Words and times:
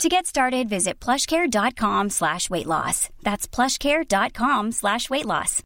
To 0.00 0.08
get 0.08 0.26
started, 0.26 0.68
visit 0.68 0.98
plushcare.com 0.98 2.10
slash 2.10 2.50
weight 2.50 2.66
loss. 2.66 3.08
That's 3.22 3.46
plushcare.com 3.46 4.72
slash 4.72 5.08
weight 5.10 5.26
loss. 5.26 5.62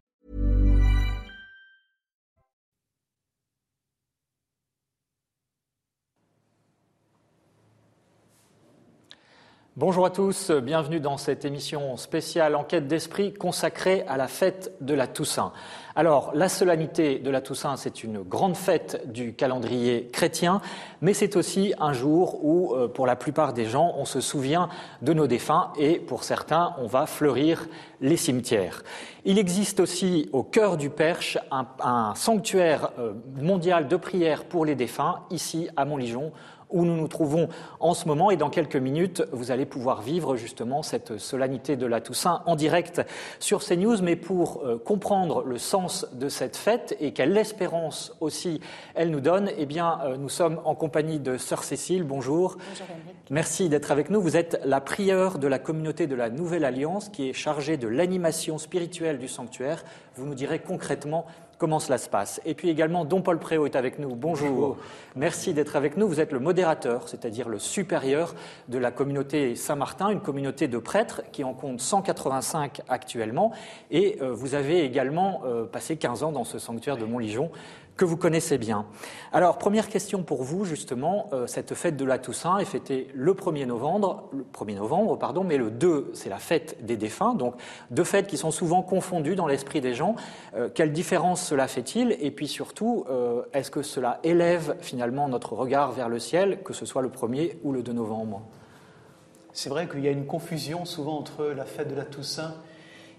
Bonjour 9.78 10.06
à 10.06 10.10
tous, 10.10 10.50
bienvenue 10.52 11.00
dans 11.00 11.18
cette 11.18 11.44
émission 11.44 11.98
spéciale 11.98 12.56
Enquête 12.56 12.88
d'esprit 12.88 13.34
consacrée 13.34 14.04
à 14.08 14.16
la 14.16 14.26
fête 14.26 14.72
de 14.80 14.94
la 14.94 15.06
Toussaint. 15.06 15.52
Alors, 15.98 16.32
la 16.34 16.50
solennité 16.50 17.18
de 17.20 17.30
la 17.30 17.40
Toussaint, 17.40 17.78
c'est 17.78 18.04
une 18.04 18.18
grande 18.20 18.54
fête 18.54 19.10
du 19.10 19.32
calendrier 19.32 20.10
chrétien, 20.12 20.60
mais 21.00 21.14
c'est 21.14 21.36
aussi 21.36 21.72
un 21.80 21.94
jour 21.94 22.44
où, 22.44 22.74
euh, 22.74 22.86
pour 22.86 23.06
la 23.06 23.16
plupart 23.16 23.54
des 23.54 23.64
gens, 23.64 23.94
on 23.96 24.04
se 24.04 24.20
souvient 24.20 24.68
de 25.00 25.14
nos 25.14 25.26
défunts 25.26 25.72
et, 25.78 25.98
pour 25.98 26.22
certains, 26.22 26.74
on 26.76 26.86
va 26.86 27.06
fleurir 27.06 27.66
les 28.02 28.18
cimetières. 28.18 28.82
Il 29.24 29.38
existe 29.38 29.80
aussi 29.80 30.28
au 30.34 30.42
cœur 30.42 30.76
du 30.76 30.90
Perche 30.90 31.38
un, 31.50 32.12
sanctuaire 32.14 32.90
euh, 32.98 33.14
mondial 33.40 33.88
de 33.88 33.96
prière 33.96 34.44
pour 34.44 34.66
les 34.66 34.74
défunts, 34.74 35.20
ici 35.30 35.70
à 35.78 35.86
Montligeon, 35.86 36.30
où 36.70 36.84
nous 36.84 36.96
nous 36.96 37.08
trouvons 37.08 37.48
en 37.80 37.94
ce 37.94 38.08
moment. 38.08 38.30
Et 38.30 38.36
dans 38.36 38.50
quelques 38.50 38.76
minutes, 38.76 39.22
vous 39.32 39.50
allez 39.50 39.66
pouvoir 39.66 40.02
vivre 40.02 40.36
justement 40.36 40.82
cette 40.82 41.18
solennité 41.18 41.76
de 41.76 41.86
la 41.86 42.00
Toussaint 42.00 42.42
en 42.46 42.56
direct 42.56 43.02
sur 43.38 43.64
CNews. 43.64 44.02
Mais 44.02 44.16
pour 44.16 44.62
euh, 44.64 44.78
comprendre 44.78 45.42
le 45.44 45.58
sens 45.58 46.06
de 46.12 46.28
cette 46.28 46.56
fête 46.56 46.96
et 47.00 47.12
quelle 47.12 47.36
espérance 47.36 48.14
aussi 48.20 48.60
elle 48.94 49.10
nous 49.10 49.20
donne, 49.20 49.50
eh 49.56 49.66
bien, 49.66 50.00
euh, 50.04 50.16
nous 50.16 50.28
sommes 50.28 50.60
en 50.64 50.74
compagnie 50.74 51.18
de 51.18 51.36
Sœur 51.36 51.64
Cécile. 51.64 52.04
Bonjour. 52.04 52.56
Bonjour 52.68 52.86
Merci 53.30 53.68
d'être 53.68 53.90
avec 53.90 54.10
nous. 54.10 54.20
Vous 54.20 54.36
êtes 54.36 54.60
la 54.64 54.80
prieure 54.80 55.38
de 55.38 55.48
la 55.48 55.58
communauté 55.58 56.06
de 56.06 56.14
la 56.14 56.30
Nouvelle 56.30 56.64
Alliance 56.64 57.08
qui 57.08 57.28
est 57.28 57.32
chargée 57.32 57.76
de 57.76 57.88
l'animation 57.88 58.58
spirituelle 58.58 59.18
du 59.18 59.28
sanctuaire. 59.28 59.84
Vous 60.14 60.26
nous 60.26 60.34
direz 60.34 60.60
concrètement 60.60 61.26
comment 61.58 61.78
cela 61.78 61.98
se 61.98 62.08
passe. 62.08 62.40
Et 62.44 62.54
puis 62.54 62.68
également, 62.68 63.04
Don 63.04 63.22
Paul 63.22 63.38
Préau 63.38 63.66
est 63.66 63.76
avec 63.76 63.98
nous. 63.98 64.14
Bonjour. 64.14 64.76
Merci 65.14 65.54
d'être 65.54 65.76
avec 65.76 65.96
nous. 65.96 66.08
Vous 66.08 66.20
êtes 66.20 66.32
le 66.32 66.38
modérateur, 66.38 67.08
c'est-à-dire 67.08 67.48
le 67.48 67.58
supérieur 67.58 68.34
de 68.68 68.78
la 68.78 68.90
communauté 68.90 69.54
Saint-Martin, 69.54 70.10
une 70.10 70.20
communauté 70.20 70.68
de 70.68 70.78
prêtres 70.78 71.22
qui 71.32 71.44
en 71.44 71.54
compte 71.54 71.80
185 71.80 72.82
actuellement. 72.88 73.52
Et 73.90 74.18
euh, 74.20 74.32
vous 74.32 74.54
avez 74.54 74.84
également 74.84 75.42
euh, 75.46 75.64
passé 75.64 75.96
15 75.96 76.22
ans 76.22 76.32
dans 76.32 76.44
ce 76.44 76.58
sanctuaire 76.58 76.96
de 76.96 77.04
Montligeon 77.04 77.50
que 77.96 78.04
vous 78.04 78.16
connaissez 78.16 78.58
bien. 78.58 78.86
Alors, 79.32 79.58
première 79.58 79.88
question 79.88 80.22
pour 80.22 80.42
vous, 80.42 80.64
justement, 80.64 81.28
euh, 81.32 81.46
cette 81.46 81.74
fête 81.74 81.96
de 81.96 82.04
la 82.04 82.18
Toussaint 82.18 82.58
est 82.58 82.66
fêtée 82.66 83.08
le 83.14 83.32
1er 83.32 83.66
novembre, 83.66 84.28
le 84.32 84.44
1er 84.44 84.76
novembre, 84.76 85.18
pardon, 85.18 85.44
mais 85.44 85.56
le 85.56 85.70
2, 85.70 86.10
c'est 86.12 86.28
la 86.28 86.38
fête 86.38 86.84
des 86.84 86.96
défunts, 86.96 87.34
donc 87.34 87.54
deux 87.90 88.04
fêtes 88.04 88.26
qui 88.26 88.36
sont 88.36 88.50
souvent 88.50 88.82
confondues 88.82 89.34
dans 89.34 89.46
l'esprit 89.46 89.80
des 89.80 89.94
gens. 89.94 90.14
Euh, 90.54 90.68
quelle 90.72 90.92
différence 90.92 91.42
cela 91.42 91.68
fait-il? 91.68 92.16
Et 92.20 92.30
puis 92.30 92.48
surtout, 92.48 93.04
euh, 93.08 93.42
est-ce 93.54 93.70
que 93.70 93.82
cela 93.82 94.20
élève 94.22 94.76
finalement 94.80 95.28
notre 95.28 95.54
regard 95.54 95.92
vers 95.92 96.08
le 96.08 96.18
ciel, 96.18 96.62
que 96.62 96.74
ce 96.74 96.84
soit 96.84 97.02
le 97.02 97.08
1er 97.08 97.56
ou 97.64 97.72
le 97.72 97.82
2 97.82 97.92
novembre? 97.92 98.42
C'est 99.52 99.70
vrai 99.70 99.88
qu'il 99.88 100.04
y 100.04 100.08
a 100.08 100.10
une 100.10 100.26
confusion 100.26 100.84
souvent 100.84 101.16
entre 101.16 101.46
la 101.46 101.64
fête 101.64 101.88
de 101.88 101.94
la 101.94 102.04
Toussaint 102.04 102.54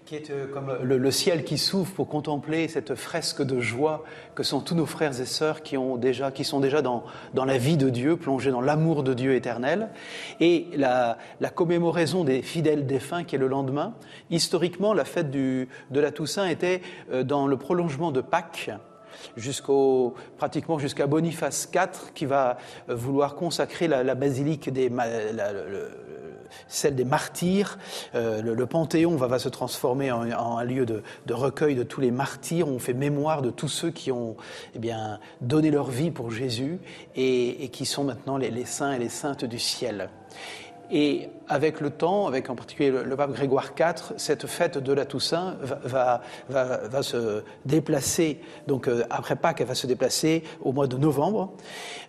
qui 0.08 0.14
est 0.14 0.30
euh, 0.30 0.46
comme 0.46 0.72
le, 0.82 1.10
ciel 1.10 1.44
qui 1.44 1.58
s'ouvre 1.58 1.92
pour 1.92 2.08
contempler 2.08 2.66
cette 2.66 2.94
fresque 2.94 3.42
de 3.42 3.60
joie 3.60 4.04
que 4.34 4.42
sont 4.42 4.60
tous 4.60 4.74
nos 4.74 4.86
frères 4.86 5.20
et 5.20 5.26
sœurs 5.26 5.62
qui, 5.62 5.76
ont 5.76 5.98
déjà, 5.98 6.30
qui 6.30 6.44
sont 6.44 6.60
déjà 6.60 6.80
dans, 6.80 7.04
dans 7.34 7.44
la 7.44 7.58
vie 7.58 7.76
de 7.76 7.90
Dieu, 7.90 8.16
plongés 8.16 8.50
dans 8.50 8.62
l'amour 8.62 9.02
de 9.02 9.12
Dieu 9.12 9.34
éternel, 9.34 9.90
et 10.40 10.68
la, 10.74 11.18
la, 11.40 11.50
commémoraison 11.50 12.24
des 12.24 12.40
fidèles 12.40 12.86
défunts 12.86 13.22
qui 13.24 13.36
est 13.36 13.38
le 13.38 13.48
lendemain. 13.48 13.92
Historiquement, 14.30 14.94
la 14.94 15.04
fête 15.04 15.30
de 15.30 15.66
la 15.90 16.10
Toussaint 16.10 16.46
était 16.46 16.80
euh, 17.12 17.22
dans 17.22 17.46
le 17.46 17.58
prolongement 17.58 18.10
de 18.10 18.22
Pâques, 18.22 18.70
jusqu'au 19.36 20.14
pratiquement 20.38 20.78
jusqu'à 20.78 21.06
Boniface 21.06 21.68
IV 21.74 22.12
qui 22.14 22.24
va 22.24 22.56
euh, 22.88 22.94
vouloir 22.94 23.34
consacrer 23.34 23.88
la, 23.88 24.14
basilique 24.14 24.72
des 24.72 24.90
celle 26.68 26.94
des 26.94 27.04
martyrs. 27.04 27.78
Euh, 28.14 28.42
le, 28.42 28.66
Panthéon 28.66 29.16
va, 29.16 29.38
se 29.38 29.48
transformer 29.48 30.10
en, 30.10 30.22
un 30.22 30.64
lieu 30.64 30.86
de, 30.86 31.02
recueil 31.30 31.74
de 31.74 31.82
tous 31.82 32.00
les 32.00 32.10
martyrs. 32.10 32.68
On 32.68 32.78
fait 32.78 32.94
mémoire 32.94 33.42
de 33.42 33.50
tous 33.50 33.68
ceux 33.68 33.90
qui 33.90 34.12
ont 34.12 34.36
eh 34.74 34.90
donné 35.40 35.70
leur 35.70 35.90
vie 35.90 36.10
pour 36.10 36.30
Jésus 36.30 36.78
et, 37.16 37.68
qui 37.72 37.86
sont 37.86 38.04
maintenant 38.04 38.36
les 38.36 38.64
saints 38.64 38.92
et 38.92 38.98
les 38.98 39.08
saintes 39.08 39.44
du 39.44 39.58
ciel. 39.58 40.10
Et 40.90 41.28
avec 41.48 41.80
le 41.80 41.90
temps, 41.90 42.26
avec 42.26 42.48
en 42.48 42.54
particulier 42.54 42.90
le, 42.90 43.16
pape 43.16 43.32
Grégoire 43.32 43.72
IV, 43.78 44.14
cette 44.16 44.46
fête 44.46 44.78
de 44.78 44.92
la 44.92 45.04
Toussaint 45.04 45.56
va, 45.84 46.22
se 47.02 47.42
déplacer, 47.66 48.40
donc 48.66 48.88
euh, 48.88 49.04
après 49.10 49.36
Pâques, 49.36 49.60
elle 49.60 49.66
va 49.66 49.74
se 49.74 49.86
déplacer 49.86 50.42
au 50.62 50.72
mois 50.72 50.86
de 50.86 50.96
novembre, 50.96 51.52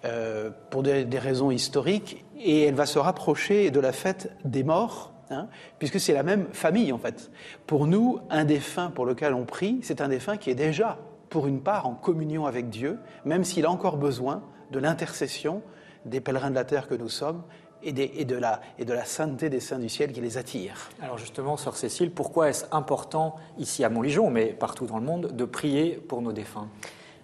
euh, 0.05 0.49
pour 0.69 0.83
des, 0.83 1.05
des, 1.05 1.19
raisons 1.19 1.51
historiques, 1.51 2.25
et 2.37 2.63
elle 2.63 2.75
va 2.75 2.85
se 2.85 2.99
rapprocher 2.99 3.69
de 3.71 3.79
la 3.79 3.91
fête 3.91 4.31
des 4.45 4.63
morts, 4.63 5.13
hein, 5.29 5.47
puisque 5.77 5.99
c'est 5.99 6.13
la 6.13 6.23
même 6.23 6.47
famille 6.53 6.93
en 6.93 6.97
fait. 6.97 7.31
Pour 7.67 7.85
nous, 7.85 8.19
un 8.29 8.45
défunt 8.45 8.91
pour 8.91 9.05
lequel 9.05 9.33
on 9.33 9.45
prie, 9.45 9.79
c'est 9.83 10.01
un 10.01 10.07
défunt 10.07 10.37
qui 10.37 10.49
est 10.49 10.55
déjà, 10.55 10.97
pour 11.29 11.47
une 11.47 11.61
part, 11.61 11.85
en 11.85 11.95
communion 11.95 12.45
avec 12.45 12.69
Dieu, 12.69 12.97
même 13.25 13.43
s'il 13.43 13.65
a 13.65 13.71
encore 13.71 13.97
besoin 13.97 14.41
de 14.71 14.79
l'intercession 14.79 15.61
des 16.05 16.21
pèlerins 16.21 16.49
de 16.49 16.55
la 16.55 16.63
terre 16.63 16.87
que 16.87 16.95
nous 16.95 17.09
sommes 17.09 17.43
et, 17.83 18.25
de 18.25 18.35
la, 18.35 18.61
et 18.77 18.85
de 18.85 18.93
la 18.93 19.05
sainteté 19.05 19.49
des 19.49 19.59
saints 19.59 19.79
du 19.79 19.89
ciel 19.89 20.11
qui 20.11 20.21
les 20.21 20.37
attire. 20.37 20.89
Alors 21.01 21.17
justement, 21.17 21.57
Sœur 21.57 21.77
Cécile, 21.77 22.11
pourquoi 22.11 22.49
est-ce 22.49 22.65
important, 22.71 23.35
ici 23.57 23.83
à 23.83 23.89
Montligeon, 23.89 24.29
mais 24.29 24.47
partout 24.47 24.85
dans 24.85 24.97
le 24.97 25.05
monde, 25.05 25.35
de 25.35 25.45
prier 25.45 25.91
pour 25.91 26.21
nos 26.21 26.31
défunts? 26.31 26.67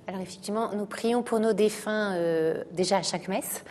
Alors 0.08 0.22
effectivement, 0.22 0.70
nous 0.76 0.86
prions 0.86 1.24
pour 1.24 1.40
nos 1.40 1.54
défunts 1.54 2.14
euh, 2.14 2.64
déjà 2.72 2.98
à 2.98 3.02
chaque 3.02 3.28
messe. 3.28 3.64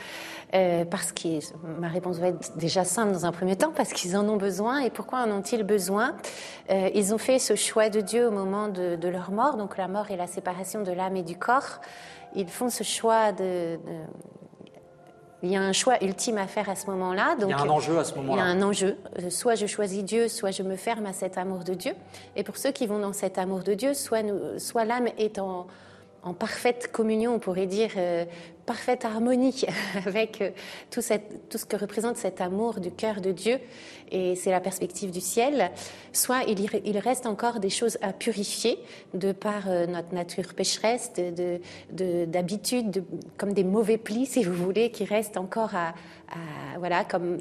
Euh, 0.55 0.85
parce 0.85 1.11
que 1.11 1.41
ma 1.81 1.89
réponse 1.89 2.19
va 2.19 2.29
être 2.29 2.57
déjà 2.57 2.85
simple 2.85 3.13
dans 3.13 3.27
un 3.27 3.33
premier 3.33 3.57
temps, 3.57 3.73
parce 3.75 3.93
qu'ils 3.93 4.17
en 4.17 4.29
ont 4.29 4.37
besoin. 4.37 4.81
Et 4.81 4.91
pourquoi 4.91 5.21
en 5.21 5.31
ont-ils 5.31 5.65
besoin? 5.65 6.15
Euh, 6.71 6.91
Ils 6.95 7.13
ont 7.13 7.19
fait 7.19 7.41
ce 7.41 7.57
choix 7.57 7.89
de 7.89 8.01
Dieu 8.01 8.29
au 8.29 8.31
moment 8.31 8.69
de, 8.69 8.95
de, 8.95 9.09
leur 9.09 9.33
mort, 9.33 9.57
donc 9.57 9.77
la 9.77 9.89
mort 9.89 10.11
et 10.13 10.17
la 10.17 10.29
séparation 10.29 10.83
de 10.83 10.93
l'âme 10.93 11.17
et 11.17 11.23
du 11.25 11.37
corps. 11.37 11.81
Ils 12.37 12.49
font 12.49 12.69
ce 12.69 12.85
choix 12.85 13.33
de, 13.33 13.77
de 13.77 13.99
il 15.45 15.51
y 15.51 15.57
a 15.57 15.63
un 15.63 15.73
choix 15.73 16.03
ultime 16.03 16.39
à 16.39 16.47
faire 16.47 16.69
à 16.69 16.75
ce 16.75 16.87
moment-là. 16.91 17.37
il 17.41 17.49
y 17.49 17.53
a 17.53 17.59
un 17.59 17.69
enjeu 17.69 17.99
à 17.99 18.05
ce 18.05 18.15
moment-là. 18.15 18.43
Il 18.43 18.45
y 18.45 18.49
a 18.49 18.51
un 18.51 18.63
enjeu. 18.63 18.97
Euh, 19.19 19.31
soit 19.31 19.55
je 19.55 19.67
choisis 19.67 20.03
Dieu, 20.03 20.29
soit 20.29 20.51
je 20.51 20.63
me 20.63 20.77
ferme 20.77 21.07
à 21.07 21.13
cet 21.13 21.39
amour 21.39 21.65
de 21.65 21.75
Dieu. 21.75 21.93
Et 22.35 22.43
pour 22.43 22.57
ceux 22.57 22.73
qui 22.73 22.87
vont 22.87 22.99
dans 22.99 23.13
cet 23.13 23.39
amour 23.39 23.61
de 23.61 23.75
Dieu, 23.75 23.95
soit, 23.95 24.23
soit 24.59 24.85
l'âme 24.85 25.09
est 25.19 25.39
en, 25.39 25.67
en 26.23 26.33
parfaite 26.33 26.91
communion, 26.91 27.35
on 27.35 27.39
pourrait 27.39 27.67
dire, 27.67 27.91
euh, 27.97 28.25
parfaite 28.67 29.05
harmonie 29.05 29.65
avec 30.07 30.41
euh, 30.41 30.51
tout, 30.91 31.01
ce 31.03 31.65
que 31.65 31.77
représente 31.77 32.17
cet 32.17 32.41
amour 32.41 32.81
du 32.81 32.91
cœur 32.91 33.21
de 33.21 33.33
Dieu, 33.33 33.59
et 34.11 34.37
c'est 34.37 34.51
la 34.51 34.61
perspective 34.61 35.11
du 35.11 35.21
ciel, 35.21 35.71
soit 36.13 36.43
il, 36.47 36.99
reste 36.99 37.27
encore 37.27 37.61
des 37.61 37.71
choses 37.71 37.99
à 38.03 38.13
purifier 38.13 38.79
de 39.15 39.33
par 39.33 39.69
euh, 39.69 39.87
notre 39.87 40.15
nature 40.15 40.55
pécheresse, 40.55 41.13
d'habitude, 41.91 42.91
de, 42.91 43.01
de, 43.01 43.07
comme 43.37 43.53
des 43.53 43.65
mauvais 43.65 43.99
plis, 43.99 44.27
si 44.27 44.45
vous 44.45 44.55
voulez, 44.55 44.91
qui 44.91 45.05
restent 45.05 45.37
encore 45.37 45.75
à, 45.75 45.95
voilà, 46.79 47.05
comme 47.05 47.39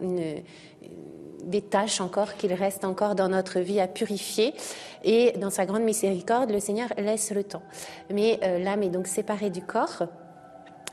des 1.43 1.61
tâches 1.61 2.01
encore 2.01 2.35
qu'il 2.35 2.53
reste 2.53 2.85
encore 2.85 3.15
dans 3.15 3.29
notre 3.29 3.59
vie 3.59 3.79
à 3.79 3.87
purifier. 3.87 4.53
Et 5.03 5.33
dans 5.33 5.49
sa 5.49 5.65
grande 5.65 5.83
miséricorde, 5.83 6.51
le 6.51 6.59
Seigneur 6.59 6.89
laisse 6.97 7.31
le 7.31 7.43
temps. 7.43 7.63
Mais 8.09 8.39
euh, 8.43 8.59
l'âme 8.59 8.83
est 8.83 8.89
donc 8.89 9.07
séparée 9.07 9.49
du 9.49 9.61
corps. 9.61 10.03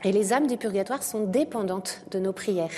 Et 0.03 0.11
les 0.11 0.33
âmes 0.33 0.47
du 0.47 0.57
purgatoire 0.57 1.03
sont 1.03 1.25
dépendantes 1.25 2.01
de 2.11 2.19
nos 2.19 2.33
prières. 2.33 2.69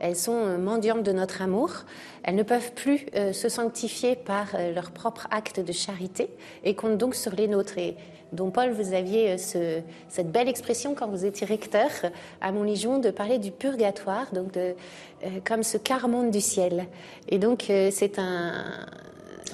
Elles 0.00 0.16
sont 0.16 0.36
euh, 0.36 0.58
mendiantes 0.58 1.02
de 1.02 1.12
notre 1.12 1.42
amour. 1.42 1.84
Elles 2.22 2.34
ne 2.34 2.42
peuvent 2.42 2.72
plus 2.72 3.06
euh, 3.14 3.32
se 3.32 3.48
sanctifier 3.48 4.16
par 4.16 4.56
leur 4.74 4.90
propre 4.90 5.28
acte 5.30 5.60
de 5.60 5.72
charité 5.72 6.30
et 6.64 6.74
comptent 6.74 6.98
donc 6.98 7.14
sur 7.14 7.32
les 7.32 7.46
nôtres. 7.46 7.78
Et 7.78 7.96
dont 8.32 8.50
Paul, 8.50 8.70
vous 8.70 8.94
aviez 8.94 9.36
ce, 9.36 9.80
cette 10.08 10.32
belle 10.32 10.48
expression 10.48 10.94
quand 10.94 11.08
vous 11.08 11.26
étiez 11.26 11.46
recteur 11.46 11.90
à 12.40 12.50
Montligeon 12.52 12.98
de 12.98 13.10
parler 13.10 13.38
du 13.38 13.50
purgatoire, 13.50 14.32
donc 14.32 14.52
de, 14.52 14.74
comme 15.44 15.62
ce 15.62 15.76
quart 15.76 16.08
monde 16.08 16.30
du 16.30 16.40
ciel. 16.40 16.86
Et 17.28 17.38
donc 17.38 17.64
c'est 17.68 18.18
un 18.18 18.86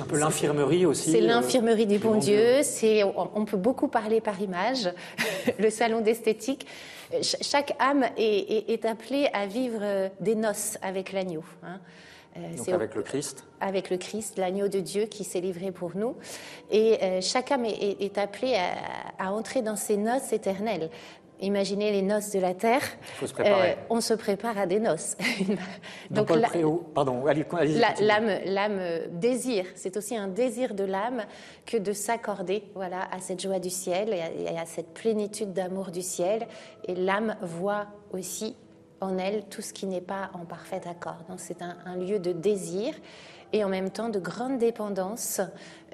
un 0.01 0.05
peu 0.05 0.19
l'infirmerie 0.19 0.87
aussi. 0.87 1.11
C'est 1.11 1.21
l'infirmerie 1.21 1.87
du 1.87 1.99
bon 1.99 2.17
Dieu. 2.17 2.61
C'est, 2.63 3.03
on, 3.03 3.45
peut 3.45 3.57
beaucoup 3.57 3.89
parler 3.89 4.21
par 4.21 4.41
image. 4.41 4.91
le 5.59 5.71
salon 5.71 6.01
d'esthétique. 6.01 6.67
Chaque 7.23 7.75
âme 7.79 8.05
est, 8.17 8.85
appelée 8.85 9.29
à 9.33 9.47
vivre 9.47 10.11
des 10.21 10.35
noces 10.35 10.79
avec 10.83 11.13
l'agneau. 11.13 11.45
Hein. 11.63 11.81
Donc 12.57 12.69
avec 12.69 12.95
le 12.95 13.03
Christ 13.03 13.45
Avec 13.61 13.91
le 13.91 13.97
Christ, 13.97 14.39
l'agneau 14.39 14.69
de 14.69 14.79
Dieu 14.81 15.07
qui 15.07 15.25
s'est 15.25 15.41
livré 15.41 15.73
pour 15.73 15.97
nous. 15.97 16.15
Et 16.71 16.99
chaque 17.21 17.51
âme 17.51 17.65
est, 17.65 18.19
appelée 18.19 18.55
à, 18.55 19.25
à, 19.27 19.33
entrer 19.33 19.63
dans 19.63 19.77
ces 19.77 19.97
noces 19.97 20.33
éternelles. 20.33 20.91
Imaginez 21.41 21.93
les 21.93 22.03
noces 22.03 22.33
de 22.33 22.41
la 22.41 22.53
terre. 22.53 22.83
Euh, 23.41 23.75
on 23.91 24.01
se 24.01 24.15
prépare 24.15 24.59
à 24.59 24.67
des 24.67 24.81
noces. 24.81 25.17
Donc, 26.11 26.31
la, 26.31 26.49
pardon, 26.95 27.25
l'âme, 27.25 28.81
désire. 29.13 29.65
C'est 29.77 29.97
aussi 29.97 30.17
un 30.17 30.27
désir 30.27 30.75
de 30.75 30.83
l'âme 30.83 31.25
que 31.65 31.77
de 31.77 31.93
s'accorder, 31.93 32.65
voilà, 32.75 33.09
à 33.13 33.21
cette 33.21 33.41
joie 33.41 33.61
du 33.61 33.71
ciel 33.71 34.13
et 34.13 34.59
à, 34.59 34.67
cette 34.67 34.95
plénitude 34.95 35.53
d'amour 35.53 35.91
du 35.93 36.03
ciel. 36.03 36.49
Et 36.87 36.97
l'âme 36.97 37.37
voit 37.41 37.87
aussi 38.13 38.57
en 39.01 39.17
elle 39.17 39.45
tout 39.45 39.63
ce 39.63 39.73
qui 39.73 39.87
n'est 39.87 40.01
pas 40.01 40.31
en 40.35 40.45
parfait 40.45 40.81
accord. 40.89 41.19
Donc 41.29 41.39
c'est 41.39 41.63
un, 41.63 41.97
lieu 41.97 42.19
de 42.19 42.33
désir 42.33 42.95
et 43.53 43.63
en 43.63 43.69
même 43.69 43.91
temps 43.91 44.09
de 44.09 44.19
grande 44.19 44.59
dépendance 44.59 45.41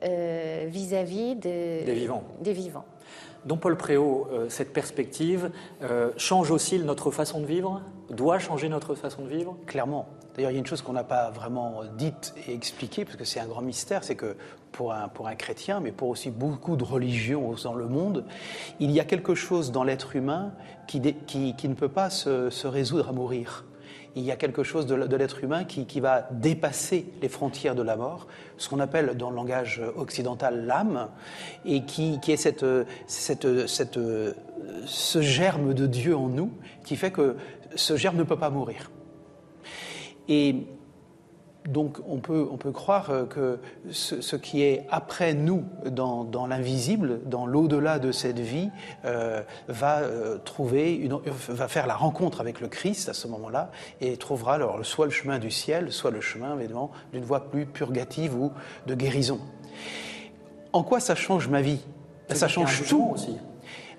euh, 0.02 0.64
vis-à-vis 0.68 1.36
des 1.36 1.84
vivants. 1.84 2.24
Des 2.40 2.54
vivants. 2.54 2.86
Don 3.46 3.56
Paul 3.56 3.76
Préau, 3.76 4.26
euh, 4.32 4.46
cette 4.48 4.72
perspective 4.72 5.50
euh, 5.82 6.10
change 6.16 6.50
aussi 6.50 6.78
notre 6.78 7.10
façon 7.10 7.40
de 7.40 7.46
vivre? 7.46 7.82
Doit 8.10 8.38
changer 8.38 8.68
notre 8.68 8.94
façon 8.94 9.22
de 9.22 9.28
vivre? 9.28 9.56
Clairement. 9.66 10.08
D'ailleurs, 10.34 10.50
il 10.50 10.54
y 10.54 10.56
a 10.56 10.60
une 10.60 10.66
chose 10.66 10.82
qu'on 10.82 10.94
n'a 10.94 11.04
pas 11.04 11.30
vraiment 11.30 11.82
dite 11.96 12.34
et 12.46 12.54
expliquée, 12.54 13.04
parce 13.04 13.16
que 13.16 13.24
c'est 13.24 13.40
un 13.40 13.46
grand 13.46 13.62
mystère, 13.62 14.02
c'est 14.02 14.16
que 14.16 14.36
pour 14.72 14.92
un, 14.92 15.08
pour 15.08 15.28
un 15.28 15.36
chrétien, 15.36 15.80
mais 15.80 15.92
pour 15.92 16.08
aussi 16.08 16.30
beaucoup 16.30 16.76
de 16.76 16.84
religions 16.84 17.54
dans 17.62 17.74
le 17.74 17.86
monde, 17.86 18.24
il 18.80 18.90
y 18.90 18.98
a 18.98 19.04
quelque 19.04 19.34
chose 19.34 19.70
dans 19.70 19.84
l'être 19.84 20.16
humain 20.16 20.52
qui, 20.88 21.00
ne 21.00 21.74
peut 21.74 21.88
pas 21.88 22.10
se 22.10 22.66
résoudre 22.66 23.08
à 23.10 23.12
mourir 23.12 23.64
il 24.16 24.22
y 24.22 24.30
a 24.30 24.36
quelque 24.36 24.62
chose 24.62 24.86
de, 24.86 25.16
l'être 25.16 25.42
humain 25.42 25.64
qui, 25.64 26.00
va 26.00 26.28
dépasser 26.30 27.06
les 27.20 27.28
frontières 27.28 27.74
de 27.74 27.82
la 27.82 27.96
mort, 27.96 28.26
ce 28.56 28.68
qu'on 28.68 28.80
appelle 28.80 29.16
dans 29.16 29.30
le 29.30 29.36
langage 29.36 29.82
occidental 29.96 30.66
l'âme, 30.66 31.08
et 31.64 31.84
qui, 31.84 32.20
est 32.28 32.36
cette, 32.36 32.64
ce 34.86 35.20
germe 35.20 35.74
de 35.74 35.86
Dieu 35.86 36.16
en 36.16 36.28
nous 36.28 36.52
qui 36.84 36.96
fait 36.96 37.10
que 37.10 37.36
ce 37.74 37.96
germe 37.96 38.16
ne 38.16 38.22
peut 38.22 38.38
pas 38.38 38.50
mourir. 38.50 38.90
Donc 41.68 41.98
on 42.06 42.18
peut, 42.18 42.46
on 42.50 42.56
peut 42.56 42.72
croire 42.72 43.10
euh, 43.10 43.24
que 43.24 43.58
ce, 43.90 44.36
qui 44.36 44.62
est 44.62 44.86
après 44.90 45.34
nous 45.34 45.64
dans, 45.86 46.46
l'invisible, 46.46 47.20
dans 47.24 47.46
l'au-delà 47.46 47.98
de 47.98 48.12
cette 48.12 48.38
vie, 48.38 48.70
euh, 49.04 49.42
va 49.68 50.00
euh, 50.00 50.38
trouver, 50.38 50.94
une, 50.94 51.18
va 51.48 51.68
faire 51.68 51.86
la 51.86 51.94
rencontre 51.94 52.40
avec 52.40 52.60
le 52.60 52.68
Christ 52.68 53.08
à 53.08 53.14
ce 53.14 53.28
moment-là 53.28 53.70
et 54.00 54.16
trouvera 54.16 54.54
alors 54.54 54.84
soit 54.84 55.06
le 55.06 55.10
chemin 55.10 55.38
du 55.38 55.50
ciel, 55.50 55.90
soit 55.90 56.10
le 56.10 56.20
chemin 56.20 56.58
évidemment 56.58 56.90
d'une 57.12 57.24
voie 57.24 57.50
plus 57.50 57.66
purgative 57.66 58.34
ou 58.34 58.52
de 58.86 58.94
guérison. 58.94 59.40
En 60.72 60.82
quoi 60.82 61.00
ça 61.00 61.14
change 61.14 61.48
ma 61.48 61.62
vie? 61.62 61.80
Ça 62.28 62.48
change 62.48 62.86
tout. 62.88 63.10
aussi 63.14 63.36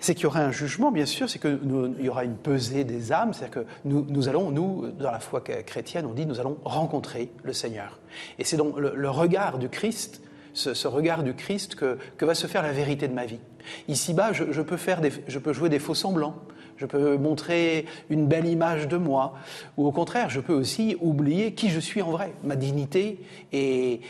c'est 0.05 0.13
qu'il 0.13 0.25
y 0.25 0.27
aura 0.27 0.41
un 0.41 0.51
jugement, 0.51 0.91
bien 0.91 1.07
sûr, 1.07 1.27
c'est 1.27 1.39
qu'il 1.39 1.59
y 1.99 2.09
aura 2.09 2.25
une 2.25 2.35
pesée 2.35 2.83
des 2.83 3.11
âmes, 3.11 3.33
c'est-à-dire 3.33 3.63
que 3.63 3.65
nous, 3.85 4.29
allons, 4.29 4.51
nous, 4.51 4.91
dans 4.91 5.09
la 5.09 5.19
foi 5.19 5.41
chrétienne, 5.41 6.05
on 6.05 6.13
dit, 6.13 6.27
nous 6.27 6.39
allons 6.39 6.57
rencontrer 6.63 7.31
le 7.43 7.53
Seigneur. 7.53 7.99
Et 8.37 8.43
c'est 8.43 8.55
donc 8.55 8.77
le, 8.77 9.09
regard 9.09 9.57
du 9.57 9.67
Christ, 9.67 10.21
ce, 10.53 10.87
regard 10.87 11.23
du 11.23 11.33
Christ 11.33 11.73
que, 11.73 11.97
va 12.23 12.35
se 12.35 12.45
faire 12.45 12.61
la 12.61 12.71
vérité 12.71 13.07
de 13.07 13.13
ma 13.13 13.25
vie. 13.25 13.39
Ici-bas, 13.87 14.31
je, 14.31 14.61
peux 14.61 14.77
faire 14.77 15.01
je 15.27 15.39
peux 15.39 15.53
jouer 15.53 15.69
des 15.69 15.79
faux 15.79 15.95
semblants, 15.95 16.35
je 16.77 16.85
peux 16.85 17.17
montrer 17.17 17.87
une 18.11 18.27
belle 18.27 18.45
image 18.45 18.87
de 18.87 18.97
moi, 18.97 19.33
ou 19.75 19.87
au 19.87 19.91
contraire, 19.91 20.29
je 20.29 20.39
peux 20.39 20.53
aussi 20.53 20.97
oublier 21.01 21.55
qui 21.55 21.69
je 21.69 21.79
suis 21.79 22.03
en 22.03 22.11
vrai, 22.11 22.35
ma 22.43 22.55
dignité, 22.55 23.19
et 23.51 24.01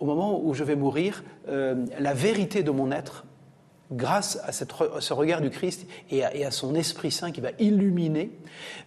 au 0.00 0.06
moment 0.06 0.40
où 0.42 0.54
je 0.54 0.64
vais 0.64 0.76
mourir, 0.76 1.22
euh, 1.48 1.84
la 2.00 2.14
vérité 2.14 2.62
de 2.62 2.70
mon 2.70 2.90
être 2.90 3.26
grâce 3.92 4.38
à, 4.44 4.52
ce 4.52 5.12
regard 5.12 5.40
du 5.40 5.50
Christ 5.50 5.86
et 6.10 6.24
à, 6.24 6.50
son 6.50 6.74
Esprit 6.74 7.10
Saint 7.10 7.32
qui 7.32 7.40
va 7.40 7.50
illuminer 7.58 8.30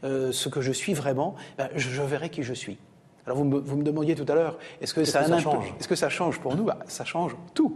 euh, 0.04 0.32
ce 0.32 0.50
que 0.50 0.62
je 0.62 0.72
suis 0.72 0.94
vraiment, 0.94 1.36
ben, 1.58 1.70
je, 1.76 2.02
verrai 2.02 2.30
qui 2.30 2.44
je 2.44 2.54
suis. 2.54 2.78
Alors 3.26 3.40
vous 3.40 3.46
me, 3.46 3.84
demandiez 3.84 4.14
tout 4.14 4.26
à 4.32 4.36
l'heure, 4.36 4.60
est-ce 4.82 4.94
que, 4.94 5.04
ça, 5.04 5.24
change? 5.40 5.74
Est-ce 5.80 5.88
que 5.88 5.96
ça 5.96 6.10
change 6.10 6.40
pour 6.40 6.56
nous? 6.56 6.66
Ben, 6.66 6.78
Ça 6.88 7.06
change 7.06 7.36
tout. 7.56 7.76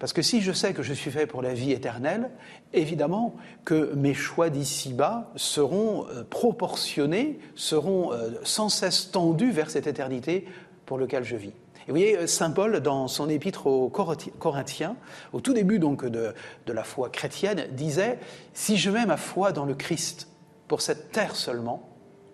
Parce 0.00 0.12
que 0.12 0.20
si 0.20 0.40
je 0.40 0.50
sais 0.50 0.72
que 0.72 0.82
je 0.82 0.92
suis 0.92 1.12
fait 1.12 1.26
pour 1.26 1.42
la 1.42 1.54
vie 1.54 1.70
éternelle, 1.70 2.30
évidemment 2.72 3.36
que 3.64 3.94
mes 3.94 4.14
choix 4.14 4.50
d'ici-bas 4.50 5.30
seront 5.36 6.06
euh, 6.08 6.24
proportionnés, 6.24 7.38
seront 7.54 8.12
euh, 8.12 8.30
sans 8.42 8.68
cesse 8.68 9.12
tendus 9.12 9.52
vers 9.52 9.70
cette 9.70 9.86
éternité 9.86 10.44
pour 10.86 10.98
laquelle 10.98 11.24
je 11.24 11.36
vis. 11.36 11.52
Et 11.86 11.90
vous 11.90 11.98
voyez, 11.98 12.26
Saint 12.26 12.50
Paul, 12.50 12.80
dans 12.80 13.08
son 13.08 13.28
épître 13.28 13.66
aux 13.66 13.90
Corinthiens, 13.90 14.96
au 15.32 15.40
tout 15.40 15.52
début 15.52 15.78
donc 15.78 16.06
de, 16.06 16.34
la 16.66 16.84
foi 16.84 17.10
chrétienne, 17.10 17.66
disait 17.72 18.18
Si 18.54 18.76
je 18.76 18.90
mets 18.90 19.06
ma 19.06 19.16
foi 19.16 19.52
dans 19.52 19.66
le 19.66 19.74
Christ 19.74 20.28
pour 20.66 20.80
cette 20.80 21.12
terre 21.12 21.36
seulement, 21.36 21.88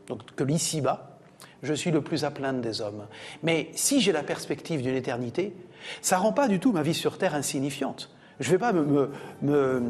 donc 0.07 0.23
que 0.37 0.45
l'ici-bas, 0.45 1.19
je 1.63 1.75
suis 1.75 1.91
le 1.91 2.01
plus 2.01 2.25
à 2.25 2.31
plaindre 2.31 2.61
des 2.61 2.81
hommes. 2.81 3.07
Mais 3.43 3.71
si 3.75 4.01
j'ai 4.01 4.13
la 4.13 4.23
perspective 4.23 4.83
d'une 4.83 4.95
éternité, 4.95 5.55
ça 6.01 6.19
rend 6.19 6.33
pas 6.33 6.49
du 6.49 6.61
tout 6.61 6.73
ma 6.73 6.83
vie 6.83 6.95
sur 6.95 7.19
terre 7.19 7.35
insignifiante. 7.35 8.11
Je 8.39 8.47
ne 8.49 8.53
vais 8.53 8.59
pas 8.59 8.73
me, 8.73 9.83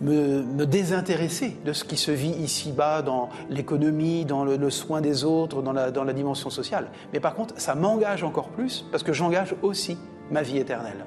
désintéresser 0.00 1.56
de 1.64 1.72
ce 1.72 1.84
qui 1.84 1.96
se 1.96 2.10
vit 2.10 2.30
ici-bas 2.30 3.02
dans 3.02 3.28
l'économie, 3.48 4.24
dans 4.24 4.44
le, 4.44 4.70
soin 4.70 5.00
des 5.00 5.24
autres, 5.24 5.62
dans 5.62 5.72
la, 5.72 5.90
dans 5.90 6.04
la 6.04 6.12
dimension 6.12 6.50
sociale. 6.50 6.88
Mais 7.12 7.20
par 7.20 7.34
contre, 7.34 7.54
ça 7.58 7.74
m'engage 7.74 8.22
encore 8.22 8.48
plus 8.48 8.84
parce 8.90 9.02
que 9.02 9.12
j'engage 9.12 9.54
aussi 9.62 9.96
ma 10.30 10.42
vie 10.42 10.58
éternelle. 10.58 11.04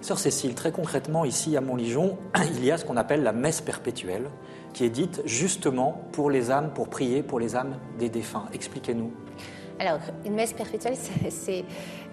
Sœur 0.00 0.18
Cécile, 0.18 0.54
très 0.54 0.70
concrètement, 0.70 1.24
ici 1.24 1.56
à 1.56 1.62
Montligeon, 1.62 2.18
il 2.56 2.64
y 2.64 2.70
a 2.70 2.76
ce 2.76 2.84
qu'on 2.84 2.96
appelle 2.96 3.22
la 3.22 3.32
messe 3.32 3.60
perpétuelle, 3.62 4.28
qui 4.74 4.84
est 4.84 4.90
dite 4.90 5.22
justement 5.24 6.02
pour 6.12 6.30
les 6.30 6.50
âmes, 6.50 6.72
pour 6.74 6.88
prier 6.88 7.22
pour 7.22 7.40
les 7.40 7.56
âmes 7.56 7.78
des 7.98 8.10
défunts. 8.10 8.44
Expliquez-nous. 8.52 9.12
Alors, 9.78 10.00
une 10.24 10.34
messe 10.34 10.52
perpétuelle, 10.52 10.96
c'est 11.30 11.64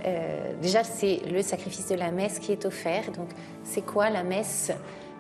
euh, 0.06 0.54
déjà 0.62 0.84
c'est 0.84 1.22
le 1.30 1.42
sacrifice 1.42 1.90
de 1.90 1.96
la 1.96 2.12
messe 2.12 2.40
qui 2.40 2.52
est 2.52 2.66
offert. 2.66 3.12
Donc, 3.12 3.30
c'est 3.64 3.82
quoi 3.82 4.10
la 4.10 4.24
messe? 4.24 4.72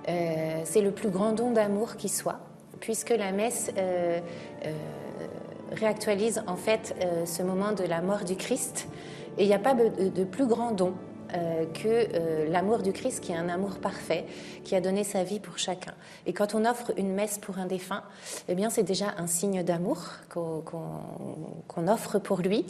Euh, 0.07 0.61
C'est 0.63 0.81
le 0.81 0.91
plus 0.91 1.09
grand 1.09 1.33
don 1.33 1.51
d'amour 1.51 1.95
qui 1.95 2.09
soit, 2.09 2.39
puisque 2.79 3.09
la 3.09 3.31
messe 3.31 3.71
euh, 3.77 4.19
réactualise 5.71 6.43
en 6.47 6.55
fait 6.55 6.95
ce 7.25 7.43
moment 7.43 7.71
de 7.71 7.83
la 7.83 8.01
mort 8.01 8.23
du 8.23 8.35
Christ. 8.35 8.87
Et 9.37 9.43
il 9.43 9.47
n'y 9.47 9.53
a 9.53 9.59
pas 9.59 9.73
de 9.73 10.23
plus 10.25 10.45
grand 10.45 10.71
don 10.71 10.93
euh, 11.33 11.65
que 11.65 11.87
euh, 11.87 12.49
l'amour 12.49 12.79
du 12.79 12.91
Christ, 12.91 13.21
qui 13.21 13.31
est 13.31 13.35
un 13.35 13.49
amour 13.49 13.79
parfait, 13.79 14.25
qui 14.63 14.75
a 14.75 14.81
donné 14.81 15.03
sa 15.03 15.23
vie 15.23 15.39
pour 15.39 15.57
chacun. 15.57 15.93
Et 16.25 16.33
quand 16.33 16.55
on 16.55 16.65
offre 16.65 16.91
une 16.97 17.13
messe 17.13 17.37
pour 17.37 17.57
un 17.57 17.65
défunt, 17.65 18.03
eh 18.47 18.55
bien, 18.55 18.69
c'est 18.69 18.83
déjà 18.83 19.13
un 19.17 19.27
signe 19.27 19.63
d'amour 19.63 20.09
qu'on 20.29 21.87
offre 21.87 22.19
pour 22.19 22.41
lui. 22.41 22.65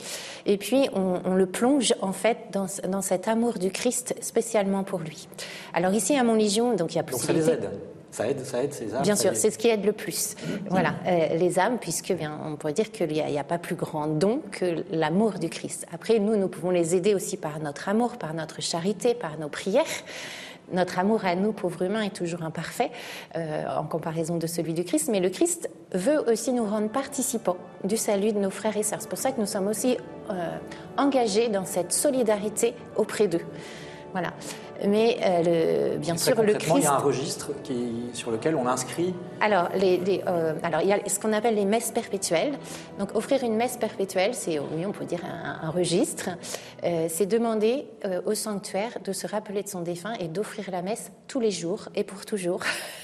Et 0.45 0.57
puis, 0.57 0.89
on, 0.93 1.33
le 1.33 1.45
plonge 1.45 1.93
en 2.01 2.11
fait 2.11 2.37
dans, 2.51 2.67
dans, 2.87 3.01
cet 3.01 3.27
amour 3.27 3.53
du 3.53 3.71
Christ 3.71 4.15
spécialement 4.21 4.83
pour 4.83 4.99
lui. 4.99 5.27
Alors 5.73 5.93
ici 5.93 6.15
à 6.15 6.23
Montlégion, 6.23 6.75
donc 6.75 6.93
il 6.93 6.97
y 6.97 6.99
a 6.99 7.03
possibilité. 7.03 7.51
Donc 7.51 7.61
ça 7.61 7.61
les 7.61 7.65
aide. 7.65 7.90
Ça 8.11 8.27
aide, 8.27 8.45
ça 8.45 8.63
aide 8.63 8.73
ces 8.73 8.93
âmes. 8.93 9.03
Bien 9.03 9.15
sûr, 9.15 9.31
c'est 9.35 9.49
ce 9.51 9.57
qui 9.57 9.69
aide 9.69 9.85
le 9.85 9.93
plus. 9.93 10.35
Voilà, 10.69 10.95
euh, 11.07 11.35
les 11.35 11.59
âmes, 11.59 11.77
puisque 11.79 12.11
bien, 12.11 12.37
on 12.45 12.57
pourrait 12.57 12.73
dire 12.73 12.91
qu'il 12.91 13.07
n'y 13.07 13.39
a, 13.39 13.43
pas 13.43 13.57
plus 13.57 13.75
grand 13.75 14.07
don 14.07 14.41
que 14.51 14.83
l'amour 14.91 15.39
du 15.39 15.49
Christ. 15.49 15.87
Après, 15.93 16.19
nous, 16.19 16.35
nous 16.35 16.49
pouvons 16.49 16.71
les 16.71 16.95
aider 16.95 17.15
aussi 17.15 17.37
par 17.37 17.59
notre 17.59 17.87
amour, 17.87 18.17
par 18.17 18.33
notre 18.33 18.61
charité, 18.61 19.13
par 19.13 19.39
nos 19.39 19.49
prières. 19.49 19.85
Notre 20.73 20.99
amour 20.99 21.25
à 21.25 21.35
nous, 21.35 21.51
pauvres 21.51 21.83
humains, 21.83 22.01
est 22.01 22.15
toujours 22.15 22.43
imparfait 22.43 22.91
euh, 23.35 23.65
en 23.77 23.85
comparaison 23.85 24.37
de 24.37 24.47
celui 24.47 24.73
du 24.73 24.83
Christ, 24.83 25.09
mais 25.11 25.19
le 25.19 25.29
Christ 25.29 25.69
veut 25.93 26.19
aussi 26.29 26.53
nous 26.53 26.65
rendre 26.65 26.89
participants 26.89 27.57
du 27.83 27.97
salut 27.97 28.31
de 28.31 28.39
nos 28.39 28.51
frères 28.51 28.77
et 28.77 28.83
sœurs. 28.83 29.01
C'est 29.01 29.09
pour 29.09 29.19
ça 29.19 29.31
que 29.31 29.39
nous 29.39 29.47
sommes 29.47 29.67
aussi 29.67 29.97
euh, 30.29 30.57
engagés 30.97 31.49
dans 31.49 31.65
cette 31.65 31.91
solidarité 31.91 32.73
auprès 32.95 33.27
d'eux. 33.27 33.45
Voilà. 34.13 34.33
Mais 34.87 35.17
euh, 35.23 35.93
le, 35.93 35.97
bien 35.97 36.17
sûr, 36.17 36.41
le 36.41 36.53
Christ. 36.53 36.73
Il 36.77 36.83
y 36.83 36.85
a 36.85 36.93
un 36.93 36.97
registre 36.97 37.51
qui, 37.63 38.09
sur 38.13 38.31
lequel 38.31 38.55
on 38.55 38.67
inscrit. 38.67 39.13
Alors, 39.39 39.69
les, 39.75 40.23
euh, 40.27 40.53
alors, 40.63 40.81
il 40.81 40.87
y 40.87 40.93
a 40.93 40.99
ce 41.07 41.19
qu'on 41.19 41.33
appelle 41.33 41.55
les 41.55 41.65
messes 41.65 41.91
perpétuelles. 41.91 42.57
Donc, 42.99 43.15
offrir 43.15 43.43
une 43.43 43.55
messe 43.55 43.77
perpétuelle, 43.77 44.33
c'est, 44.33 44.59
oui, 44.59 44.85
on 44.85 44.91
peut 44.91 45.05
dire 45.05 45.21
un, 45.23 45.69
registre. 45.69 46.29
Euh, 46.83 47.07
c'est 47.09 47.25
demander 47.25 47.85
au 48.25 48.33
sanctuaire 48.33 48.97
de 49.03 49.13
se 49.13 49.27
rappeler 49.27 49.63
de 49.63 49.69
son 49.69 49.81
défunt 49.81 50.13
et 50.19 50.27
d'offrir 50.27 50.71
la 50.71 50.81
messe 50.81 51.11
tous 51.27 51.39
les 51.39 51.51
jours 51.51 51.89
et 51.95 52.03
pour 52.03 52.25
toujours. 52.25 52.61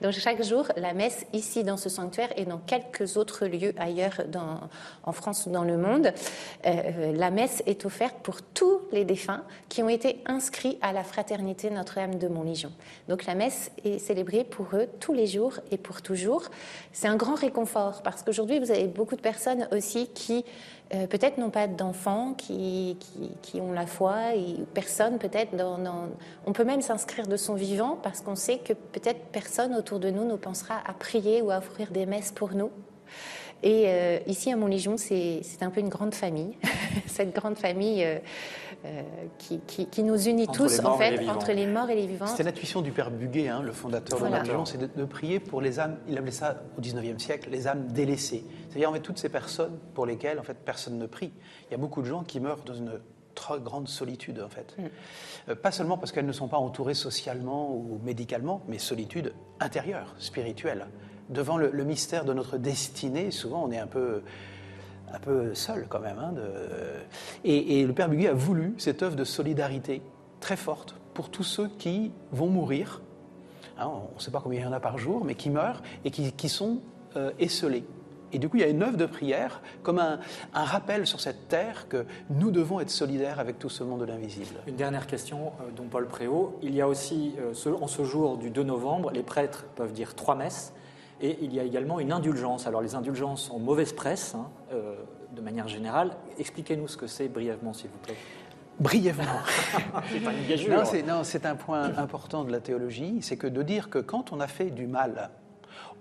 Donc 0.00 0.12
chaque 0.12 0.42
jour, 0.42 0.66
la 0.76 0.94
messe 0.94 1.26
ici 1.32 1.64
dans 1.64 1.76
ce 1.76 1.88
sanctuaire 1.88 2.30
et 2.36 2.44
dans 2.44 2.58
quelques 2.58 3.16
autres 3.16 3.46
lieux 3.46 3.74
ailleurs 3.78 4.22
en 5.04 5.12
France 5.12 5.46
ou 5.46 5.50
dans 5.50 5.64
le 5.64 5.76
monde, 5.76 6.12
euh, 6.66 7.12
la 7.12 7.30
messe 7.30 7.62
est 7.66 7.84
offerte 7.84 8.16
pour 8.22 8.42
tous 8.42 8.80
les 8.92 9.04
défunts 9.04 9.42
qui 9.68 9.82
ont 9.82 9.88
été 9.88 10.22
inscrits 10.26 10.78
à 10.82 10.92
la 10.92 11.04
fraternité 11.04 11.70
Notre-Dame 11.70 12.18
de 12.18 12.28
Montlégion. 12.28 12.72
Donc 13.08 13.24
la 13.26 13.34
messe 13.34 13.70
est 13.84 13.98
célébrée 13.98 14.44
pour 14.44 14.66
eux 14.74 14.88
tous 15.00 15.12
les 15.12 15.26
jours 15.26 15.60
et 15.70 15.78
pour 15.78 16.02
toujours. 16.02 16.44
C'est 16.92 17.08
un 17.08 17.16
grand 17.16 17.34
réconfort 17.34 18.02
parce 18.02 18.22
qu'aujourd'hui, 18.22 18.58
vous 18.58 18.70
avez 18.70 18.86
beaucoup 18.86 19.16
de 19.16 19.20
personnes 19.20 19.68
aussi 19.72 20.08
qui 20.14 20.44
euh, 20.94 21.06
peut-être 21.06 21.38
n'ont 21.38 21.50
pas 21.50 21.66
d'enfants, 21.66 22.34
qui, 22.34 22.96
qui, 23.42 23.60
ont 23.60 23.72
la 23.72 23.86
foi, 23.86 24.34
et 24.34 24.56
personne 24.74 25.18
peut-être 25.18 25.56
dans, 25.56 25.78
On 26.46 26.52
peut 26.52 26.64
même 26.64 26.82
s'inscrire 26.82 27.26
de 27.26 27.36
son 27.36 27.54
vivant 27.54 27.98
parce 28.02 28.20
qu'on 28.20 28.36
sait 28.36 28.58
que 28.58 28.72
peut-être 28.72 29.20
personne 29.32 29.74
autour 29.74 29.98
de 29.98 30.10
nous 30.10 30.24
ne 30.24 30.36
pensera 30.36 30.76
à 30.86 30.92
prier 30.92 31.42
ou 31.42 31.50
à 31.50 31.58
offrir 31.58 31.90
des 31.90 32.06
messes 32.06 32.32
pour 32.32 32.54
nous. 32.54 32.70
Et 33.64 33.84
euh, 33.86 34.18
ici 34.26 34.52
à 34.52 34.56
Montlégion, 34.56 34.96
c'est 34.98 35.40
un 35.62 35.70
peu 35.70 35.80
une 35.80 35.88
grande 35.88 36.14
famille, 36.14 36.54
cette 37.06 37.34
grande 37.34 37.56
famille 37.56 38.04
euh, 38.04 38.18
euh, 38.84 39.02
qui, 39.38 39.58
qui, 39.86 40.02
nous 40.02 40.28
unit 40.28 40.46
tous 40.46 40.80
en 40.84 40.98
fait 40.98 41.26
entre 41.26 41.52
les 41.52 41.66
morts 41.66 41.88
et 41.88 41.94
les 41.94 42.06
vivants. 42.06 42.26
C'était 42.26 42.42
l'intuition 42.42 42.82
du 42.82 42.90
père 42.90 43.10
Buguet, 43.10 43.48
hein, 43.48 43.62
le 43.62 43.72
fondateur 43.72 44.20
de 44.20 44.24
Montlégion, 44.26 44.66
c'est 44.66 44.94
de, 44.94 45.04
prier 45.06 45.40
pour 45.40 45.62
les 45.62 45.80
âmes. 45.80 45.96
Il 46.06 46.18
appelait 46.18 46.30
ça 46.30 46.62
au 46.76 46.82
19e 46.82 47.18
siècle 47.18 47.48
les 47.50 47.66
âmes 47.66 47.86
délaissées, 47.86 48.44
c'est-à-dire 48.74 48.90
en 48.90 48.94
fait 48.94 49.00
toutes 49.00 49.18
ces 49.18 49.28
personnes 49.28 49.78
pour 49.94 50.04
lesquelles 50.04 50.40
en 50.40 50.42
fait 50.42 50.58
personne 50.64 50.98
ne 50.98 51.06
prie. 51.06 51.32
Il 51.68 51.70
y 51.70 51.74
a 51.74 51.78
beaucoup 51.78 52.02
de 52.02 52.06
gens 52.06 52.24
qui 52.24 52.40
meurent 52.40 52.64
dans 52.64 52.74
une 52.74 52.98
très 53.36 53.60
grande 53.60 53.86
solitude 53.86 54.40
en 54.44 54.48
fait. 54.48 54.76
Mm. 55.46 55.54
pas 55.54 55.70
seulement 55.70 55.96
parce 55.96 56.10
qu'elles 56.10 56.26
ne 56.26 56.32
sont 56.32 56.48
pas 56.48 56.58
entourées 56.58 56.94
socialement 56.94 57.72
ou 57.72 58.00
médicalement, 58.04 58.62
mais 58.66 58.78
solitude 58.78 59.32
intérieure, 59.60 60.14
spirituelle 60.18 60.86
devant 61.28 61.56
le, 61.56 61.84
mystère 61.84 62.24
de 62.24 62.32
notre 62.32 62.58
destinée, 62.58 63.30
souvent 63.30 63.64
on 63.64 63.70
est 63.70 63.78
un 63.78 63.86
peu, 63.86 64.22
un 65.12 65.18
peu 65.18 65.54
seul 65.54 65.86
quand 65.88 66.00
même. 66.00 66.18
Hein, 66.18 66.32
de... 66.32 66.48
et, 67.44 67.86
le 67.86 67.92
Père 67.92 68.08
Buguet 68.08 68.28
a 68.28 68.34
voulu 68.34 68.74
cette 68.78 69.02
œuvre 69.02 69.16
de 69.16 69.24
solidarité 69.24 70.02
très 70.40 70.56
forte 70.56 70.96
pour 71.14 71.30
tous 71.30 71.44
ceux 71.44 71.68
qui 71.78 72.12
vont 72.32 72.48
mourir. 72.48 73.00
Hein, 73.78 73.88
on 73.88 74.16
ne 74.16 74.20
sait 74.20 74.30
pas 74.32 74.40
combien 74.40 74.60
il 74.60 74.64
y 74.64 74.66
en 74.66 74.72
a 74.72 74.80
par 74.80 74.98
jour, 74.98 75.24
mais 75.24 75.34
qui 75.34 75.50
meurent 75.50 75.82
et 76.04 76.10
qui, 76.10 76.48
sont 76.48 76.80
euh, 77.16 77.30
esselés. 77.38 77.84
Et 78.34 78.38
du 78.38 78.48
coup, 78.48 78.56
il 78.56 78.60
y 78.60 78.64
a 78.64 78.68
une 78.68 78.82
œuvre 78.82 78.96
de 78.96 79.06
prière 79.06 79.62
comme 79.84 80.00
un, 80.00 80.18
un, 80.52 80.64
rappel 80.64 81.06
sur 81.06 81.20
cette 81.20 81.48
terre 81.48 81.88
que 81.88 82.04
nous 82.30 82.50
devons 82.50 82.80
être 82.80 82.90
solidaires 82.90 83.38
avec 83.38 83.60
tout 83.60 83.68
ce 83.68 83.84
monde 83.84 84.00
de 84.00 84.06
l'invisible. 84.06 84.56
Une 84.66 84.74
dernière 84.74 85.06
question, 85.06 85.52
euh, 85.60 85.70
dont 85.74 85.84
Paul 85.84 86.08
Préau. 86.08 86.58
Il 86.60 86.74
y 86.74 86.80
a 86.80 86.88
aussi, 86.88 87.34
euh, 87.38 87.76
en 87.80 87.86
ce 87.86 88.02
jour 88.02 88.36
du 88.36 88.50
2 88.50 88.64
novembre, 88.64 89.12
les 89.12 89.22
prêtres 89.22 89.66
peuvent 89.76 89.92
dire 89.92 90.16
trois 90.16 90.34
messes. 90.34 90.72
Et 91.20 91.38
il 91.42 91.54
y 91.54 91.60
a 91.60 91.62
également 91.62 92.00
une 92.00 92.10
indulgence. 92.10 92.66
Alors 92.66 92.82
les 92.82 92.96
indulgences 92.96 93.50
ont 93.50 93.60
mauvaise 93.60 93.92
presse, 93.92 94.34
hein, 94.34 94.48
euh, 94.72 94.96
de 95.34 95.40
manière 95.40 95.68
générale. 95.68 96.10
Expliquez-nous 96.36 96.88
ce 96.88 96.96
que 96.96 97.06
c'est 97.06 97.28
brièvement, 97.28 97.72
s'il 97.72 97.90
vous 97.90 97.98
plaît. 97.98 98.16
Brièvement. 98.80 99.24
c'est 100.12 100.18
pas 100.18 100.32
une 100.32 100.48
gageure. 100.48 100.84
Non, 101.06 101.22
c'est 101.22 101.46
un 101.46 101.54
point 101.54 101.96
important 101.96 102.42
de 102.42 102.50
la 102.50 102.58
théologie, 102.58 103.18
c'est 103.22 103.36
que 103.36 103.46
de 103.46 103.62
dire 103.62 103.90
que 103.90 104.00
quand 104.00 104.32
on 104.32 104.40
a 104.40 104.48
fait 104.48 104.70
du 104.70 104.88
mal, 104.88 105.30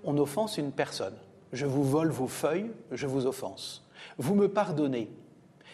on 0.03 0.17
offense 0.17 0.57
une 0.57 0.71
personne. 0.71 1.13
Je 1.53 1.65
vous 1.65 1.83
vole 1.83 2.09
vos 2.09 2.27
feuilles, 2.27 2.71
je 2.91 3.07
vous 3.07 3.25
offense. 3.25 3.87
Vous 4.17 4.35
me 4.35 4.49
pardonnez. 4.49 5.09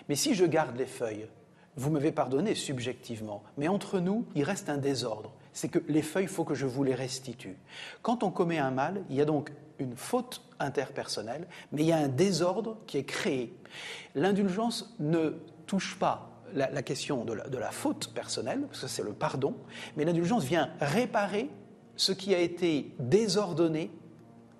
Mais 0.07 0.15
si 0.15 0.35
je 0.35 0.45
garde 0.45 0.77
les 0.77 0.85
feuilles, 0.85 1.27
vous 1.75 1.89
m'avez 1.89 2.11
pardonné 2.11 2.53
subjectivement. 2.53 3.43
Mais 3.57 3.67
entre 3.67 3.99
nous, 3.99 4.25
il 4.35 4.43
reste 4.43 4.69
un 4.69 4.77
désordre 4.77 5.33
c'est 5.59 5.67
que 5.67 5.79
les 5.87 6.01
feuilles, 6.01 6.23
il 6.23 6.29
faut 6.29 6.45
que 6.45 6.55
je 6.55 6.65
vous 6.65 6.83
les 6.83 6.95
restitue. 6.95 7.57
Quand 8.01 8.23
on 8.23 8.31
commet 8.31 8.59
un 8.59 8.71
mal, 8.71 9.03
il 9.09 9.15
y 9.15 9.21
a 9.21 9.25
donc 9.25 9.51
une 9.77 9.95
faute 9.95 10.41
interpersonnelle, 10.59 11.47
mais 11.71 11.81
il 11.81 11.87
y 11.87 11.91
a 11.91 11.97
un 11.97 12.07
désordre 12.07 12.77
qui 12.87 12.97
est 12.97 13.03
créé. 13.03 13.53
L'indulgence 14.15 14.95
ne 14.99 15.31
touche 15.65 15.97
pas 15.97 16.29
la, 16.53 16.81
question 16.81 17.25
de 17.25 17.33
la, 17.33 17.71
faute 17.71 18.13
personnelle, 18.13 18.61
parce 18.67 18.81
que 18.81 18.87
c'est 18.87 19.03
le 19.03 19.13
pardon, 19.13 19.55
mais 19.97 20.05
l'indulgence 20.05 20.43
vient 20.43 20.69
réparer 20.79 21.49
ce 21.95 22.11
qui 22.11 22.33
a 22.33 22.39
été 22.39 22.93
désordonné 22.99 23.91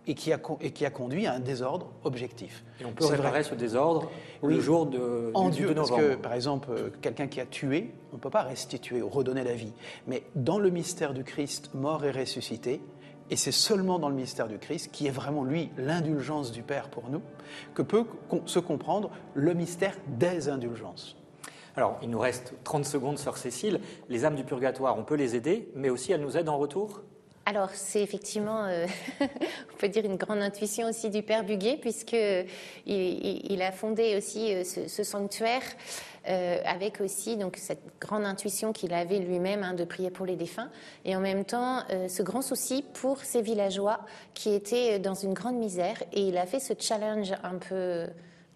et 0.10 0.16
qui, 0.16 0.34
a, 0.34 0.40
et 0.60 0.72
qui 0.72 0.86
a 0.88 0.90
conduit 0.90 1.28
à 1.28 1.36
un 1.36 1.40
désordre 1.40 1.92
objectif. 2.04 2.64
Et 2.82 2.86
on 2.86 2.92
peut 2.92 3.06
réparer 3.06 3.44
ce 3.44 3.54
désordre 3.54 4.10
le 4.42 4.60
jour 4.60 4.88
de, 4.88 5.30
en 5.36 5.50
Dieu, 5.50 5.72
Parce 5.76 5.92
que, 5.92 6.16
par 6.16 6.34
exemple, 6.34 6.92
quelqu'un 7.00 7.28
qui 7.28 7.40
a 7.40 7.46
tué, 7.46 7.92
on 8.12 8.16
ne 8.16 8.22
peut 8.22 8.32
pas 8.32 8.42
restituer 8.42 9.04
ou 9.04 9.08
redonner 9.08 9.44
la 9.44 9.54
vie. 9.54 9.72
Mais 10.08 10.24
dans 10.34 10.58
le 10.58 10.72
mystère 10.72 11.14
du 11.14 11.24
Christ, 11.24 11.70
mort 11.76 12.04
et 12.06 12.12
ressuscité, 12.12 12.82
et 13.30 13.36
c'est 13.36 13.52
seulement 13.52 14.00
dans 14.00 14.10
le 14.10 14.16
mystère 14.16 14.48
du 14.48 14.58
Christ, 14.58 14.90
qui 14.92 15.06
est 15.06 15.12
vraiment, 15.12 15.44
lui, 15.44 15.70
l'indulgence 15.78 16.52
du 16.52 16.64
Père 16.64 16.90
pour 16.90 17.12
nous, 17.12 17.22
que 17.76 17.84
peut 17.84 18.06
se 18.48 18.58
comprendre 18.58 19.12
le 19.36 19.54
mystère 19.54 19.96
des 20.08 20.50
indulgences. 20.50 21.16
Alors, 21.76 22.00
il 22.02 22.10
nous 22.10 22.20
reste 22.20 22.56
30 22.64 22.84
secondes, 22.84 23.20
Sœur 23.20 23.38
Cécile. 23.38 23.80
Les 24.10 24.26
âmes 24.26 24.36
du 24.36 24.44
purgatoire, 24.44 24.98
on 24.98 25.04
peut 25.04 25.16
les 25.16 25.36
aider, 25.36 25.70
mais 25.76 25.92
aussi 25.92 26.12
elles 26.12 26.22
nous 26.22 26.36
aident 26.36 26.50
en 26.50 26.58
retour? 26.58 27.04
Alors, 27.50 27.72
c'est 27.74 28.04
effectivement, 28.04 28.66
euh, 28.66 28.86
on 29.22 29.78
peut 29.80 29.90
dire, 29.90 30.06
une 30.06 30.18
grande 30.18 30.38
intuition 30.38 30.88
aussi 30.88 31.10
du 31.10 31.24
Père 31.24 31.44
Buguet, 31.44 31.78
puisqu'il 31.82 32.46
il, 32.86 33.62
a 33.64 33.72
fondé 33.72 34.16
aussi 34.16 34.54
euh, 34.54 34.64
ce, 34.64 35.04
sanctuaire 35.04 35.64
euh, 36.28 36.60
avec 36.64 37.02
aussi 37.02 37.38
donc, 37.38 37.58
cette 37.58 37.82
grande 38.00 38.26
intuition 38.26 38.72
qu'il 38.72 38.94
avait 38.94 39.18
lui-même 39.18 39.64
hein, 39.64 39.74
de 39.74 39.84
prier 39.84 40.12
pour 40.12 40.28
les 40.28 40.36
défunts, 40.36 40.70
et 41.06 41.16
en 41.16 41.22
même 41.22 41.44
temps 41.44 41.82
ce 42.08 42.22
grand 42.22 42.44
souci 42.44 42.86
pour 42.94 43.24
ces 43.24 43.42
villageois 43.42 44.02
qui 44.36 44.54
étaient 44.54 45.00
dans 45.00 45.16
une 45.16 45.34
grande 45.34 45.56
misère. 45.56 46.04
Et 46.14 46.28
il 46.28 46.38
a 46.38 46.46
fait 46.46 46.60
ce 46.60 46.74
challenge 46.78 47.34
un 47.42 47.56
peu 47.56 48.06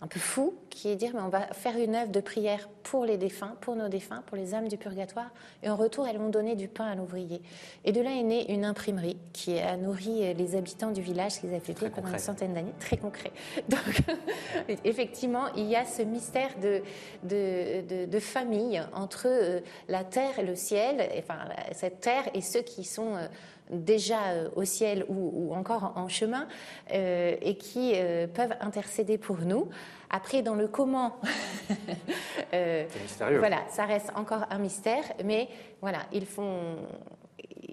un 0.04 0.08
peu 0.08 0.20
fou, 0.20 0.54
qui 0.70 0.90
est 0.90 0.96
dire 0.98 1.12
mais 1.14 1.22
on 1.22 1.30
va 1.30 1.48
faire 1.54 1.78
une 1.78 1.96
œuvre 1.96 2.12
de 2.12 2.20
prière 2.20 2.68
pour 2.84 3.06
les 3.06 3.18
défunts, 3.18 3.56
pour 3.62 3.76
nos 3.78 3.88
défunts, 3.88 4.22
pour 4.28 4.36
les 4.36 4.54
âmes 4.54 4.68
du 4.68 4.78
purgatoire, 4.78 5.32
et 5.64 5.70
en 5.70 5.78
retour 5.78 6.06
elles 6.08 6.18
vont 6.18 6.30
donner 6.30 6.56
du 6.56 6.68
pain 6.68 6.86
à 6.86 6.96
l'ouvrier. 6.96 7.42
Et 7.86 7.94
de 7.94 8.02
là 8.02 8.12
est 8.12 8.24
née 8.24 8.52
une 8.52 8.66
imprimerie 8.66 9.18
qui 9.32 9.58
a 9.60 9.78
nourri 9.78 10.34
les 10.34 10.56
habitants 10.58 10.92
du 10.92 11.02
village 11.02 11.40
qu'ils 11.40 11.58
fait 11.62 11.90
pendant 11.90 12.10
une 12.10 12.20
centaine 12.20 12.54
d'années, 12.54 12.74
très 12.80 12.98
concret. 12.98 13.32
Donc 13.70 14.02
effectivement, 14.84 15.48
il 15.56 15.68
y 15.68 15.76
a 15.76 15.86
ce 15.86 16.02
mystère 16.02 16.50
de, 16.62 16.82
de, 17.24 18.06
de, 18.06 18.20
famille 18.20 18.82
entre 18.94 19.28
euh, 19.28 19.60
la 19.88 20.04
terre 20.04 20.40
et 20.40 20.46
le 20.46 20.56
ciel, 20.56 21.10
enfin 21.18 21.40
cette 21.72 22.02
terre 22.02 22.30
et 22.34 22.42
ceux 22.42 22.62
qui 22.62 22.84
sont 22.84 23.16
euh, 23.16 23.28
déjà 23.70 24.24
euh, 24.28 24.50
au 24.56 24.66
ciel 24.66 25.06
ou, 25.08 25.54
encore 25.54 25.94
en 25.96 26.08
chemin 26.08 26.48
euh, 26.94 27.36
et 27.42 27.56
qui 27.56 27.94
euh, 27.96 28.28
peuvent 28.28 28.56
intercéder 28.62 29.18
pour 29.18 29.40
nous. 29.40 29.70
Après, 30.10 30.42
dans 30.42 30.56
le 30.56 30.68
comment, 30.68 31.18
voilà, 32.52 33.64
ça 33.70 33.86
reste 33.86 34.12
encore 34.16 34.46
un 34.52 34.60
mystère, 34.60 35.04
mais 35.26 35.48
voilà, 35.82 36.00
ils 36.12 36.28
font, 36.28 36.76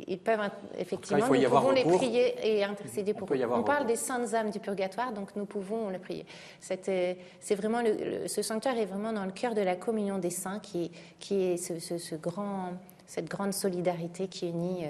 ils 0.07 0.19
peuvent 0.19 0.41
effectivement, 0.79 1.27
nous 1.27 1.49
pouvons 1.49 1.71
les 1.71 1.85
prier 1.85 2.35
et 2.43 2.65
intercéder 2.65 3.13
pour 3.13 3.31
eux. 3.31 3.39
On 3.53 3.63
parle 3.63 3.87
des 3.87 3.97
saintes 3.97 4.33
âmes 4.33 4.51
du 4.51 4.59
purgatoire, 4.59 5.13
donc 5.13 5.37
nous 5.37 5.45
pouvons 5.45 5.91
les 5.91 5.99
prier. 5.99 6.25
C'est 6.61 7.55
vraiment 7.55 7.83
ce 8.27 8.43
sanctuaire 8.43 8.79
est 8.79 8.87
vraiment 8.87 9.13
dans 9.13 9.25
le 9.25 9.33
cœur 9.33 9.55
de 9.55 9.61
la 9.61 9.77
communion 9.77 10.19
des 10.19 10.31
saints, 10.31 10.61
qui, 10.61 10.91
qui 11.19 11.43
est 11.43 11.57
ce, 11.59 12.15
grand, 12.17 12.73
cette 13.11 13.29
grande 13.29 13.53
solidarité 13.53 14.29
qui 14.29 14.49
unit 14.49 14.85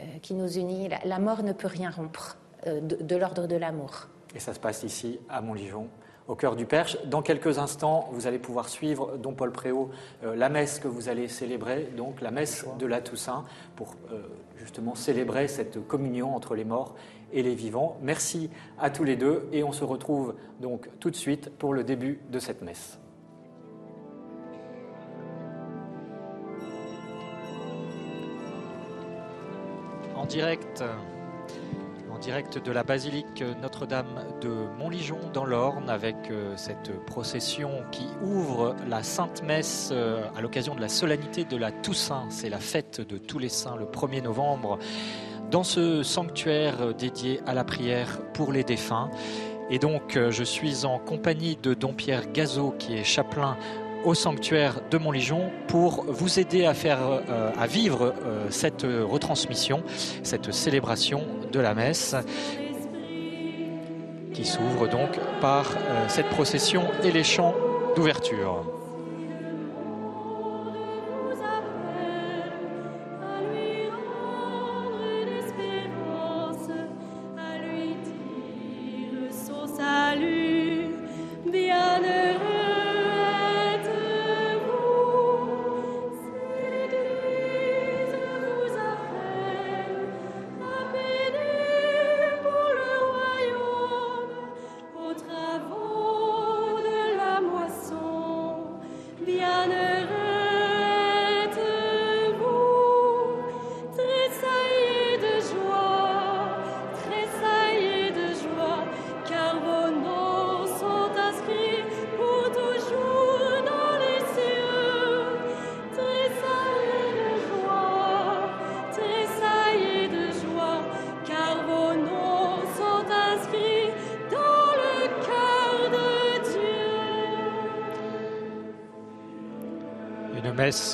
euh, 0.00 0.02
qui 0.22 0.34
nous 0.34 0.58
unit. 0.58 0.88
La, 1.04 1.18
mort 1.18 1.42
ne 1.42 1.52
peut 1.52 1.66
rien 1.66 1.90
rompre 1.90 2.36
euh, 2.66 2.80
de, 2.80 3.16
l'ordre 3.16 3.46
de 3.46 3.56
l'amour. 3.56 4.08
Et 4.34 4.40
ça 4.40 4.54
se 4.54 4.60
passe 4.60 4.82
ici, 4.82 5.18
à 5.28 5.40
Montligeon, 5.40 5.88
au 6.26 6.36
cœur 6.36 6.56
du 6.56 6.64
Perche. 6.64 6.96
Dans 7.06 7.22
quelques 7.22 7.58
instants, 7.58 8.08
vous 8.12 8.26
allez 8.26 8.38
pouvoir 8.38 8.68
suivre, 8.68 9.18
dont 9.18 9.34
Paul 9.34 9.52
Préau, 9.52 9.90
euh, 10.24 10.36
la 10.36 10.48
messe 10.48 10.78
que 10.78 10.88
vous 10.88 11.08
allez 11.08 11.28
célébrer, 11.28 11.88
donc 11.96 12.20
la 12.20 12.30
messe 12.30 12.64
de 12.78 12.86
la 12.86 13.00
Toussaint, 13.00 13.44
pour 13.74 13.96
justement 14.56 14.94
célébrer 14.94 15.48
cette 15.48 15.86
communion 15.86 16.34
entre 16.34 16.54
les 16.54 16.64
morts 16.64 16.94
et 17.32 17.42
les 17.42 17.54
vivants. 17.54 17.98
Merci 18.00 18.48
à 18.78 18.90
tous 18.90 19.04
les 19.04 19.16
deux 19.16 19.48
et 19.52 19.64
on 19.64 19.72
se 19.72 19.84
retrouve 19.84 20.34
donc 20.60 20.88
tout 21.00 21.10
de 21.10 21.16
suite 21.16 21.50
pour 21.50 21.74
le 21.74 21.82
début 21.82 22.20
de 22.30 22.38
cette 22.38 22.62
messe. 22.62 22.99
En 30.20 30.26
direct, 30.26 30.84
en 32.12 32.18
direct 32.18 32.62
de 32.62 32.72
la 32.72 32.82
basilique 32.82 33.42
Notre-Dame 33.62 34.22
de 34.42 34.50
Montligeon 34.78 35.18
dans 35.32 35.46
l'Orne 35.46 35.88
avec 35.88 36.16
euh, 36.30 36.52
cette 36.56 36.92
procession 37.06 37.70
qui 37.90 38.06
ouvre 38.22 38.76
la 38.86 39.02
Sainte 39.02 39.42
Messe 39.42 39.88
euh, 39.92 40.22
à 40.36 40.42
l'occasion 40.42 40.74
de 40.74 40.80
la 40.82 40.90
solennité 40.90 41.44
de 41.44 41.56
la 41.56 41.72
Toussaint. 41.72 42.26
C'est 42.28 42.50
la 42.50 42.58
fête 42.58 43.00
de 43.00 43.16
tous 43.16 43.38
les 43.38 43.48
saints 43.48 43.76
le 43.76 43.86
1er 43.86 44.22
novembre 44.22 44.78
dans 45.50 45.64
ce 45.64 46.02
sanctuaire 46.02 46.94
dédié 46.94 47.40
à 47.46 47.54
la 47.54 47.64
prière 47.64 48.20
pour 48.34 48.52
les 48.52 48.62
défunts. 48.62 49.10
Et 49.70 49.78
donc, 49.78 50.18
euh, 50.18 50.30
je 50.30 50.44
suis 50.44 50.84
en 50.84 50.98
compagnie 50.98 51.56
de 51.56 51.72
Don 51.72 51.94
Pierre 51.94 52.30
Gazot, 52.30 52.74
qui 52.78 52.94
est 52.94 53.04
chapelain 53.04 53.56
au 54.04 54.14
sanctuaire 54.14 54.80
de 54.90 54.98
Montligeon 54.98 55.50
pour 55.68 56.04
vous 56.08 56.38
aider 56.38 56.64
à 56.66 56.74
faire, 56.74 56.98
à 57.58 57.66
vivre 57.66 58.14
cette 58.50 58.82
retransmission, 58.82 59.82
cette 60.22 60.52
célébration 60.52 61.22
de 61.52 61.60
la 61.60 61.74
messe 61.74 62.14
qui 64.32 64.44
s'ouvre 64.44 64.88
donc 64.88 65.18
par 65.40 65.66
cette 66.08 66.28
procession 66.28 66.84
et 67.02 67.10
les 67.10 67.24
chants 67.24 67.54
d'ouverture. 67.96 68.79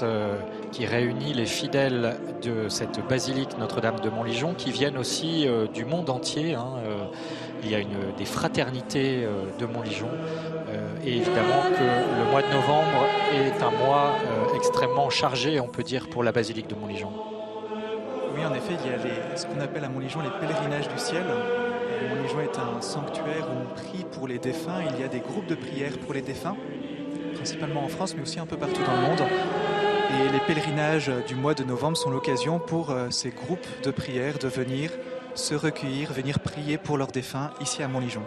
Euh, 0.02 0.36
qui 0.72 0.84
réunit 0.84 1.32
les 1.32 1.46
fidèles 1.46 2.16
de 2.42 2.68
cette 2.68 3.00
basilique 3.08 3.56
Notre-Dame 3.58 4.00
de 4.00 4.10
Montligeon 4.10 4.52
qui 4.54 4.70
viennent 4.70 4.98
aussi 4.98 5.46
euh, 5.46 5.66
du 5.66 5.84
monde 5.84 6.10
entier. 6.10 6.54
Hein, 6.54 6.66
euh, 6.84 6.96
il 7.62 7.70
y 7.70 7.74
a 7.74 7.80
des 8.16 8.24
fraternités 8.24 9.26
de 9.58 9.66
Montligeon 9.66 10.10
et 11.04 11.16
évidemment 11.16 11.62
que 11.74 11.82
le 11.82 12.30
mois 12.30 12.42
de 12.42 12.52
novembre 12.52 13.06
est 13.34 13.60
un 13.62 13.70
mois 13.84 14.12
extrêmement 14.54 15.10
chargé, 15.10 15.58
on 15.58 15.66
peut 15.66 15.82
dire, 15.82 16.08
pour 16.08 16.22
la 16.22 16.30
basilique 16.30 16.68
de 16.68 16.76
Montligeon. 16.76 17.10
Oui, 18.36 18.44
en 18.44 18.54
effet, 18.54 18.74
il 18.84 18.90
y 18.90 18.94
a 18.94 19.36
ce 19.36 19.46
qu'on 19.46 19.60
appelle 19.60 19.84
à 19.84 19.88
Montligeon 19.88 20.20
les 20.20 20.30
pèlerinages 20.38 20.88
du 20.88 20.98
ciel. 20.98 21.24
Montligeon 22.08 22.40
est 22.40 22.58
un 22.58 22.80
sanctuaire 22.80 23.48
où 23.50 23.62
on 23.62 23.74
prie 23.74 24.04
pour 24.12 24.28
les 24.28 24.38
défunts. 24.38 24.82
Il 24.94 25.00
y 25.00 25.04
a 25.04 25.08
des 25.08 25.20
groupes 25.20 25.46
de 25.46 25.56
prières 25.56 25.98
pour 25.98 26.14
les 26.14 26.22
défunts 26.22 26.56
principalement 27.46 27.84
en 27.84 27.88
France, 27.88 28.16
mais 28.16 28.22
aussi 28.22 28.40
un 28.40 28.46
peu 28.46 28.56
partout 28.56 28.82
dans 28.82 28.96
le 28.96 29.02
monde. 29.02 29.22
Et 29.22 30.32
les 30.32 30.40
pèlerinages 30.40 31.12
du 31.28 31.36
mois 31.36 31.54
de 31.54 31.62
novembre 31.62 31.96
sont 31.96 32.10
l'occasion 32.10 32.58
pour 32.58 32.90
euh, 32.90 33.06
ces 33.10 33.30
groupes 33.30 33.68
de 33.84 33.92
prières 33.92 34.38
de 34.38 34.48
venir 34.48 34.90
se 35.36 35.54
recueillir, 35.54 36.12
venir 36.12 36.40
prier 36.40 36.76
pour 36.76 36.98
leurs 36.98 37.12
défunts 37.12 37.50
ici 37.60 37.84
à 37.84 37.88
Montligeon. 37.88 38.24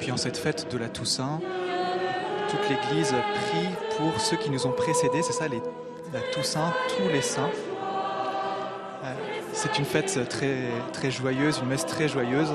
Puis 0.00 0.10
en 0.10 0.16
cette 0.16 0.36
fête 0.36 0.66
de 0.72 0.78
la 0.78 0.88
Toussaint, 0.88 1.38
toute 2.48 2.68
l'Église 2.68 3.14
prie 3.34 3.68
pour 3.98 4.20
ceux 4.20 4.36
qui 4.36 4.50
nous 4.50 4.66
ont 4.66 4.72
précédés, 4.72 5.22
c'est 5.22 5.32
ça, 5.32 5.46
les, 5.46 5.62
la 6.12 6.20
Toussaint, 6.32 6.72
tous 6.88 7.08
les 7.08 7.22
saints. 7.22 7.50
Euh, 9.04 9.14
c'est 9.52 9.78
une 9.78 9.84
fête 9.84 10.28
très, 10.28 10.68
très 10.92 11.10
joyeuse, 11.10 11.58
une 11.62 11.68
messe 11.68 11.86
très 11.86 12.08
joyeuse, 12.08 12.52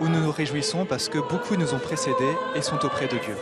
où 0.00 0.08
nous 0.08 0.20
nous 0.20 0.32
réjouissons 0.32 0.84
parce 0.84 1.08
que 1.08 1.18
beaucoup 1.18 1.56
nous 1.56 1.74
ont 1.74 1.78
précédés 1.78 2.34
et 2.54 2.62
sont 2.62 2.84
auprès 2.84 3.06
de 3.06 3.18
Dieu. 3.18 3.36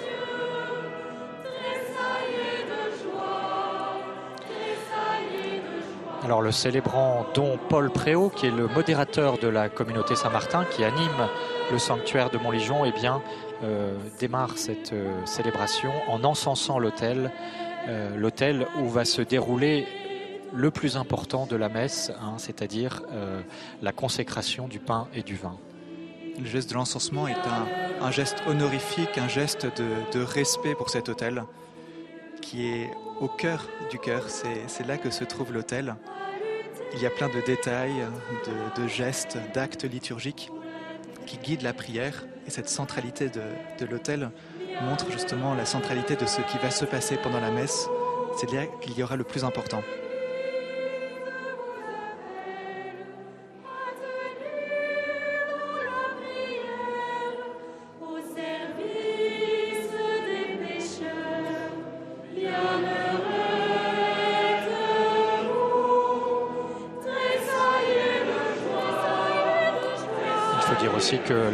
Alors 6.23 6.41
le 6.41 6.53
célébrant 6.53 7.27
Don 7.35 7.59
Paul 7.69 7.91
Préau, 7.91 8.31
qui 8.31 8.47
est 8.47 8.51
le 8.51 8.67
modérateur 8.67 9.37
de 9.39 9.49
la 9.49 9.69
communauté 9.69 10.17
Saint-Martin, 10.17 10.65
qui 10.65 10.83
anime 10.83 11.29
le 11.71 11.79
sanctuaire 11.79 12.31
de 12.31 12.39
Montligeon, 12.39 12.87
eh 12.87 12.93
bien, 12.93 13.23
euh, 13.63 13.95
démarre 14.19 14.57
cette 14.57 14.95
euh, 14.95 15.13
célébration 15.27 15.93
en 16.09 16.25
encensant 16.25 16.79
l'autel, 16.79 17.31
l'autel 18.17 18.67
où 18.81 18.89
va 18.89 19.05
se 19.05 19.21
dérouler 19.21 19.87
le 20.55 20.71
plus 20.71 20.97
important 20.97 21.47
de 21.47 21.57
la 21.57 21.69
messe, 21.69 22.13
hein, 22.21 22.35
c'est-à-dire 22.39 23.03
euh, 23.13 23.43
la 23.83 23.93
consécration 23.93 24.69
du 24.69 24.79
pain 24.79 25.09
et 25.15 25.23
du 25.23 25.35
vin. 25.35 25.57
Le 26.39 26.47
geste 26.47 26.71
de 26.71 26.75
l'encensement 26.75 27.29
est 27.29 27.37
un, 28.01 28.11
geste 28.11 28.43
honorifique, 28.49 29.19
un 29.19 29.29
geste 29.29 29.67
de, 29.67 30.23
respect 30.23 30.75
pour 30.75 30.91
cet 30.91 31.09
autel 31.09 31.45
qui 32.41 32.67
est 32.67 32.91
au 33.21 33.29
cœur 33.29 33.67
du 33.91 33.99
cœur. 33.99 34.25
C'est 34.29 34.87
là 34.87 34.99
que 34.99 35.11
se 35.11 35.25
trouve 35.25 35.53
l'autel. 35.53 35.95
Il 36.95 37.01
y 37.01 37.07
a 37.07 37.11
plein 37.11 37.29
de 37.29 37.41
détails, 37.41 38.05
de, 38.77 38.87
gestes, 38.89 39.39
d'actes 39.55 39.85
liturgiques 39.85 40.51
qui 41.27 41.39
guident 41.39 41.63
la 41.63 41.73
prière. 41.73 42.25
Et 42.47 42.51
cette 42.51 42.69
centralité 42.69 43.29
de, 43.29 43.43
de 43.79 43.87
l'autel 43.87 44.31
montre 44.83 45.11
justement 45.11 45.55
la 45.55 45.65
centralité 45.65 46.17
de 46.17 46.27
ce 46.27 46.41
qui 46.43 46.59
va 46.59 46.71
se 46.71 46.85
passer 46.85 47.17
pendant 47.17 47.41
la 47.41 47.51
messe. 47.51 47.89
C'est 48.37 48.53
là 48.53 48.67
qu'il 48.81 48.99
y 48.99 49.03
aura 49.03 49.17
le 49.17 49.25
plus 49.25 49.45
important. 49.45 49.83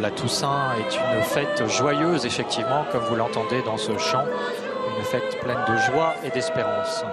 La 0.01 0.09
Toussaint 0.09 0.73
est 0.79 0.95
une 0.95 1.21
fête 1.21 1.67
joyeuse, 1.67 2.25
effectivement, 2.25 2.85
comme 2.91 3.03
vous 3.03 3.15
l'entendez 3.15 3.61
dans 3.61 3.77
ce 3.77 3.95
chant, 3.99 4.25
une 4.97 5.03
fête 5.03 5.39
pleine 5.39 5.63
de 5.67 5.77
joie 5.77 6.15
et 6.23 6.31
d'espérance. 6.31 7.05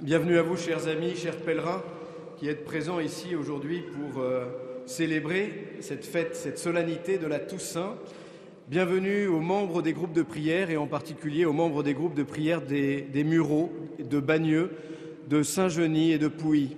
Bienvenue 0.00 0.38
à 0.38 0.42
vous, 0.42 0.56
chers 0.56 0.86
amis, 0.86 1.16
chers 1.16 1.36
pèlerins 1.38 1.82
qui 2.38 2.48
êtes 2.48 2.64
présents 2.64 3.00
ici 3.00 3.36
aujourd'hui 3.36 3.80
pour 3.80 4.20
euh, 4.20 4.46
célébrer 4.86 5.76
cette 5.80 6.04
fête, 6.04 6.34
cette 6.34 6.58
solennité 6.58 7.18
de 7.18 7.26
la 7.26 7.38
Toussaint. 7.38 7.96
Bienvenue 8.68 9.26
aux 9.28 9.40
membres 9.40 9.82
des 9.82 9.92
groupes 9.92 10.12
de 10.12 10.22
prière 10.22 10.70
et 10.70 10.76
en 10.76 10.86
particulier 10.86 11.44
aux 11.44 11.52
membres 11.52 11.82
des 11.82 11.94
groupes 11.94 12.14
de 12.14 12.22
prière 12.22 12.62
des, 12.62 13.02
des 13.02 13.24
Mureaux, 13.24 13.72
de 13.98 14.18
Bagneux, 14.18 14.70
de 15.28 15.42
Saint-Genis 15.42 16.12
et 16.12 16.18
de 16.18 16.28
Pouilly. 16.28 16.76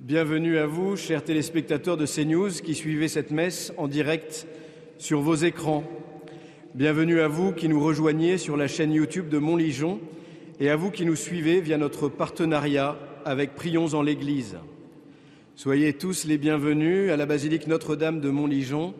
Bienvenue 0.00 0.58
à 0.58 0.66
vous, 0.66 0.96
chers 0.96 1.24
téléspectateurs 1.24 1.96
de 1.96 2.06
CNews 2.06 2.50
qui 2.62 2.74
suivez 2.74 3.08
cette 3.08 3.32
messe 3.32 3.72
en 3.76 3.88
direct 3.88 4.46
sur 4.98 5.20
vos 5.20 5.34
écrans. 5.34 5.84
Bienvenue 6.74 7.20
à 7.20 7.28
vous 7.28 7.52
qui 7.52 7.68
nous 7.68 7.82
rejoignez 7.82 8.38
sur 8.38 8.56
la 8.56 8.68
chaîne 8.68 8.92
YouTube 8.92 9.28
de 9.28 9.38
Montligeon 9.38 10.00
et 10.60 10.70
à 10.70 10.76
vous 10.76 10.90
qui 10.90 11.04
nous 11.06 11.16
suivez 11.16 11.60
via 11.60 11.76
notre 11.76 12.08
partenariat 12.08 12.96
avec 13.30 13.54
Prions 13.54 13.94
en 13.94 14.02
l'Église. 14.02 14.56
Soyez 15.54 15.92
tous 15.92 16.24
les 16.24 16.36
bienvenus 16.36 17.12
à 17.12 17.16
la 17.16 17.26
basilique 17.26 17.68
Notre-Dame 17.68 18.20
de 18.20 18.28
Montligeon, 18.28 18.92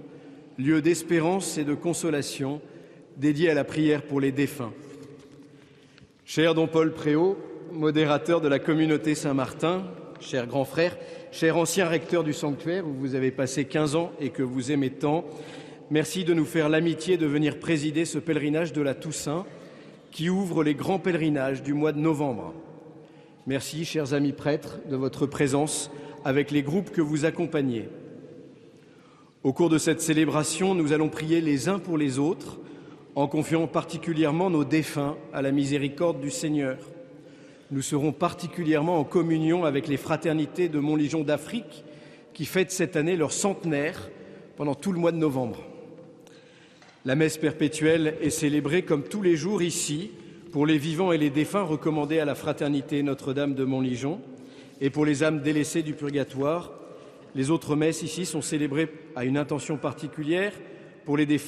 lieu 0.56 0.80
d'espérance 0.80 1.58
et 1.58 1.64
de 1.64 1.74
consolation 1.74 2.60
dédié 3.16 3.50
à 3.50 3.54
la 3.54 3.64
prière 3.64 4.02
pour 4.02 4.20
les 4.20 4.30
défunts. 4.30 4.72
Cher 6.24 6.54
Don 6.54 6.68
Paul 6.68 6.92
Préau, 6.92 7.38
modérateur 7.72 8.40
de 8.40 8.46
la 8.46 8.60
communauté 8.60 9.16
Saint-Martin, 9.16 9.82
cher 10.20 10.46
grand 10.46 10.64
frère, 10.64 10.96
cher 11.32 11.56
ancien 11.56 11.88
recteur 11.88 12.22
du 12.22 12.32
sanctuaire 12.32 12.86
où 12.86 12.92
vous 12.92 13.16
avez 13.16 13.32
passé 13.32 13.64
15 13.64 13.96
ans 13.96 14.12
et 14.20 14.30
que 14.30 14.44
vous 14.44 14.70
aimez 14.70 14.90
tant, 14.90 15.24
merci 15.90 16.22
de 16.24 16.34
nous 16.34 16.44
faire 16.46 16.68
l'amitié 16.68 17.16
de 17.16 17.26
venir 17.26 17.58
présider 17.58 18.04
ce 18.04 18.20
pèlerinage 18.20 18.72
de 18.72 18.80
la 18.80 18.94
Toussaint 18.94 19.44
qui 20.12 20.30
ouvre 20.30 20.62
les 20.62 20.74
grands 20.74 21.00
pèlerinages 21.00 21.64
du 21.64 21.74
mois 21.74 21.90
de 21.90 21.98
novembre. 21.98 22.54
Merci, 23.46 23.86
chers 23.86 24.12
amis 24.12 24.32
prêtres, 24.32 24.80
de 24.90 24.96
votre 24.96 25.24
présence 25.24 25.90
avec 26.26 26.50
les 26.50 26.62
groupes 26.62 26.90
que 26.90 27.00
vous 27.00 27.24
accompagnez. 27.24 27.88
Au 29.44 29.54
cours 29.54 29.70
de 29.70 29.78
cette 29.78 30.02
célébration, 30.02 30.74
nous 30.74 30.92
allons 30.92 31.08
prier 31.08 31.40
les 31.40 31.66
uns 31.66 31.78
pour 31.78 31.96
les 31.96 32.18
autres, 32.18 32.58
en 33.14 33.28
confiant 33.28 33.66
particulièrement 33.66 34.50
nos 34.50 34.64
défunts 34.64 35.16
à 35.32 35.40
la 35.40 35.52
miséricorde 35.52 36.20
du 36.20 36.30
Seigneur. 36.30 36.76
Nous 37.70 37.80
serons 37.80 38.12
particulièrement 38.12 38.98
en 38.98 39.04
communion 39.04 39.64
avec 39.64 39.88
les 39.88 39.96
fraternités 39.96 40.68
de 40.68 40.78
Montlégion 40.78 41.22
d'Afrique, 41.22 41.84
qui 42.34 42.44
fêtent 42.44 42.70
cette 42.70 42.94
année 42.94 43.16
leur 43.16 43.32
centenaire 43.32 44.10
pendant 44.58 44.74
tout 44.74 44.92
le 44.92 44.98
mois 44.98 45.12
de 45.12 45.16
novembre. 45.16 45.64
La 47.06 47.14
messe 47.14 47.38
perpétuelle 47.38 48.16
est 48.20 48.28
célébrée 48.28 48.82
comme 48.82 49.04
tous 49.04 49.22
les 49.22 49.36
jours 49.36 49.62
ici 49.62 50.10
pour 50.52 50.66
les 50.66 50.78
vivants 50.78 51.12
et 51.12 51.18
les 51.18 51.30
défunts 51.30 51.62
recommandés 51.62 52.18
à 52.18 52.24
la 52.24 52.34
fraternité 52.34 53.02
Notre-Dame 53.02 53.54
de 53.54 53.64
Montligeon 53.64 54.20
et 54.80 54.90
pour 54.90 55.04
les 55.04 55.22
âmes 55.22 55.40
délaissées 55.40 55.82
du 55.82 55.94
purgatoire. 55.94 56.72
Les 57.34 57.50
autres 57.50 57.76
messes 57.76 58.02
ici 58.02 58.26
sont 58.26 58.42
célébrées 58.42 58.92
à 59.14 59.24
une 59.24 59.38
intention 59.38 59.76
particulière 59.76 60.52
pour 61.04 61.16
les, 61.16 61.38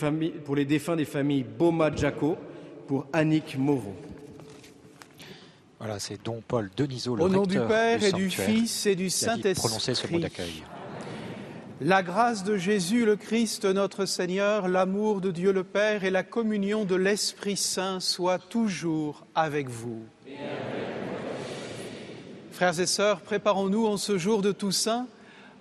pour 0.45 0.57
les 0.57 0.65
défunts 0.65 0.97
des 0.97 1.05
familles 1.05 1.45
Boma 1.45 1.95
Jaco, 1.95 2.37
pour 2.87 3.07
Annick 3.13 3.59
Moreau. 3.59 3.95
Voilà, 5.79 5.99
c'est 5.99 6.23
Don 6.25 6.41
Paul 6.47 6.71
Denisot, 6.77 7.17
le 7.17 7.25
Au 7.25 7.29
nom 7.29 7.45
du 7.45 7.59
Père 7.59 8.03
et 8.03 8.13
du 8.13 8.31
Fils 8.31 8.87
et 8.87 8.95
du 8.95 9.11
Saint-Esprit. 9.11 10.25
La 11.85 12.05
grâce 12.05 12.45
de 12.45 12.57
Jésus 12.57 13.05
le 13.05 13.17
Christ 13.17 13.65
notre 13.65 14.07
Seigneur, 14.07 14.69
l'amour 14.69 15.21
de 15.21 15.33
Dieu 15.33 15.53
le 15.53 15.65
Père 15.65 16.05
et 16.05 16.11
la 16.11 16.23
communion 16.23 16.85
de 16.85 16.95
l'Esprit 16.95 17.57
Saint 17.57 17.99
soient 17.99 18.39
toujours 18.39 19.27
avec 19.35 19.69
vous. 19.69 20.05
Frères 22.53 22.79
et 22.79 22.87
sœurs, 22.87 23.21
préparons-nous 23.23 23.85
en 23.87 23.97
ce 23.97 24.17
jour 24.17 24.43
de 24.43 24.53
Toussaint 24.53 25.09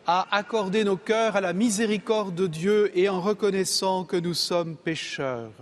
à 0.06 0.28
accorder 0.36 0.84
nos 0.84 0.96
cœurs 0.96 1.38
à 1.38 1.42
la 1.42 1.54
miséricorde 1.54 2.36
de 2.36 2.46
Dieu 2.46 2.92
et 2.96 3.10
en 3.10 3.20
reconnaissant 3.20 4.04
que 4.04 4.18
nous 4.18 4.36
sommes 4.36 4.76
pécheurs. 4.76 5.54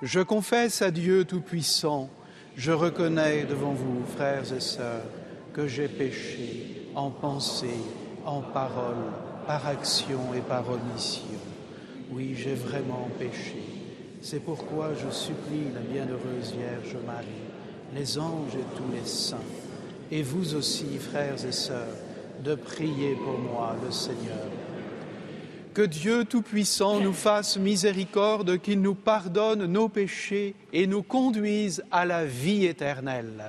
Je 0.00 0.20
confesse 0.20 0.80
à 0.80 0.90
Dieu 0.90 1.26
Tout-Puissant, 1.26 2.08
je 2.56 2.72
reconnais 2.72 3.44
devant 3.44 3.72
vous, 3.72 4.02
frères 4.16 4.50
et 4.50 4.60
sœurs, 4.60 5.04
que 5.52 5.66
j'ai 5.66 5.88
péché 5.88 6.88
en 6.94 7.10
pensée, 7.10 7.80
en 8.26 8.40
parole, 8.40 8.96
par 9.46 9.66
action 9.66 10.34
et 10.36 10.40
par 10.40 10.64
omission. 10.68 11.22
Oui, 12.10 12.34
j'ai 12.36 12.54
vraiment 12.54 13.08
péché. 13.18 13.62
C'est 14.20 14.40
pourquoi 14.40 14.90
je 14.94 15.10
supplie 15.14 15.72
la 15.72 15.80
bienheureuse 15.80 16.52
Vierge 16.52 16.96
Marie, 17.06 17.26
les 17.94 18.18
anges 18.18 18.54
et 18.54 18.76
tous 18.76 18.92
les 18.92 19.06
saints, 19.06 19.36
et 20.10 20.22
vous 20.22 20.54
aussi, 20.54 20.98
frères 20.98 21.44
et 21.44 21.52
sœurs, 21.52 21.96
de 22.44 22.54
prier 22.54 23.14
pour 23.14 23.38
moi, 23.38 23.76
le 23.84 23.92
Seigneur. 23.92 24.50
Que 25.74 25.82
Dieu 25.82 26.24
Tout-Puissant 26.24 27.00
nous 27.00 27.12
fasse 27.12 27.58
miséricorde, 27.58 28.58
qu'il 28.58 28.80
nous 28.80 28.94
pardonne 28.94 29.66
nos 29.66 29.88
péchés 29.88 30.54
et 30.72 30.86
nous 30.86 31.02
conduise 31.02 31.84
à 31.92 32.04
la 32.04 32.24
vie 32.24 32.64
éternelle. 32.64 33.44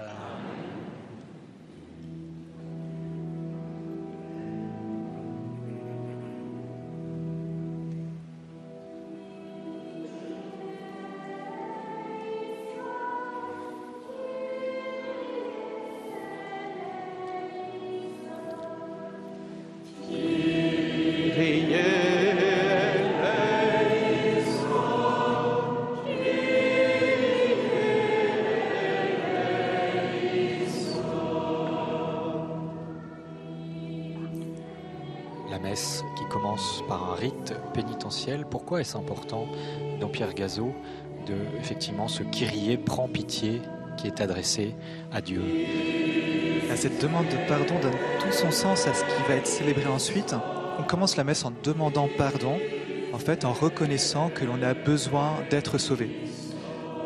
Pourquoi 38.50 38.82
est-ce 38.82 38.98
important 38.98 39.48
dans 40.00 40.10
Pierre 40.10 40.34
Gazeau 40.34 40.74
de 41.26 41.36
effectivement 41.60 42.08
ce 42.08 42.24
Kyrie 42.24 42.78
prend 42.78 43.08
pitié 43.08 43.62
qui 43.98 44.08
est 44.08 44.22
adressé 44.22 44.76
à 45.12 45.22
Dieu? 45.22 45.42
Cette 46.76 47.02
demande 47.02 47.26
de 47.30 47.38
pardon 47.48 47.80
donne 47.80 47.98
tout 48.20 48.32
son 48.32 48.52
sens 48.52 48.86
à 48.86 48.94
ce 48.94 49.04
qui 49.04 49.28
va 49.28 49.34
être 49.34 49.48
célébré 49.48 49.88
ensuite. 49.88 50.36
On 50.78 50.84
commence 50.84 51.18
la 51.18 51.24
messe 51.24 51.44
en 51.44 51.52
demandant 51.64 52.08
pardon, 52.20 52.60
en 53.14 53.18
fait 53.18 53.46
en 53.46 53.54
reconnaissant 53.54 54.30
que 54.30 54.46
l'on 54.46 54.62
a 54.62 54.76
besoin 54.76 55.34
d'être 55.50 55.80
sauvé. 55.80 56.12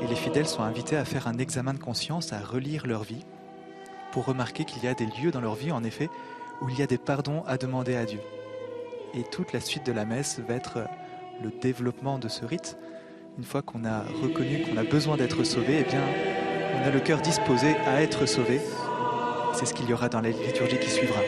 Et 0.01 0.07
les 0.07 0.15
fidèles 0.15 0.47
sont 0.47 0.63
invités 0.63 0.97
à 0.97 1.05
faire 1.05 1.27
un 1.27 1.38
examen 1.38 1.73
de 1.73 1.79
conscience, 1.79 2.34
à 2.34 2.39
relire 2.39 2.86
leur 2.86 3.03
vie, 3.03 3.23
pour 4.12 4.25
remarquer 4.25 4.65
qu'il 4.65 4.84
y 4.84 4.88
a 4.88 4.93
des 4.93 5.05
lieux 5.05 5.31
dans 5.31 5.39
leur 5.39 5.55
vie, 5.55 5.71
en 5.71 5.86
effet, 5.86 6.10
où 6.62 6.67
il 6.67 6.77
y 6.77 6.81
a 6.81 6.88
des 6.88 6.97
pardons 6.97 7.43
à 7.47 7.57
demander 7.57 7.95
à 7.95 8.03
Dieu. 8.03 8.19
Et 9.13 9.23
toute 9.23 9.53
la 9.53 9.62
suite 9.62 9.86
de 9.86 9.93
la 9.93 10.03
messe 10.03 10.41
va 10.45 10.55
être 10.55 10.79
le 11.43 11.51
développement 11.62 12.19
de 12.19 12.27
ce 12.27 12.45
rite, 12.45 12.77
une 13.38 13.43
fois 13.43 13.62
qu'on 13.62 13.86
a 13.86 14.04
reconnu 14.21 14.63
qu'on 14.63 14.77
a 14.77 14.84
besoin 14.84 15.17
d'être 15.17 15.43
sauvé, 15.43 15.77
eh 15.80 15.84
bien, 15.84 16.04
on 16.75 16.88
a 16.88 16.91
le 16.91 16.99
cœur 16.99 17.21
disposé 17.21 17.75
à 17.86 18.01
être 18.01 18.25
sauvé. 18.25 18.60
C'est 19.54 19.65
ce 19.65 19.73
qu'il 19.73 19.89
y 19.89 19.93
aura 19.93 20.10
dans 20.10 20.21
la 20.21 20.30
liturgie 20.30 20.80
qui 20.80 20.89
suivra. 20.89 21.21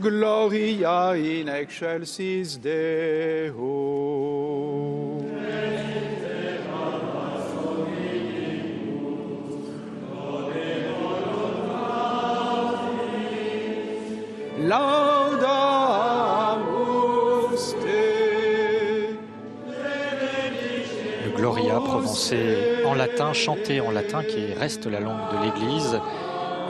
Gloria 0.00 1.12
in 1.14 1.48
excelsis 1.48 2.58
Deo. 2.58 3.99
Le 14.70 14.76
Gloria 21.34 21.80
prononcé 21.80 22.84
en 22.86 22.94
latin, 22.94 23.32
chanté 23.32 23.80
en 23.80 23.90
latin, 23.90 24.22
qui 24.22 24.52
reste 24.54 24.86
la 24.86 25.00
langue 25.00 25.18
de 25.32 25.38
l'Église 25.44 25.98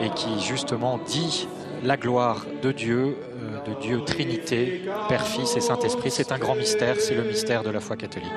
et 0.00 0.08
qui 0.14 0.40
justement 0.40 0.98
dit 1.06 1.46
la 1.82 1.98
gloire 1.98 2.46
de 2.62 2.72
Dieu, 2.72 3.18
euh, 3.42 3.60
de 3.70 3.74
Dieu 3.80 4.02
Trinité, 4.06 4.80
Père, 5.10 5.26
Fils 5.26 5.56
et 5.58 5.60
Saint-Esprit. 5.60 6.10
C'est 6.10 6.32
un 6.32 6.38
grand 6.38 6.54
mystère, 6.54 6.96
c'est 6.98 7.14
le 7.14 7.24
mystère 7.24 7.62
de 7.62 7.70
la 7.70 7.80
foi 7.80 7.96
catholique. 7.96 8.30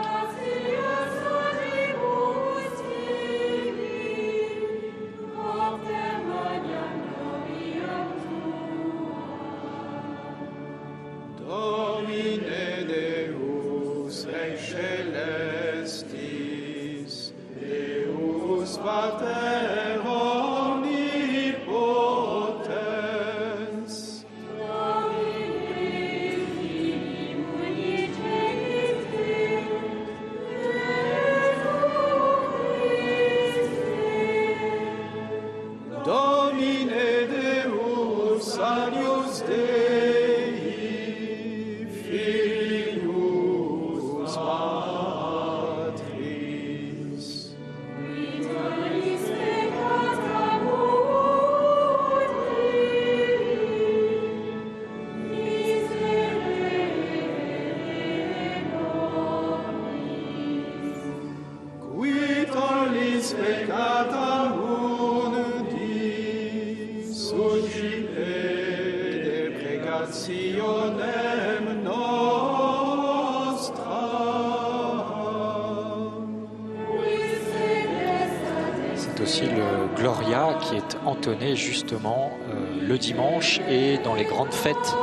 C'est 78.96 79.22
aussi 79.22 79.46
le 79.46 79.96
Gloria 79.96 80.58
qui 80.62 80.76
est 80.76 80.98
entonné 81.06 81.56
justement 81.56 82.32
euh, 82.50 82.88
le 82.88 82.98
dimanche 82.98 83.60
et 83.70 83.98
dans 84.00 84.16
les 84.16 84.26
grandes 84.26 84.54
fêtes 84.54 84.96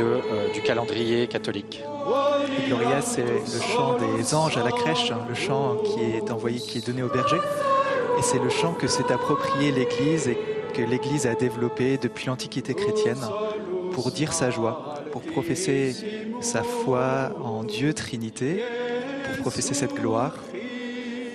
euh, 0.00 0.52
du 0.54 0.62
calendrier 0.62 1.26
catholique. 1.26 1.82
Gloria, 2.66 3.00
c'est 3.00 3.22
le 3.22 3.60
chant 3.74 3.96
des 3.98 4.34
anges 4.34 4.56
à 4.56 4.62
la 4.62 4.72
crèche, 4.72 5.10
hein, 5.10 5.24
le 5.28 5.34
chant 5.34 5.76
qui 5.84 6.00
est 6.00 6.30
envoyé, 6.30 6.58
qui 6.58 6.78
est 6.78 6.86
donné 6.86 7.02
au 7.02 7.08
berger. 7.08 7.38
Et 8.18 8.22
c'est 8.22 8.38
le 8.38 8.48
chant 8.48 8.72
que 8.74 8.86
s'est 8.86 9.10
approprié 9.12 9.72
l'Église 9.72 10.28
et 10.28 10.38
que 10.74 10.82
l'Église 10.82 11.26
a 11.26 11.34
développé 11.34 11.98
depuis 11.98 12.26
l'Antiquité 12.26 12.74
chrétienne 12.74 13.20
pour 13.92 14.10
dire 14.10 14.32
sa 14.32 14.50
joie, 14.50 15.02
pour 15.12 15.22
professer 15.22 15.94
sa 16.40 16.62
foi 16.62 17.32
en 17.42 17.64
Dieu 17.64 17.94
Trinité, 17.94 18.62
pour 19.24 19.42
professer 19.42 19.74
cette 19.74 19.94
gloire 19.94 20.34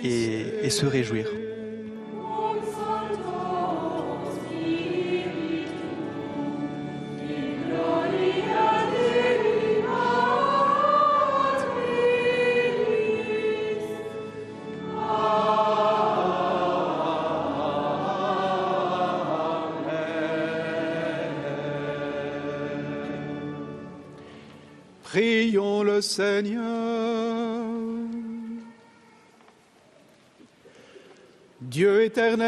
et 0.04 0.70
se 0.70 0.86
réjouir. 0.86 1.28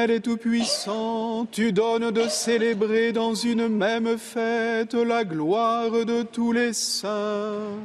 Et 0.06 0.20
tout-puissant, 0.20 1.48
tu 1.52 1.72
donnes 1.72 2.12
de 2.12 2.28
célébrer 2.28 3.12
dans 3.12 3.34
une 3.34 3.68
même 3.68 4.18
fête 4.18 4.94
la 4.94 5.24
gloire 5.24 5.92
de 6.06 6.22
tous 6.22 6.52
les 6.52 6.74
saints. 6.74 7.80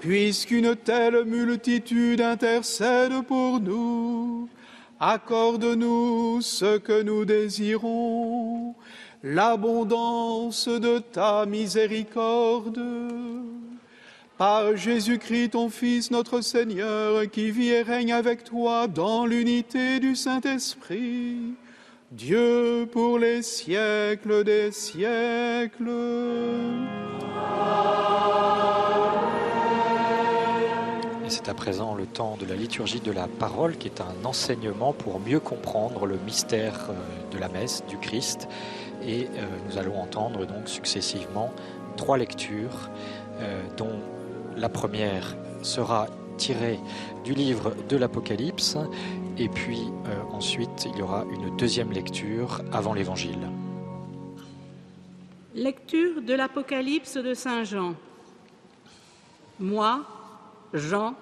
Puisqu'une 0.00 0.76
telle 0.76 1.24
multitude 1.24 2.20
intercède 2.20 3.22
pour 3.26 3.58
nous, 3.58 4.48
accorde-nous 5.00 6.42
ce 6.42 6.76
que 6.76 7.02
nous 7.02 7.24
désirons, 7.24 8.74
l'abondance 9.22 10.68
de 10.68 10.98
ta 10.98 11.46
miséricorde. 11.46 12.82
Par 14.36 14.76
Jésus-Christ, 14.76 15.50
ton 15.50 15.68
Fils, 15.68 16.10
notre 16.10 16.40
Seigneur, 16.40 17.30
qui 17.30 17.52
vit 17.52 17.68
et 17.68 17.82
règne 17.82 18.12
avec 18.12 18.42
toi 18.42 18.88
dans 18.88 19.26
l'unité 19.26 20.00
du 20.00 20.16
Saint-Esprit, 20.16 21.54
Dieu 22.10 22.88
pour 22.90 23.20
les 23.20 23.42
siècles 23.42 24.42
des 24.42 24.72
siècles. 24.72 25.88
Et 31.24 31.30
c'est 31.30 31.48
à 31.48 31.54
présent 31.54 31.94
le 31.94 32.06
temps 32.06 32.36
de 32.36 32.44
la 32.44 32.56
liturgie 32.56 33.00
de 33.00 33.12
la 33.12 33.28
parole 33.28 33.76
qui 33.76 33.86
est 33.86 34.00
un 34.00 34.24
enseignement 34.24 34.92
pour 34.92 35.20
mieux 35.20 35.38
comprendre 35.38 36.06
le 36.06 36.16
mystère 36.26 36.90
euh, 36.90 36.94
de 37.32 37.38
la 37.38 37.48
messe 37.48 37.84
du 37.88 37.98
Christ. 37.98 38.48
Et 39.06 39.26
euh, 39.26 39.46
nous 39.68 39.78
allons 39.78 39.96
entendre 40.00 40.44
donc 40.44 40.68
successivement 40.68 41.52
trois 41.96 42.18
lectures 42.18 42.90
euh, 43.40 43.62
dont 43.76 44.00
la 44.56 44.68
première 44.68 45.36
sera 45.62 46.06
tirée 46.36 46.78
du 47.24 47.34
livre 47.34 47.74
de 47.88 47.96
l'Apocalypse 47.96 48.76
et 49.38 49.48
puis 49.48 49.82
euh, 50.06 50.22
ensuite 50.32 50.86
il 50.86 50.98
y 50.98 51.02
aura 51.02 51.24
une 51.30 51.56
deuxième 51.56 51.92
lecture 51.92 52.62
avant 52.72 52.94
l'Évangile. 52.94 53.48
Lecture 55.54 56.20
de 56.20 56.34
l'Apocalypse 56.34 57.16
de 57.16 57.32
Saint 57.32 57.64
Jean. 57.64 57.94
Moi, 59.60 60.02
Jean, 60.72 61.14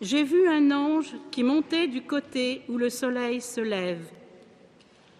j'ai 0.00 0.24
vu 0.24 0.48
un 0.48 0.70
ange 0.70 1.14
qui 1.30 1.42
montait 1.42 1.86
du 1.86 2.02
côté 2.02 2.62
où 2.68 2.78
le 2.78 2.88
soleil 2.88 3.40
se 3.42 3.60
lève, 3.60 4.04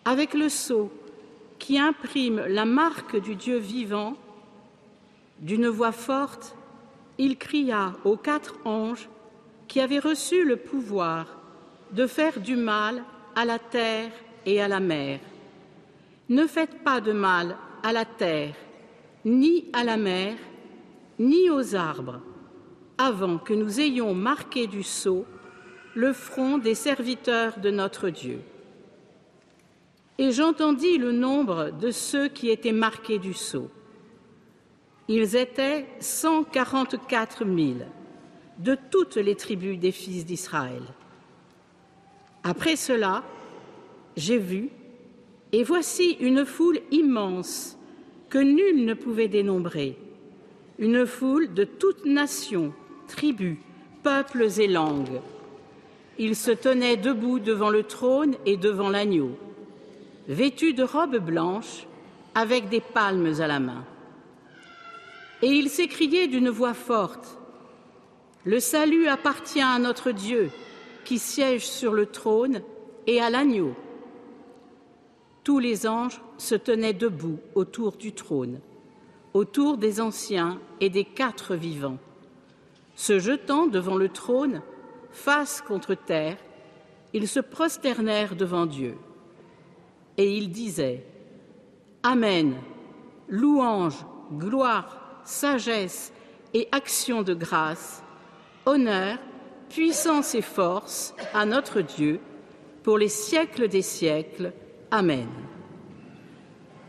avec 0.05 0.33
le 0.33 0.49
sceau 0.49 0.91
qui 1.59 1.79
imprime 1.79 2.43
la 2.49 2.65
marque 2.65 3.21
du 3.21 3.37
Dieu 3.37 3.59
vivant. 3.59 4.15
D'une 5.39 5.69
voix 5.69 5.93
forte, 5.93 6.57
il 7.19 7.37
cria 7.37 7.93
aux 8.05 8.17
quatre 8.17 8.57
anges 8.65 9.09
qui 9.69 9.81
avaient 9.81 9.99
reçu 9.99 10.45
le 10.45 10.57
pouvoir 10.57 11.27
de 11.93 12.07
faire 12.07 12.41
du 12.41 12.57
mal 12.57 13.03
à 13.37 13.45
la 13.45 13.59
terre 13.59 14.11
et 14.47 14.61
à 14.61 14.69
la 14.69 14.81
mer. 14.81 15.21
Ne 16.29 16.47
faites 16.47 16.83
pas 16.83 17.01
de 17.01 17.13
mal 17.13 17.57
à 17.83 17.93
la 17.93 18.05
terre, 18.05 18.55
ni 19.25 19.67
à 19.73 19.85
la 19.85 19.97
mer, 19.97 20.37
ni 21.19 21.51
aux 21.51 21.75
arbres, 21.75 22.21
avant 22.99 23.39
que 23.39 23.55
nous 23.55 23.81
ayons 23.81 24.15
marqué 24.15 24.67
du 24.67 24.83
sceau 24.83 25.27
le 25.95 26.13
front 26.13 26.59
des 26.59 26.75
serviteurs 26.75 27.59
de 27.59 27.71
notre 27.71 28.09
Dieu. 28.09 28.41
Et 30.19 30.31
j'entendis 30.31 30.99
le 30.99 31.13
nombre 31.13 31.71
de 31.71 31.91
ceux 31.91 32.29
qui 32.29 32.51
étaient 32.51 32.73
marqués 32.73 33.19
du 33.19 33.35
sceau. 33.35 33.71
Ils 35.09 35.37
étaient 35.37 35.87
144 36.01 37.45
000 37.45 37.57
de 38.59 38.77
toutes 38.91 39.17
les 39.17 39.35
tribus 39.35 39.79
des 39.79 39.93
fils 39.93 40.25
d'Israël. 40.25 40.83
Après 42.45 42.77
cela, 42.77 43.25
j'ai 44.17 44.39
vu, 44.39 44.71
et 45.53 45.65
voici 45.65 46.17
une 46.21 46.45
foule 46.45 46.81
immense 46.91 47.77
que 48.29 48.39
nul 48.39 48.85
ne 48.85 48.95
pouvait 48.95 49.29
dénombrer, 49.29 49.99
une 50.79 51.05
foule 51.07 51.53
de 51.53 51.65
toutes 51.65 52.05
nations, 52.05 52.73
tribus, 53.09 53.59
peuples 54.03 54.49
et 54.59 54.69
langues. 54.69 55.21
Ils 56.19 56.37
se 56.37 56.51
tenaient 56.51 56.97
debout 56.97 57.39
devant 57.39 57.71
le 57.71 57.83
trône 57.83 58.37
et 58.47 58.57
devant 58.57 58.89
l'agneau, 58.89 59.33
vêtus 60.29 60.75
de 60.75 60.85
robes 60.85 61.19
blanches, 61.19 61.87
avec 62.35 62.69
des 62.69 62.81
palmes 62.81 63.35
à 63.41 63.47
la 63.47 63.61
main. 63.61 63.85
Et 65.43 65.49
ils 65.49 65.69
s'écriaient 65.69 66.29
d'une 66.29 66.49
voix 66.49 66.75
forte 66.75 67.39
Le 68.45 68.61
salut 68.61 69.09
appartient 69.09 69.61
à 69.61 69.79
notre 69.79 70.13
Dieu 70.13 70.51
qui 71.05 71.19
siège 71.19 71.67
sur 71.67 71.93
le 71.93 72.07
trône 72.07 72.63
et 73.09 73.21
à 73.21 73.29
l'agneau. 73.29 73.75
Tous 75.43 75.59
les 75.59 75.89
anges 75.89 76.21
se 76.39 76.55
tenaient 76.55 76.93
debout 76.93 77.41
autour 77.57 77.97
du 77.97 78.13
trône, 78.13 78.61
autour 79.35 79.77
des 79.77 80.01
anciens 80.01 80.61
et 80.81 80.89
des 80.89 81.05
quatre 81.05 81.57
vivants. 81.57 81.99
Se 82.95 83.19
jetant 83.19 83.67
devant 83.67 83.97
le 83.97 84.09
trône, 84.09 84.63
face 85.11 85.61
contre 85.61 85.95
terre, 85.95 86.37
ils 87.13 87.27
se 87.27 87.41
prosternèrent 87.41 88.37
devant 88.37 88.67
Dieu. 88.67 88.97
Et 90.17 90.37
ils 90.37 90.51
disaient 90.51 91.05
Amen, 92.05 92.55
louange, 93.29 94.07
gloire, 94.33 95.02
sagesse 95.25 96.13
et 96.55 96.69
action 96.73 97.23
de 97.23 97.35
grâce, 97.35 98.03
honneur, 98.67 99.19
puissance 99.69 100.35
et 100.35 100.43
force 100.43 101.15
à 101.33 101.47
notre 101.47 101.81
Dieu 101.81 102.21
pour 102.83 102.99
les 102.99 103.09
siècles 103.09 103.69
des 103.69 103.83
siècles. 103.83 104.53
Amen. 104.91 105.29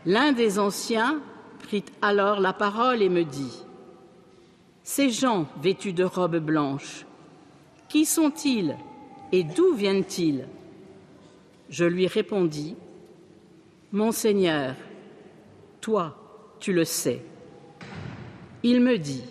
L'un 0.06 0.32
des 0.32 0.58
anciens 0.58 1.22
prit 1.60 1.84
alors 2.02 2.40
la 2.40 2.52
parole 2.52 3.00
et 3.00 3.08
me 3.08 3.24
dit 3.24 3.64
Ces 4.82 5.08
gens 5.08 5.46
vêtus 5.62 5.94
de 5.94 6.04
robes 6.04 6.38
blanches, 6.38 7.06
qui 7.88 8.04
sont-ils 8.04 8.76
et 9.32 9.44
d'où 9.44 9.72
viennent-ils? 9.74 10.46
Je 11.70 11.86
lui 11.86 12.06
répondis 12.06 12.76
Mon 13.92 14.12
Seigneur, 14.12 14.74
toi, 15.80 16.16
tu 16.60 16.72
le 16.72 16.84
sais. 16.84 17.22
Il 18.66 18.80
me 18.80 18.96
dit 18.96 19.22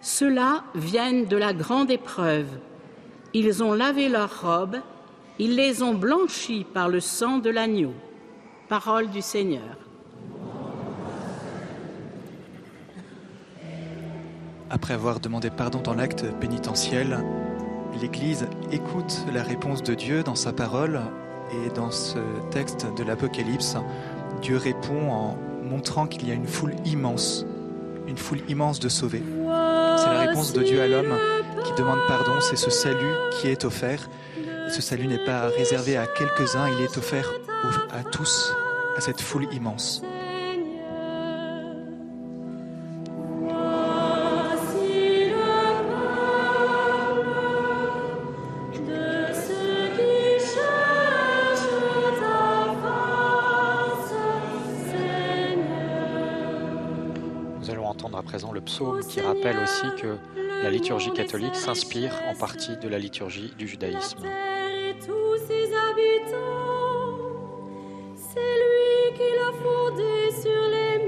Ceux-là 0.00 0.64
viennent 0.74 1.26
de 1.26 1.36
la 1.36 1.52
grande 1.52 1.92
épreuve. 1.92 2.48
Ils 3.34 3.62
ont 3.62 3.72
lavé 3.72 4.08
leurs 4.08 4.42
robes, 4.42 4.78
ils 5.38 5.54
les 5.54 5.84
ont 5.84 5.94
blanchis 5.94 6.66
par 6.74 6.88
le 6.88 6.98
sang 6.98 7.38
de 7.38 7.50
l'agneau. 7.50 7.94
Parole 8.68 9.10
du 9.10 9.22
Seigneur. 9.22 9.76
Après 14.70 14.94
avoir 14.94 15.20
demandé 15.20 15.48
pardon 15.48 15.78
dans 15.78 15.94
l'acte 15.94 16.24
pénitentiel, 16.40 17.18
l'Église 18.00 18.48
écoute 18.72 19.24
la 19.32 19.44
réponse 19.44 19.84
de 19.84 19.94
Dieu 19.94 20.24
dans 20.24 20.34
sa 20.34 20.52
parole 20.52 21.00
et 21.52 21.70
dans 21.76 21.92
ce 21.92 22.18
texte 22.50 22.88
de 22.96 23.04
l'Apocalypse, 23.04 23.76
Dieu 24.40 24.56
répond 24.56 25.12
en 25.12 25.38
montrant 25.62 26.08
qu'il 26.08 26.26
y 26.26 26.32
a 26.32 26.34
une 26.34 26.48
foule 26.48 26.74
immense, 26.84 27.46
une 28.06 28.16
foule 28.16 28.40
immense 28.48 28.80
de 28.80 28.88
sauvés. 28.88 29.22
C'est 29.96 30.06
la 30.06 30.20
réponse 30.26 30.52
de 30.52 30.62
Dieu 30.62 30.80
à 30.80 30.88
l'homme 30.88 31.14
qui 31.64 31.72
demande 31.74 32.00
pardon, 32.08 32.40
c'est 32.40 32.56
ce 32.56 32.70
salut 32.70 33.14
qui 33.32 33.48
est 33.48 33.64
offert. 33.64 34.08
ce 34.68 34.82
salut 34.82 35.06
n'est 35.06 35.24
pas 35.24 35.48
réservé 35.48 35.96
à 35.96 36.06
quelques-uns, 36.06 36.68
il 36.68 36.82
est 36.84 36.96
offert 36.96 37.30
à 37.90 38.02
tous, 38.04 38.52
à 38.96 39.00
cette 39.00 39.20
foule 39.20 39.46
immense. 39.52 40.02
Qui 59.12 59.20
rappelle 59.20 59.58
aussi 59.58 59.84
que 60.00 60.16
la 60.62 60.70
liturgie 60.70 61.12
catholique 61.12 61.54
s'inspire 61.54 62.18
en 62.30 62.34
partie 62.34 62.78
de 62.78 62.88
la 62.88 62.98
liturgie 62.98 63.52
du 63.58 63.68
judaïsme. 63.68 64.20
C'est 68.16 68.40
lui 68.64 69.12
qui 69.14 69.28
l'a 69.36 69.52
sur 70.40 70.62
les 70.70 70.98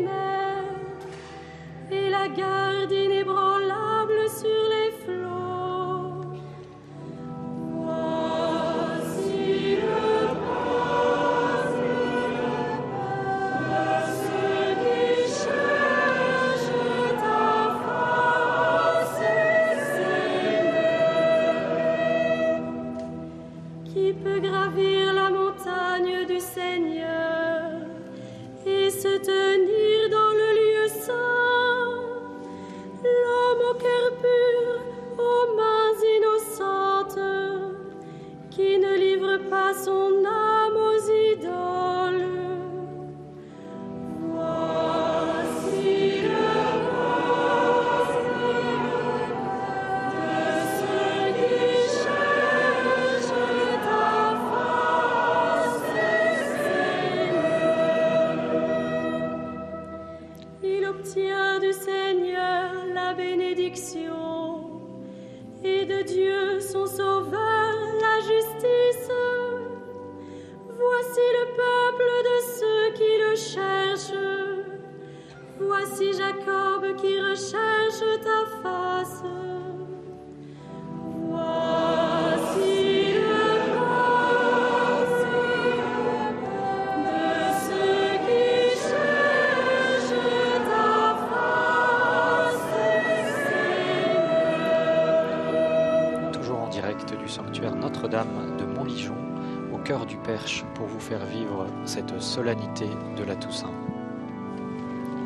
solennité 102.34 102.86
de 103.16 103.22
la 103.22 103.36
Toussaint, 103.36 103.70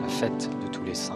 la 0.03 0.09
fête 0.09 0.47
de 0.63 0.69
tous 0.71 0.85
les 0.85 0.95
saints. 0.95 1.15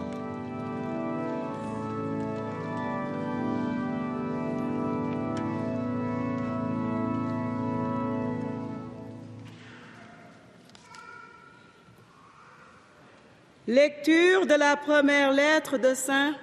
Lecture 13.67 14.47
de 14.47 14.55
la 14.55 14.75
première 14.75 15.31
lettre 15.31 15.77
de 15.77 15.93
Saint 15.93 16.33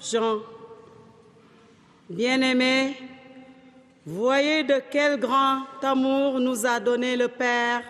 Jean. 0.00 0.38
Bien-aimés, 2.08 2.96
voyez 4.06 4.64
de 4.64 4.80
quel 4.90 5.20
grand 5.20 5.66
amour 5.82 6.40
nous 6.40 6.64
a 6.64 6.80
donné 6.80 7.16
le 7.16 7.28
Père 7.28 7.82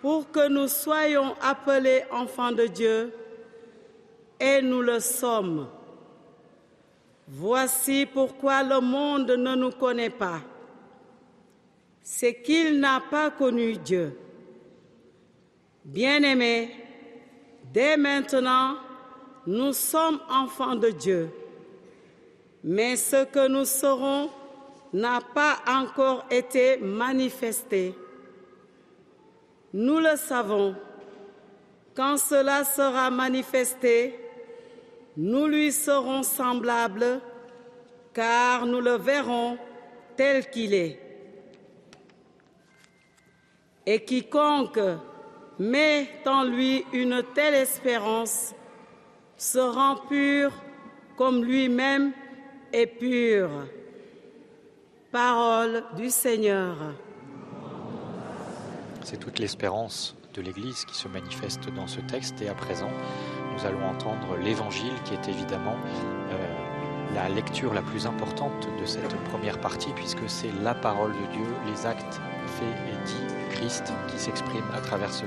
pour 0.00 0.30
que 0.30 0.48
nous 0.48 0.68
soyons 0.68 1.34
appelés 1.40 2.04
enfants 2.10 2.52
de 2.52 2.66
Dieu, 2.66 3.12
et 4.38 4.62
nous 4.62 4.80
le 4.80 5.00
sommes. 5.00 5.68
Voici 7.28 8.06
pourquoi 8.06 8.62
le 8.62 8.80
monde 8.80 9.30
ne 9.30 9.54
nous 9.54 9.70
connaît 9.70 10.10
pas. 10.10 10.40
C'est 12.02 12.42
qu'il 12.42 12.80
n'a 12.80 13.02
pas 13.10 13.30
connu 13.30 13.76
Dieu. 13.76 14.18
Bien-aimés, 15.84 16.74
dès 17.72 17.96
maintenant, 17.96 18.76
nous 19.46 19.72
sommes 19.72 20.20
enfants 20.28 20.74
de 20.74 20.90
Dieu. 20.90 21.30
Mais 22.64 22.96
ce 22.96 23.24
que 23.24 23.46
nous 23.48 23.64
serons 23.64 24.30
n'a 24.92 25.20
pas 25.20 25.58
encore 25.68 26.24
été 26.30 26.78
manifesté. 26.78 27.94
Nous 29.72 29.98
le 29.98 30.16
savons. 30.16 30.74
Quand 31.94 32.16
cela 32.16 32.64
sera 32.64 33.10
manifesté, 33.10 34.18
nous 35.16 35.46
lui 35.46 35.70
serons 35.70 36.22
semblables, 36.22 37.20
car 38.12 38.66
nous 38.66 38.80
le 38.80 38.96
verrons 38.96 39.58
tel 40.16 40.48
qu'il 40.50 40.74
est. 40.74 40.98
Et 43.86 44.04
quiconque 44.04 44.80
met 45.58 46.08
en 46.26 46.44
lui 46.44 46.84
une 46.92 47.22
telle 47.34 47.54
espérance 47.54 48.54
se 49.36 49.58
rend 49.58 49.96
pur 50.08 50.52
comme 51.16 51.44
lui-même 51.44 52.12
est 52.72 52.86
pur. 52.86 53.50
Parole 55.12 55.84
du 55.96 56.08
Seigneur. 56.08 56.76
C'est 59.10 59.16
toute 59.18 59.40
l'espérance 59.40 60.14
de 60.34 60.40
l'Église 60.40 60.84
qui 60.84 60.94
se 60.96 61.08
manifeste 61.08 61.68
dans 61.74 61.88
ce 61.88 61.98
texte. 62.00 62.40
Et 62.42 62.48
à 62.48 62.54
présent, 62.54 62.90
nous 63.52 63.66
allons 63.66 63.84
entendre 63.88 64.36
l'Évangile 64.40 64.92
qui 65.04 65.14
est 65.14 65.26
évidemment 65.28 65.74
euh, 66.30 67.14
la 67.16 67.28
lecture 67.28 67.74
la 67.74 67.82
plus 67.82 68.06
importante 68.06 68.68
de 68.80 68.86
cette 68.86 69.12
première 69.24 69.58
partie, 69.60 69.90
puisque 69.96 70.28
c'est 70.28 70.52
la 70.62 70.74
parole 70.76 71.10
de 71.10 71.32
Dieu, 71.32 71.46
les 71.66 71.86
actes 71.86 72.20
faits 72.46 72.76
et 72.86 73.04
dits 73.04 73.34
du 73.34 73.56
Christ 73.56 73.92
qui 74.06 74.16
s'expriment 74.20 74.70
à 74.72 74.80
travers 74.80 75.12
ce- 75.12 75.24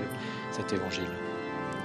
cet 0.52 0.72
Évangile. 0.72 1.12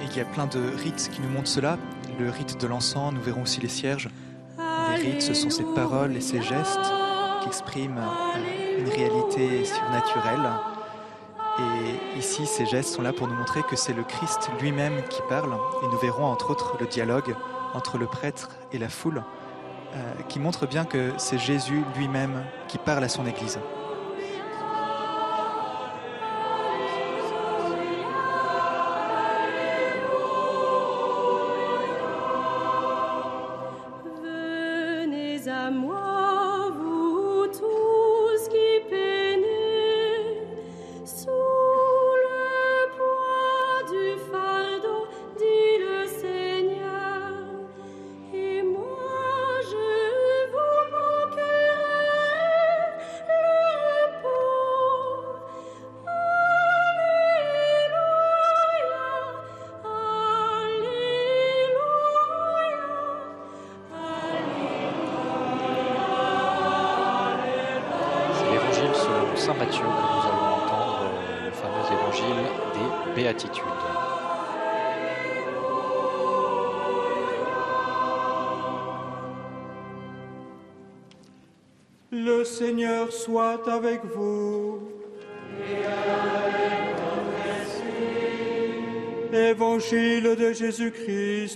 Et 0.01 0.05
il 0.05 0.17
y 0.17 0.21
a 0.21 0.25
plein 0.25 0.47
de 0.47 0.61
rites 0.77 1.11
qui 1.13 1.21
nous 1.21 1.31
montrent 1.31 1.49
cela. 1.49 1.79
Le 2.21 2.31
rite 2.31 2.61
de 2.61 2.69
l'encens, 2.69 3.13
nous 3.13 3.21
verrons 3.21 3.43
aussi 3.43 3.61
les 3.61 3.69
cierges. 3.69 4.09
Les 4.57 5.03
rites, 5.03 5.23
ce 5.23 5.35
sont 5.35 5.51
ces 5.51 5.65
paroles 5.75 6.15
et 6.17 6.21
ces 6.21 6.43
gestes 6.43 6.79
qui 7.43 7.49
expriment 7.49 7.99
euh, 7.99 8.79
une 8.79 8.89
réalité 8.89 9.65
surnaturelle. 9.65 10.49
Et 11.59 12.19
ici, 12.19 12.47
ces 12.47 12.67
gestes 12.67 12.95
sont 12.95 13.03
là 13.03 13.13
pour 13.13 13.27
nous 13.27 13.35
montrer 13.35 13.63
que 13.63 13.77
c'est 13.77 13.93
le 13.93 14.05
Christ 14.05 14.51
lui-même 14.61 15.03
qui 15.09 15.21
parle. 15.29 15.53
Et 15.83 15.87
nous 15.87 15.99
verrons 15.99 16.27
entre 16.27 16.51
autres 16.51 16.77
le 16.79 16.87
dialogue 16.87 17.35
entre 17.75 17.99
le 17.99 18.07
prêtre 18.07 18.51
et 18.73 18.79
la 18.79 18.89
foule, 18.89 19.23
euh, 19.95 20.15
qui 20.29 20.41
montre 20.41 20.67
bien 20.67 20.85
que 20.85 21.13
c'est 21.17 21.39
Jésus 21.39 21.85
lui-même 21.97 22.45
qui 22.67 22.79
parle 22.79 23.05
à 23.05 23.09
son 23.09 23.27
Église. 23.27 23.59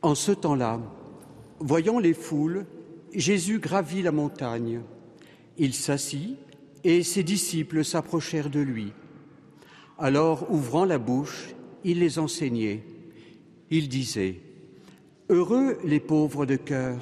En 0.00 0.14
ce 0.14 0.30
temps-là, 0.30 0.78
voyant 1.58 1.98
les 1.98 2.14
foules, 2.14 2.66
Jésus 3.12 3.58
gravit 3.58 4.02
la 4.02 4.12
montagne. 4.12 4.80
Il 5.58 5.74
s'assit 5.74 6.36
et 6.84 7.02
ses 7.02 7.22
disciples 7.22 7.84
s'approchèrent 7.84 8.50
de 8.50 8.60
lui. 8.60 8.92
Alors, 9.98 10.50
ouvrant 10.50 10.84
la 10.84 10.98
bouche, 10.98 11.54
il 11.84 12.00
les 12.00 12.18
enseignait. 12.18 12.82
Il 13.70 13.88
disait, 13.88 14.40
Heureux 15.28 15.78
les 15.84 16.00
pauvres 16.00 16.46
de 16.46 16.56
cœur, 16.56 16.98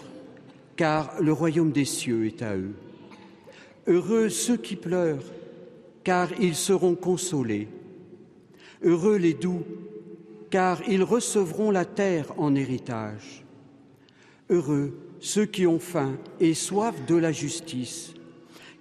car 0.76 1.20
le 1.20 1.33
royaume 1.33 1.72
des 1.72 1.85
cieux 1.85 2.26
est 2.26 2.43
à 2.43 2.57
eux. 2.57 2.74
Heureux 3.87 4.28
ceux 4.28 4.57
qui 4.57 4.76
pleurent, 4.76 5.33
car 6.05 6.28
ils 6.41 6.55
seront 6.55 6.95
consolés. 6.95 7.68
Heureux 8.83 9.16
les 9.16 9.35
doux, 9.35 9.62
car 10.51 10.81
ils 10.89 11.03
recevront 11.03 11.70
la 11.70 11.85
terre 11.85 12.33
en 12.39 12.55
héritage. 12.55 13.45
Heureux 14.49 14.99
ceux 15.20 15.45
qui 15.45 15.66
ont 15.66 15.78
faim 15.78 16.16
et 16.41 16.55
soif 16.55 16.95
de 17.07 17.14
la 17.14 17.31
justice, 17.31 18.14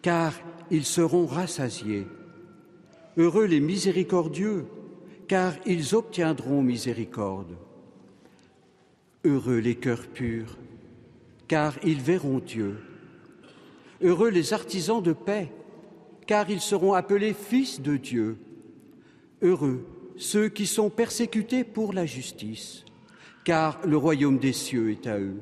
car 0.01 0.33
ils 0.71 0.85
seront 0.85 1.25
rassasiés. 1.25 2.07
Heureux 3.17 3.45
les 3.45 3.59
miséricordieux, 3.59 4.65
car 5.27 5.53
ils 5.65 5.95
obtiendront 5.95 6.61
miséricorde. 6.61 7.57
Heureux 9.25 9.59
les 9.59 9.75
cœurs 9.75 10.07
purs, 10.07 10.57
car 11.47 11.77
ils 11.83 12.01
verront 12.01 12.39
Dieu. 12.39 12.77
Heureux 14.01 14.29
les 14.29 14.53
artisans 14.53 15.01
de 15.01 15.13
paix, 15.13 15.51
car 16.25 16.49
ils 16.49 16.61
seront 16.61 16.93
appelés 16.93 17.33
fils 17.33 17.81
de 17.81 17.97
Dieu. 17.97 18.37
Heureux 19.41 19.85
ceux 20.19 20.49
qui 20.49 20.67
sont 20.67 20.89
persécutés 20.89 21.63
pour 21.63 21.93
la 21.93 22.05
justice, 22.05 22.83
car 23.45 23.79
le 23.85 23.95
royaume 23.95 24.37
des 24.37 24.51
cieux 24.51 24.91
est 24.91 25.07
à 25.07 25.17
eux. 25.17 25.39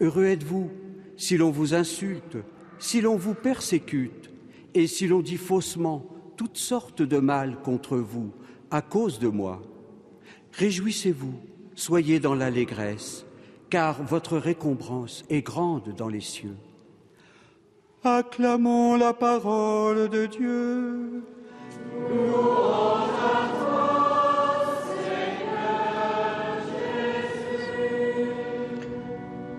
Heureux 0.00 0.26
êtes-vous 0.26 0.70
si 1.16 1.36
l'on 1.36 1.50
vous 1.50 1.74
insulte, 1.74 2.36
si 2.78 3.00
l'on 3.00 3.16
vous 3.16 3.34
persécute 3.34 4.30
et 4.74 4.86
si 4.86 5.06
l'on 5.06 5.20
dit 5.20 5.36
faussement 5.36 6.04
toutes 6.36 6.58
sortes 6.58 7.02
de 7.02 7.18
mal 7.18 7.60
contre 7.62 7.96
vous 7.96 8.30
à 8.70 8.82
cause 8.82 9.18
de 9.18 9.28
moi. 9.28 9.62
Réjouissez-vous, 10.52 11.34
soyez 11.74 12.20
dans 12.20 12.34
l'allégresse, 12.34 13.26
car 13.70 14.02
votre 14.02 14.36
récompense 14.36 15.24
est 15.30 15.42
grande 15.42 15.94
dans 15.96 16.08
les 16.08 16.20
cieux. 16.20 16.56
Acclamons 18.04 18.96
la 18.96 19.12
parole 19.12 20.08
de 20.08 20.26
Dieu. 20.26 21.22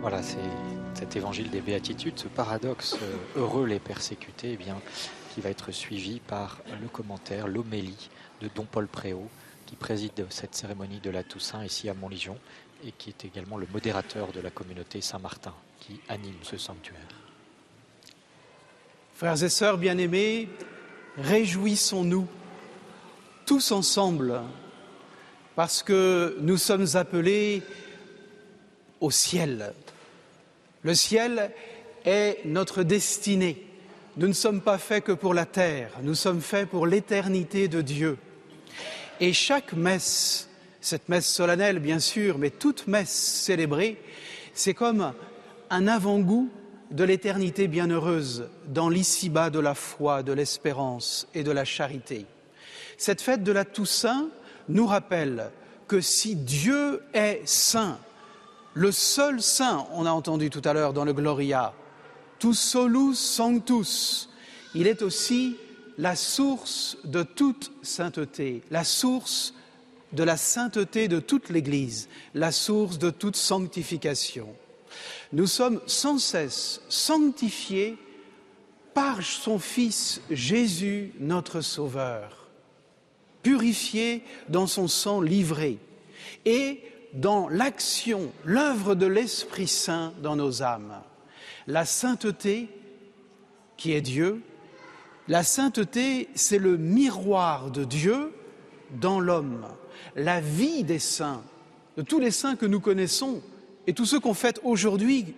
Voilà, 0.02 0.22
c'est 0.22 0.38
cet 1.08 1.16
évangile 1.16 1.50
des 1.50 1.62
béatitudes, 1.62 2.20
ce 2.20 2.28
paradoxe 2.28 2.98
euh, 3.02 3.40
heureux 3.40 3.66
les 3.66 3.80
persécutés, 3.80 4.52
eh 4.54 4.58
bien, 4.58 4.76
qui 5.34 5.40
va 5.40 5.50
être 5.50 5.72
suivi 5.72 6.20
par 6.20 6.60
le 6.82 6.90
commentaire, 6.90 7.48
l'homélie 7.48 8.10
de 8.42 8.50
Don 8.54 8.66
Paul 8.70 8.88
Préau, 8.88 9.30
qui 9.66 9.78
préside 9.78 10.26
cette 10.30 10.54
cérémonie 10.54 11.00
de 11.00 11.10
la 11.10 11.24
Toussaint 11.24 11.64
ici 11.64 11.88
à 11.88 11.94
Montligion 11.94 12.38
et 12.86 12.92
qui 12.92 13.10
est 13.10 13.24
également 13.24 13.56
le 13.56 13.68
modérateur 13.72 14.34
de 14.34 14.42
la 14.42 14.50
communauté 14.50 15.00
Saint-Martin 15.00 15.54
qui 15.80 16.02
anime 16.10 16.36
ce 16.42 16.58
sanctuaire. 16.58 17.00
Frères 19.14 19.42
et 19.42 19.50
sœurs 19.50 19.78
bien-aimés, 19.78 20.50
réjouissons-nous 21.18 22.28
tous 23.46 23.72
ensemble 23.72 24.42
parce 25.56 25.84
que 25.84 26.36
nous 26.42 26.58
sommes 26.58 26.88
appelés 26.96 27.64
au 29.00 29.10
ciel. 29.10 29.74
Le 30.88 30.96
ciel 30.96 31.52
est 32.06 32.40
notre 32.46 32.82
destinée. 32.82 33.62
Nous 34.16 34.30
ne 34.30 34.32
sommes 34.32 34.62
pas 34.62 34.78
faits 34.78 35.04
que 35.04 35.12
pour 35.12 35.34
la 35.34 35.46
terre, 35.46 35.92
nous 36.02 36.16
sommes 36.16 36.40
faits 36.40 36.70
pour 36.70 36.88
l'éternité 36.88 37.68
de 37.68 37.82
Dieu. 37.82 38.18
Et 39.20 39.34
chaque 39.34 39.74
messe, 39.74 40.48
cette 40.80 41.10
messe 41.10 41.28
solennelle 41.28 41.80
bien 41.80 42.00
sûr, 42.00 42.38
mais 42.38 42.52
toute 42.52 42.88
messe 42.88 43.12
célébrée, 43.12 43.98
c'est 44.54 44.74
comme 44.74 45.12
un 45.70 45.88
avant-goût 45.90 46.50
de 46.92 47.04
l'éternité 47.04 47.68
bienheureuse 47.68 48.48
dans 48.68 48.88
l'ici-bas 48.88 49.50
de 49.50 49.60
la 49.60 49.76
foi, 49.76 50.24
de 50.24 50.32
l'espérance 50.32 51.28
et 51.34 51.44
de 51.44 51.52
la 51.52 51.66
charité. 51.66 52.26
Cette 52.98 53.22
fête 53.22 53.44
de 53.44 53.52
la 53.52 53.66
Toussaint 53.66 54.30
nous 54.70 54.88
rappelle 54.88 55.52
que 55.90 56.00
si 56.00 56.38
Dieu 56.38 57.02
est 57.14 57.42
saint, 57.44 58.00
le 58.78 58.92
seul 58.92 59.42
saint, 59.42 59.88
on 59.94 60.06
a 60.06 60.12
entendu 60.12 60.52
tout 60.52 60.62
à 60.64 60.72
l'heure 60.72 60.94
dans 60.94 61.04
le 61.04 61.12
Gloria, 61.12 61.74
tous 62.38 62.54
solus 62.54 63.16
sanctus, 63.16 64.30
il 64.76 64.86
est 64.86 65.02
aussi 65.02 65.58
la 65.98 66.16
source 66.16 66.96
de 67.04 67.24
toute 67.24 67.72
sainteté, 67.82 68.62
la 68.70 68.84
source 68.84 69.56
de 70.14 70.22
la 70.22 70.38
sainteté 70.38 71.08
de 71.08 71.20
toute 71.20 71.50
l'Église, 71.50 72.08
la 72.36 72.52
source 72.52 73.00
de 73.00 73.10
toute 73.10 73.36
sanctification. 73.36 74.50
Nous 75.34 75.48
sommes 75.48 75.82
sans 75.88 76.20
cesse 76.20 76.82
sanctifiés 76.88 77.98
par 78.94 79.24
son 79.24 79.58
Fils 79.58 80.22
Jésus, 80.30 81.14
notre 81.20 81.62
Sauveur, 81.62 82.48
purifiés 83.42 84.22
dans 84.50 84.68
son 84.68 84.88
sang 84.88 85.20
livré 85.20 85.80
et 86.46 86.80
dans 87.18 87.50
l'action, 87.50 88.32
l'œuvre 88.46 88.96
de 88.96 89.08
l'Esprit 89.08 89.68
Saint 89.68 90.14
dans 90.22 90.36
nos 90.36 90.62
âmes. 90.62 91.02
La 91.66 91.84
sainteté, 91.84 92.70
qui 93.76 93.94
est 93.94 94.02
Dieu, 94.02 94.42
la 95.28 95.44
sainteté, 95.44 96.30
c'est 96.36 96.60
le 96.60 96.78
miroir 96.78 97.72
de 97.72 97.84
Dieu 97.84 98.32
dans 98.92 99.20
l'homme. 99.20 99.66
La 100.16 100.40
vie 100.40 100.84
des 100.84 101.00
saints, 101.00 101.44
de 101.98 102.04
tous 102.04 102.20
les 102.20 102.32
saints 102.32 102.56
que 102.56 102.66
nous 102.66 102.80
connaissons, 102.80 103.42
et 103.88 103.94
tous 103.94 104.06
ceux 104.06 104.20
qu'on 104.20 104.34
fête 104.34 104.60
aujourd'hui, 104.64 105.34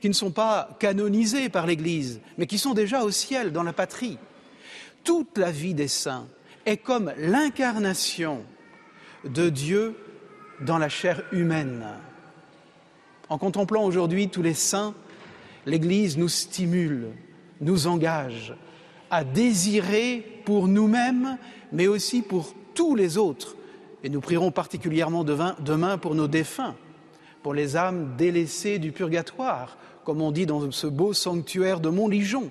qui 0.00 0.08
ne 0.08 0.14
sont 0.14 0.30
pas 0.30 0.76
canonisés 0.80 1.48
par 1.48 1.66
l'Église, 1.66 2.20
mais 2.38 2.46
qui 2.46 2.58
sont 2.58 2.74
déjà 2.74 3.04
au 3.04 3.10
ciel, 3.10 3.52
dans 3.52 3.62
la 3.62 3.72
patrie. 3.72 4.18
Toute 5.04 5.36
la 5.36 5.50
vie 5.50 5.74
des 5.74 5.88
saints 5.88 6.26
est 6.64 6.78
comme 6.78 7.12
l'incarnation 7.18 8.44
de 9.24 9.50
Dieu 9.50 9.96
dans 10.60 10.78
la 10.78 10.88
chair 10.88 11.22
humaine. 11.32 11.84
En 13.28 13.38
contemplant 13.38 13.84
aujourd'hui 13.84 14.28
tous 14.28 14.42
les 14.42 14.54
saints, 14.54 14.94
l'Église 15.66 16.16
nous 16.16 16.28
stimule, 16.28 17.08
nous 17.60 17.86
engage 17.86 18.54
à 19.10 19.24
désirer 19.24 20.42
pour 20.44 20.68
nous-mêmes, 20.68 21.38
mais 21.72 21.86
aussi 21.86 22.22
pour 22.22 22.54
tous 22.74 22.94
les 22.94 23.18
autres. 23.18 23.56
Et 24.02 24.08
nous 24.08 24.20
prierons 24.20 24.50
particulièrement 24.50 25.24
demain 25.24 25.98
pour 25.98 26.14
nos 26.14 26.28
défunts 26.28 26.74
pour 27.42 27.54
les 27.54 27.76
âmes 27.76 28.14
délaissées 28.16 28.78
du 28.78 28.92
purgatoire, 28.92 29.78
comme 30.04 30.20
on 30.20 30.32
dit 30.32 30.46
dans 30.46 30.70
ce 30.70 30.86
beau 30.86 31.12
sanctuaire 31.12 31.80
de 31.80 31.88
Montligeon. 31.88 32.50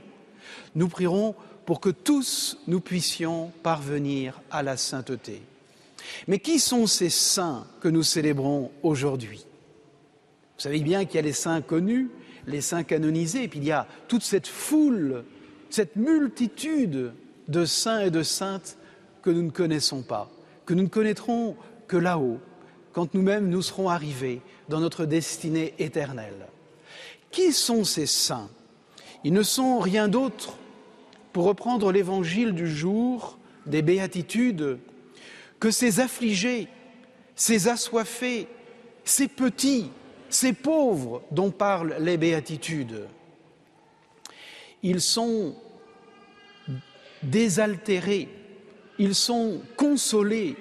Nous 0.76 0.88
prierons 0.88 1.36
pour 1.66 1.80
que 1.80 1.90
tous 1.90 2.58
nous 2.68 2.80
puissions 2.80 3.52
parvenir 3.64 4.42
à 4.50 4.64
la 4.64 4.78
sainteté. 4.78 5.42
Mais 6.28 6.40
qui 6.40 6.60
sont 6.60 6.88
ces 6.88 7.10
saints 7.10 7.66
que 7.82 7.88
nous 7.88 8.04
célébrons 8.04 8.72
aujourd'hui? 8.84 9.46
Vous 10.56 10.64
savez 10.64 10.80
bien 10.80 11.06
qu'il 11.06 11.16
y 11.16 11.20
a 11.20 11.24
les 11.24 11.34
saints 11.34 11.62
connus, 11.62 12.10
les 12.48 12.62
saints 12.62 12.84
canonisés, 12.84 13.44
et 13.44 13.48
puis 13.48 13.60
il 13.60 13.66
y 13.66 13.72
a 13.72 13.88
toute 14.08 14.24
cette 14.24 14.48
foule, 14.48 15.24
cette 15.70 15.96
multitude 15.96 17.14
de 17.48 17.66
saints 17.66 18.02
et 18.02 18.12
de 18.12 18.24
saintes 18.24 18.78
que 19.22 19.30
nous 19.30 19.44
ne 19.44 19.52
connaissons 19.52 20.02
pas, 20.02 20.30
que 20.66 20.74
nous 20.74 20.84
ne 20.84 20.88
connaîtrons 20.88 21.56
que 21.88 21.98
là-haut, 21.98 22.40
quand 22.94 23.14
nous-mêmes 23.14 23.50
nous 23.50 23.62
serons 23.62 23.90
arrivés 23.90 24.42
dans 24.70 24.80
notre 24.80 25.06
destinée 25.06 25.74
éternelle. 25.78 26.48
Qui 27.32 27.54
sont 27.54 27.84
ces 27.84 28.06
saints? 28.06 28.50
Ils 29.24 29.34
ne 29.34 29.44
sont 29.44 29.80
rien 29.80 30.08
d'autre, 30.08 30.58
pour 31.34 31.46
reprendre 31.46 31.92
l'évangile 31.92 32.54
du 32.54 32.68
jour 32.68 33.38
des 33.68 33.82
béatitudes, 33.82 34.80
que 35.60 35.72
ces 35.72 36.00
affligés, 36.00 36.68
ces 37.36 37.68
assoiffés, 37.68 38.48
ces 39.04 39.28
petits, 39.28 39.90
ces 40.30 40.54
pauvres 40.54 41.24
dont 41.32 41.52
parlent 41.52 41.96
les 42.00 42.18
béatitudes. 42.18 43.08
Ils 44.84 45.02
sont 45.02 45.56
désaltérés, 47.24 48.30
ils 49.00 49.16
sont 49.16 49.62
consolés, 49.76 50.56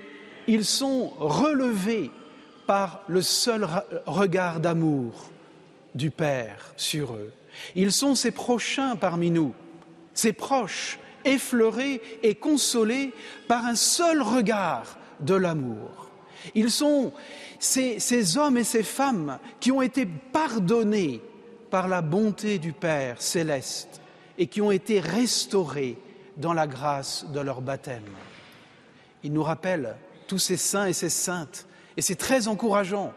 ils 0.47 0.65
sont 0.65 1.09
relevés 1.19 2.11
par 2.67 3.03
le 3.09 3.23
seul 3.23 3.67
regard 4.07 4.61
d'amour 4.61 5.31
du 5.95 6.11
Père 6.11 6.73
sur 6.77 7.15
eux. 7.15 7.33
Ils 7.75 7.93
sont 7.93 8.15
ses 8.15 8.31
prochains 8.31 8.97
parmi 8.97 9.31
nous, 9.31 9.55
ses 10.15 10.33
proches, 10.33 10.99
effleurés 11.27 12.01
et 12.23 12.35
consolés 12.35 13.13
par 13.49 13.67
un 13.67 13.75
seul 13.75 14.23
regard 14.23 14.97
de 15.21 15.35
l'amour. 15.35 16.09
Ils 16.55 16.71
sont 16.71 17.13
ces, 17.59 18.39
hommes 18.39 18.57
et 18.57 18.65
ces 18.65 18.83
femmes 18.83 19.39
qui 19.61 19.73
ont 19.73 19.83
été 19.83 20.07
pardonnés 20.07 21.21
par 21.71 21.89
la 21.89 22.03
bonté 22.03 22.59
du 22.59 22.73
Père 22.73 23.21
céleste 23.21 24.01
et 24.39 24.47
qui 24.47 24.61
ont 24.61 24.71
été 24.71 25.01
restaurés 25.01 25.99
dans 26.37 26.53
la 26.53 26.67
grâce 26.67 27.27
de 27.33 27.41
leur 27.41 27.61
baptême. 27.61 28.05
Il 29.23 29.33
nous 29.33 29.43
rappelle 29.43 29.97
tous 30.29 30.39
ces 30.39 30.57
saints 30.57 30.87
et 30.87 30.93
ces 30.93 31.09
saintes, 31.09 31.67
et 31.97 32.03
c'est 32.03 32.17
très 32.17 32.47
encourageant. 32.49 33.13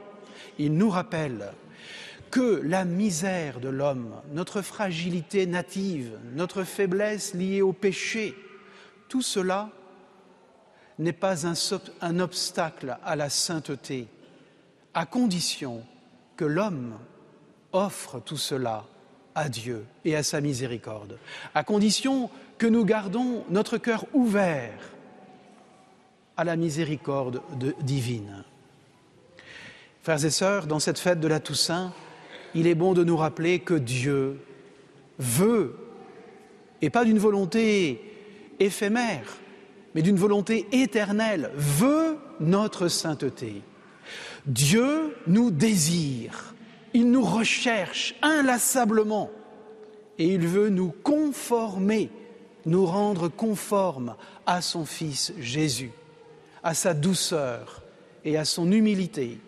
Il 0.58 0.74
nous 0.74 0.90
rappelle 0.90 1.52
que 2.32 2.62
la 2.64 2.86
misère 2.86 3.60
de 3.60 3.70
l'homme, 3.70 4.16
notre 4.32 4.62
fragilité 4.62 5.46
native, 5.46 6.18
notre 6.34 6.64
faiblesse 6.64 7.34
liée 7.34 7.62
au 7.62 7.74
péché, 7.74 8.36
tout 9.08 9.22
cela 9.22 9.70
n'est 11.00 11.14
pas 11.14 11.48
un, 11.48 12.20
obstacle 12.20 12.98
à 13.04 13.16
la 13.16 13.30
sainteté, 13.30 14.08
à 14.94 15.06
condition 15.06 15.84
que 16.36 16.46
l'homme 16.46 16.98
offre 17.72 18.20
tout 18.20 18.38
cela 18.38 18.86
à 19.34 19.50
Dieu 19.50 19.86
et 20.04 20.16
à 20.16 20.24
sa 20.24 20.42
miséricorde, 20.42 21.18
à 21.56 21.64
condition 21.64 22.30
que 22.58 22.68
nous 22.68 22.84
gardons 22.84 23.46
notre 23.50 23.78
cœur 23.78 24.06
ouvert 24.14 24.92
à 26.36 26.44
la 26.44 26.56
miséricorde 26.56 27.42
de, 27.58 27.74
divine. 27.82 28.44
Frères 30.04 30.24
et 30.24 30.30
sœurs, 30.30 30.68
dans 30.68 30.80
cette 30.80 31.00
fête 31.00 31.20
de 31.20 31.28
la 31.28 31.40
Toussaint, 31.40 31.94
il 32.56 32.68
est 32.68 32.76
bon 32.76 32.94
de 32.94 33.04
nous 33.04 33.18
rappeler 33.18 33.60
que 33.60 33.74
Dieu 33.74 34.40
veut, 35.18 35.76
et 36.82 36.90
pas 36.90 37.06
d'une 37.06 37.20
volonté 37.20 38.02
éphémère, 38.60 39.38
mais 39.96 40.02
d'une 40.02 40.18
volonté 40.18 40.68
éternelle, 40.72 41.52
veut 41.56 42.18
notre 42.40 42.88
sainteté. 42.88 43.62
Dieu 44.46 45.16
nous 45.28 45.52
désire, 45.52 46.54
il 46.94 47.12
nous 47.12 47.24
recherche 47.24 48.16
inlassablement 48.22 49.30
et 50.18 50.28
il 50.28 50.48
veut 50.48 50.70
nous 50.70 50.94
conformer, 51.04 52.10
nous 52.66 52.86
rendre 52.86 53.30
conformes 53.30 54.16
à 54.46 54.62
son 54.62 54.86
Fils 54.86 55.34
Jésus, 55.40 55.92
à 56.64 56.74
sa 56.74 56.94
douceur 56.94 57.84
et 58.26 58.38
à 58.38 58.46
son 58.46 58.72
humilité. 58.72 59.40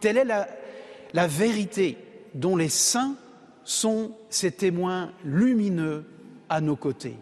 Telle 0.00 0.16
est 0.16 0.24
la, 0.24 1.26
vérité 1.26 1.96
dont 2.38 2.56
les 2.56 2.68
saints 2.68 3.16
sont 3.64 4.12
ces 4.30 4.52
témoins 4.52 5.12
lumineux 5.24 6.04
à 6.48 6.60
nos 6.60 6.76
côtés. 6.76 7.16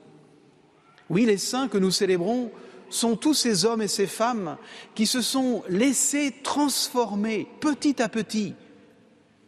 Oui, 1.08 1.24
les 1.24 1.38
saints 1.38 1.68
que 1.68 1.78
nous 1.78 1.90
célébrons 1.90 2.52
sont 2.90 3.16
tous 3.16 3.32
ces 3.32 3.64
hommes 3.64 3.80
et 3.80 3.88
ces 3.88 4.06
femmes 4.06 4.58
qui 4.94 5.06
se 5.06 5.22
sont 5.22 5.64
laissés 5.68 6.34
transformer 6.42 7.48
petit 7.60 8.00
à 8.02 8.10
petit, 8.10 8.54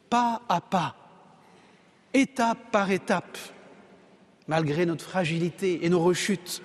pas 0.09 0.41
à 0.49 0.63
pas, 0.63 0.97
étape 2.15 2.71
par 2.73 2.91
étape, 2.91 3.37
malgré 4.47 4.87
notre 4.87 5.05
fragilité 5.05 5.85
et 5.85 5.91
nos 5.91 6.01
rechutes, 6.01 6.63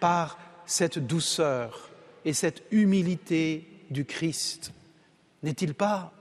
par 0.00 0.36
cette 0.66 0.98
douceur 0.98 1.90
et 2.24 2.32
cette 2.32 2.64
humilité 2.72 3.68
du 3.90 4.04
Christ. 4.04 4.72
N'est-il 5.44 5.74
pas 5.74 6.12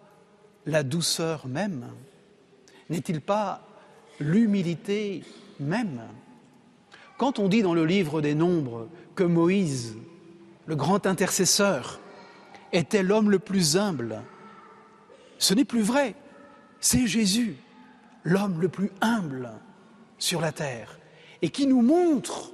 la 0.69 0.83
douceur 0.83 1.47
même. 1.47 1.87
N'est-il 2.89 3.21
pas 3.21 3.61
l'humilité 4.19 5.23
même? 5.59 6.01
Quand 7.17 7.39
on 7.39 7.49
dit 7.49 7.61
dans 7.61 7.73
le 7.73 7.85
livre 7.85 8.21
des 8.21 8.35
Nombres 8.35 8.87
que 9.15 9.23
Moïse, 9.23 9.97
le 10.65 10.75
grand 10.75 11.05
intercesseur, 11.05 11.99
était 12.71 13.03
l'homme 13.03 13.31
le 13.31 13.39
plus 13.39 13.77
humble, 13.77 14.21
ce 15.37 15.53
n'est 15.53 15.65
plus 15.65 15.81
vrai, 15.81 16.15
c'est 16.79 17.07
Jésus, 17.07 17.55
l'homme 18.23 18.61
le 18.61 18.69
plus 18.69 18.91
humble 19.01 19.51
sur 20.17 20.39
la 20.39 20.51
terre, 20.51 20.99
et 21.41 21.49
qui 21.49 21.67
nous 21.67 21.81
montre 21.81 22.51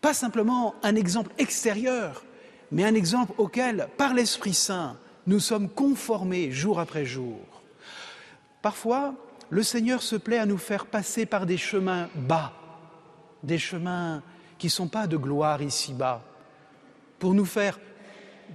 pas 0.00 0.14
simplement 0.14 0.74
un 0.82 0.94
exemple 0.94 1.32
extérieur, 1.38 2.24
mais 2.70 2.84
un 2.84 2.94
exemple 2.94 3.32
auquel, 3.38 3.88
par 3.96 4.14
l'Esprit 4.14 4.54
Saint, 4.54 4.96
nous 5.26 5.40
sommes 5.40 5.68
conformés 5.68 6.50
jour 6.50 6.80
après 6.80 7.04
jour. 7.04 7.38
Parfois, 8.60 9.14
le 9.50 9.62
Seigneur 9.62 10.02
se 10.02 10.16
plaît 10.16 10.38
à 10.38 10.46
nous 10.46 10.58
faire 10.58 10.86
passer 10.86 11.26
par 11.26 11.46
des 11.46 11.58
chemins 11.58 12.08
bas, 12.14 12.52
des 13.42 13.58
chemins 13.58 14.22
qui 14.58 14.68
ne 14.68 14.72
sont 14.72 14.88
pas 14.88 15.06
de 15.06 15.16
gloire 15.16 15.62
ici-bas, 15.62 16.22
pour 17.18 17.34
nous 17.34 17.44
faire, 17.44 17.78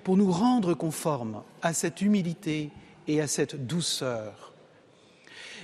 pour 0.04 0.18
nous 0.18 0.32
rendre 0.32 0.74
conformes 0.74 1.44
à 1.62 1.74
cette 1.74 2.02
humilité 2.02 2.72
et 3.08 3.22
à 3.22 3.28
cette 3.28 3.68
douceur. 3.68 4.54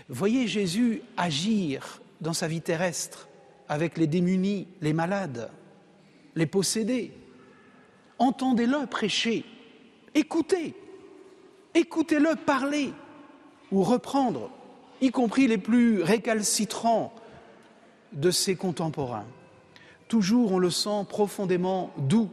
Voyez 0.09 0.47
Jésus 0.47 1.01
agir 1.17 2.01
dans 2.21 2.33
sa 2.33 2.47
vie 2.47 2.61
terrestre 2.61 3.27
avec 3.69 3.97
les 3.97 4.07
démunis, 4.07 4.67
les 4.81 4.93
malades, 4.93 5.49
les 6.35 6.45
possédés. 6.45 7.11
Entendez-le 8.19 8.85
prêcher, 8.85 9.45
écoutez, 10.13 10.75
écoutez-le 11.75 12.35
parler 12.35 12.93
ou 13.71 13.83
reprendre, 13.83 14.49
y 15.01 15.11
compris 15.11 15.47
les 15.47 15.57
plus 15.57 16.01
récalcitrants 16.01 17.13
de 18.11 18.31
ses 18.31 18.55
contemporains. 18.55 19.25
Toujours 20.07 20.51
on 20.51 20.59
le 20.59 20.69
sent 20.69 21.05
profondément 21.09 21.91
doux. 21.97 22.29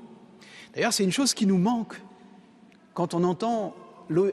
D'ailleurs, 0.74 0.92
c'est 0.92 1.04
une 1.04 1.12
chose 1.12 1.34
qui 1.34 1.46
nous 1.46 1.58
manque 1.58 2.00
quand 2.94 3.14
on 3.14 3.24
entend 3.24 3.74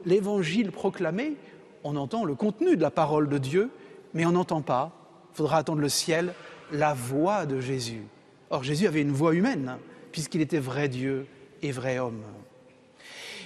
l'évangile 0.04 0.72
proclamé, 0.72 1.36
on 1.84 1.96
entend 1.96 2.24
le 2.24 2.34
contenu 2.34 2.76
de 2.76 2.82
la 2.82 2.90
parole 2.90 3.28
de 3.28 3.38
Dieu, 3.38 3.70
mais 4.12 4.26
on 4.26 4.32
n'entend 4.32 4.62
pas, 4.62 4.92
il 5.32 5.36
faudra 5.36 5.58
attendre 5.58 5.80
le 5.80 5.88
ciel, 5.88 6.34
la 6.72 6.92
voix 6.92 7.46
de 7.46 7.60
Jésus. 7.60 8.02
Or, 8.50 8.62
Jésus 8.62 8.86
avait 8.86 9.02
une 9.02 9.12
voix 9.12 9.34
humaine, 9.34 9.68
hein, 9.68 9.78
puisqu'il 10.12 10.40
était 10.40 10.58
vrai 10.58 10.88
Dieu 10.88 11.26
et 11.62 11.70
vrai 11.70 11.98
homme. 11.98 12.22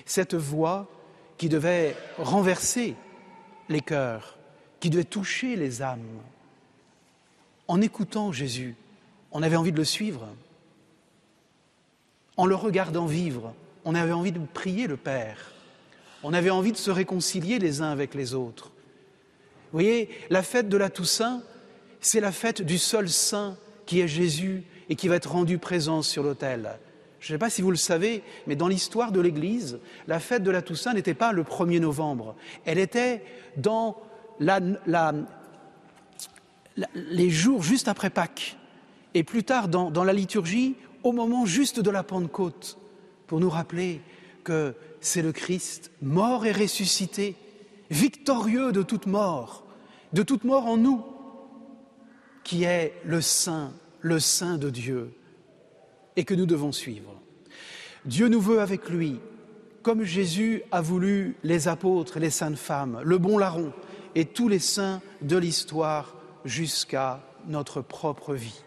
Cette 0.07 0.35
voix 0.35 0.89
qui 1.43 1.49
devait 1.49 1.97
renverser 2.18 2.95
les 3.68 3.80
cœurs, 3.80 4.38
qui 4.78 4.90
devait 4.90 5.03
toucher 5.03 5.57
les 5.57 5.82
âmes. 5.82 6.20
En 7.66 7.80
écoutant 7.80 8.30
Jésus, 8.30 8.76
on 9.32 9.43
avait 9.43 9.57
envie 9.57 9.72
de 9.72 9.76
le 9.76 9.84
suivre. 9.84 10.28
En 12.36 12.47
le 12.47 12.55
regardant 12.55 13.07
vivre, 13.07 13.55
on 13.84 13.97
avait 13.97 14.12
envie 14.12 14.30
de 14.30 14.38
prier 14.55 14.86
le 14.86 14.97
Père. 14.97 15.51
On 16.22 16.32
avait 16.32 16.51
envie 16.51 16.70
de 16.70 16.76
se 16.76 16.93
réconcilier 16.93 17.59
les 17.59 17.80
uns 17.80 17.90
avec 17.90 18.14
les 18.14 18.34
autres. 18.34 18.70
Vous 19.72 19.80
voyez, 19.80 20.11
la 20.30 20.45
fête 20.45 20.68
de 20.68 20.76
la 20.76 20.90
Toussaint, 20.90 21.43
c'est 22.01 22.20
la 22.20 22.30
fête 22.30 22.62
du 22.62 22.78
seul 22.78 23.09
saint 23.09 23.57
qui 23.84 23.99
est 23.99 24.07
Jésus 24.07 24.62
et 24.88 24.95
qui 24.95 25.09
va 25.09 25.16
être 25.16 25.32
rendu 25.32 25.59
présent 25.59 26.03
sur 26.03 26.22
l'autel. 26.22 26.78
Je 27.23 27.33
ne 27.33 27.37
sais 27.37 27.39
pas 27.39 27.51
si 27.51 27.62
vous 27.62 27.70
le 27.70 27.77
savez, 27.77 28.25
mais 28.49 28.57
dans 28.57 28.66
l'histoire 28.66 29.12
de 29.12 29.20
l'Église, 29.20 29.79
la 30.09 30.18
fête 30.18 30.43
de 30.43 30.51
la 30.51 30.61
Toussaint 30.61 30.93
n'était 30.93 31.14
pas 31.14 31.31
le 31.31 31.45
1er 31.45 31.79
novembre. 31.79 32.35
Elle 32.64 32.79
était 32.79 33.23
dans 33.57 33.97
les 36.97 37.31
jours 37.31 37.62
juste 37.62 37.87
après 37.87 38.11
Pâques. 38.11 38.57
Et 39.14 39.23
plus 39.23 39.45
tard, 39.45 39.68
dans 39.68 40.05
la 40.05 40.12
liturgie, 40.12 40.75
au 41.05 41.12
moment 41.12 41.47
juste 41.47 41.79
de 41.79 41.91
la 41.91 42.03
Pentecôte, 42.03 42.77
pour 43.29 43.39
nous 43.39 43.51
rappeler 43.51 44.01
que 44.43 44.75
c'est 45.01 45.23
le 45.23 45.31
Christ, 45.31 45.93
mort 46.03 46.45
et 46.45 46.51
ressuscité, 46.51 47.37
victorieux 47.89 48.73
de 48.73 48.83
toute 48.83 49.07
mort, 49.07 49.64
de 50.12 50.25
toute 50.25 50.43
mort 50.43 50.66
en 50.66 50.77
nous, 50.77 51.05
qui 52.43 52.64
est 52.64 52.95
le 53.05 53.20
Saint, 53.20 53.73
le 54.01 54.18
Saint 54.18 54.59
de 54.59 54.70
Dieu, 54.70 55.14
et 56.17 56.25
que 56.25 56.35
nous 56.35 56.47
devons 56.47 56.73
suivre. 56.73 57.21
Dieu 58.05 58.29
nous 58.29 58.41
veut 58.41 58.61
avec 58.61 58.89
lui, 58.89 59.21
comme 59.83 60.05
Jésus 60.05 60.63
a 60.71 60.81
voulu 60.81 61.37
les 61.43 61.69
apôtres 61.69 62.19
les 62.19 62.31
saintes 62.31 62.57
femmes, 62.57 63.01
le 63.05 63.19
bon 63.19 63.39
larron 63.39 63.73
et 64.15 64.25
tous 64.25 64.49
les 64.49 64.59
saints 64.59 65.01
de 65.21 65.37
l'histoire 65.37 66.17
jusqu'à 66.45 67.21
notre 67.47 67.81
propre 67.81 68.35
vie. 68.35 68.63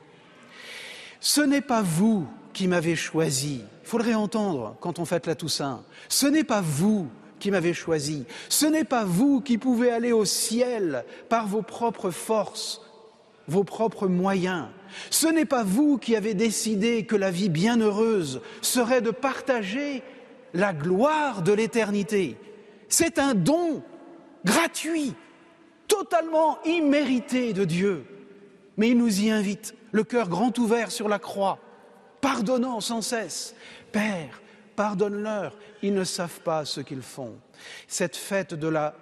Ce 1.19 1.41
n'est 1.41 1.61
pas 1.61 1.81
vous 1.81 2.27
qui 2.53 2.67
m'avez 2.67 2.95
choisi. 2.95 3.61
Il 3.83 3.87
faut 3.87 3.97
le 3.97 4.03
réentendre 4.03 4.75
quand 4.79 4.99
on 4.99 5.05
fête 5.05 5.27
la 5.27 5.35
Toussaint. 5.35 5.83
Ce 6.09 6.25
n'est 6.25 6.43
pas 6.43 6.61
vous 6.61 7.07
qui 7.39 7.51
m'avez 7.51 7.73
choisi. 7.73 8.25
Ce 8.49 8.65
n'est 8.65 8.83
pas 8.83 9.03
vous 9.03 9.41
qui 9.41 9.57
pouvez 9.57 9.91
aller 9.91 10.11
au 10.11 10.25
ciel 10.25 11.03
par 11.29 11.47
vos 11.47 11.61
propres 11.61 12.11
forces, 12.11 12.81
vos 13.47 13.63
propres 13.63 14.07
moyens. 14.07 14.67
Ce 15.09 15.27
n'est 15.27 15.45
pas 15.45 15.63
vous 15.63 15.97
qui 15.97 16.15
avez 16.15 16.33
décidé 16.33 17.05
que 17.05 17.15
la 17.15 17.31
vie 17.31 17.49
bienheureuse 17.49 18.41
serait 18.61 19.01
de 19.01 19.11
partager 19.11 20.03
la 20.53 20.73
gloire 20.73 21.41
de 21.41 21.53
l'éternité. 21.53 22.37
C'est 22.89 23.19
un 23.19 23.33
don 23.33 23.83
gratuit, 24.45 25.13
totalement 25.87 26.61
immérité 26.63 27.53
de 27.53 27.65
Dieu. 27.65 28.05
Mais 28.77 28.89
il 28.89 28.97
nous 28.97 29.21
y 29.21 29.29
invite, 29.29 29.75
le 29.91 30.03
cœur 30.03 30.29
grand 30.29 30.57
ouvert 30.59 30.91
sur 30.91 31.07
la 31.07 31.19
croix, 31.19 31.59
pardonnant 32.21 32.81
sans 32.81 33.01
cesse. 33.01 33.55
Père, 33.91 34.41
pardonne-leur, 34.75 35.57
ils 35.81 35.93
ne 35.93 36.03
savent 36.03 36.41
pas 36.41 36.65
ce 36.65 36.81
qu'ils 36.81 37.01
font. 37.01 37.35
Cette 37.87 38.15
fête 38.15 38.53
de 38.53 38.67
la 38.67 38.95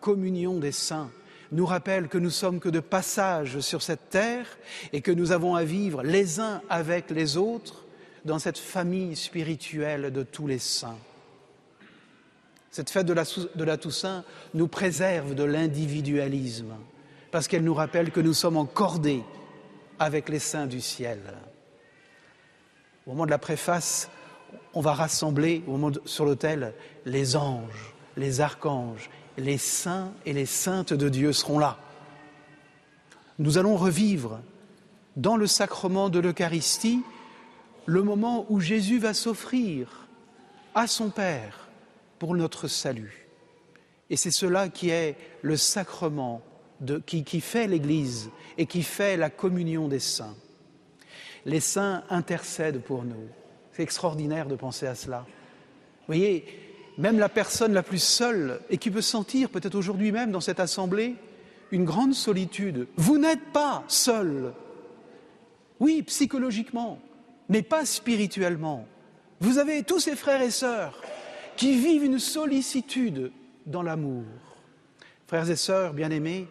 communion 0.00 0.58
des 0.58 0.72
saints 0.72 1.10
nous 1.52 1.66
rappelle 1.66 2.08
que 2.08 2.18
nous 2.18 2.30
sommes 2.30 2.60
que 2.60 2.68
de 2.68 2.80
passage 2.80 3.60
sur 3.60 3.82
cette 3.82 4.10
terre 4.10 4.46
et 4.92 5.00
que 5.00 5.12
nous 5.12 5.32
avons 5.32 5.54
à 5.54 5.64
vivre 5.64 6.02
les 6.02 6.40
uns 6.40 6.60
avec 6.68 7.10
les 7.10 7.36
autres 7.36 7.84
dans 8.24 8.38
cette 8.38 8.58
famille 8.58 9.16
spirituelle 9.16 10.12
de 10.12 10.22
tous 10.22 10.46
les 10.46 10.58
saints. 10.58 10.98
Cette 12.70 12.90
fête 12.90 13.06
de 13.06 13.64
la, 13.64 13.76
Toussaint 13.76 14.24
nous 14.54 14.68
préserve 14.68 15.34
de 15.34 15.44
l'individualisme 15.44 16.74
parce 17.30 17.48
qu'elle 17.48 17.64
nous 17.64 17.74
rappelle 17.74 18.10
que 18.10 18.20
nous 18.20 18.34
sommes 18.34 18.56
encordés 18.56 19.22
avec 19.98 20.28
les 20.28 20.38
saints 20.38 20.66
du 20.66 20.80
ciel. 20.80 21.18
Au 23.06 23.10
moment 23.10 23.24
de 23.24 23.30
la 23.30 23.38
préface, 23.38 24.10
on 24.74 24.80
va 24.80 24.92
rassembler 24.92 25.62
au 25.66 25.72
moment 25.72 25.96
sur 26.04 26.24
l'autel 26.24 26.74
les 27.04 27.36
anges, 27.36 27.94
les 28.16 28.40
archanges, 28.40 29.10
les 29.38 29.58
saints 29.58 30.12
et 30.26 30.32
les 30.32 30.46
saintes 30.46 30.92
de 30.92 31.08
Dieu 31.08 31.32
seront 31.32 31.58
là. 31.58 31.78
Nous 33.38 33.56
allons 33.56 33.76
revivre 33.76 34.40
dans 35.16 35.36
le 35.36 35.46
sacrement 35.46 36.08
de 36.08 36.18
l'Eucharistie 36.18 37.02
le 37.86 38.02
moment 38.02 38.46
où 38.48 38.60
Jésus 38.60 38.98
va 38.98 39.14
s'offrir 39.14 40.08
à 40.74 40.86
son 40.86 41.10
Père 41.10 41.68
pour 42.18 42.34
notre 42.34 42.68
salut. 42.68 43.28
Et 44.10 44.16
c'est 44.16 44.30
cela 44.30 44.68
qui 44.68 44.90
est 44.90 45.16
le 45.42 45.56
sacrement 45.56 46.42
de, 46.80 46.98
qui, 46.98 47.24
qui 47.24 47.40
fait 47.40 47.66
l'Église 47.66 48.30
et 48.56 48.66
qui 48.66 48.82
fait 48.82 49.16
la 49.16 49.30
communion 49.30 49.88
des 49.88 50.00
saints. 50.00 50.36
Les 51.44 51.60
saints 51.60 52.02
intercèdent 52.10 52.82
pour 52.82 53.04
nous. 53.04 53.28
C'est 53.72 53.82
extraordinaire 53.82 54.46
de 54.46 54.56
penser 54.56 54.86
à 54.86 54.94
cela. 54.94 55.24
Vous 56.00 56.06
voyez, 56.08 56.67
même 56.98 57.18
la 57.18 57.28
personne 57.28 57.72
la 57.72 57.84
plus 57.84 58.02
seule 58.02 58.60
et 58.68 58.76
qui 58.76 58.90
peut 58.90 59.00
sentir, 59.00 59.50
peut-être 59.50 59.76
aujourd'hui 59.76 60.12
même 60.12 60.32
dans 60.32 60.40
cette 60.40 60.60
assemblée, 60.60 61.14
une 61.70 61.84
grande 61.84 62.12
solitude. 62.12 62.88
Vous 62.96 63.18
n'êtes 63.18 63.52
pas 63.52 63.84
seul. 63.86 64.52
Oui, 65.78 66.02
psychologiquement, 66.02 66.98
mais 67.48 67.62
pas 67.62 67.86
spirituellement. 67.86 68.86
Vous 69.40 69.58
avez 69.58 69.84
tous 69.84 70.00
ces 70.00 70.16
frères 70.16 70.42
et 70.42 70.50
sœurs 70.50 71.00
qui 71.56 71.76
vivent 71.76 72.04
une 72.04 72.18
sollicitude 72.18 73.30
dans 73.66 73.82
l'amour. 73.82 74.24
Frères 75.28 75.48
et 75.48 75.56
sœurs 75.56 75.94
bien-aimés, 75.94 76.48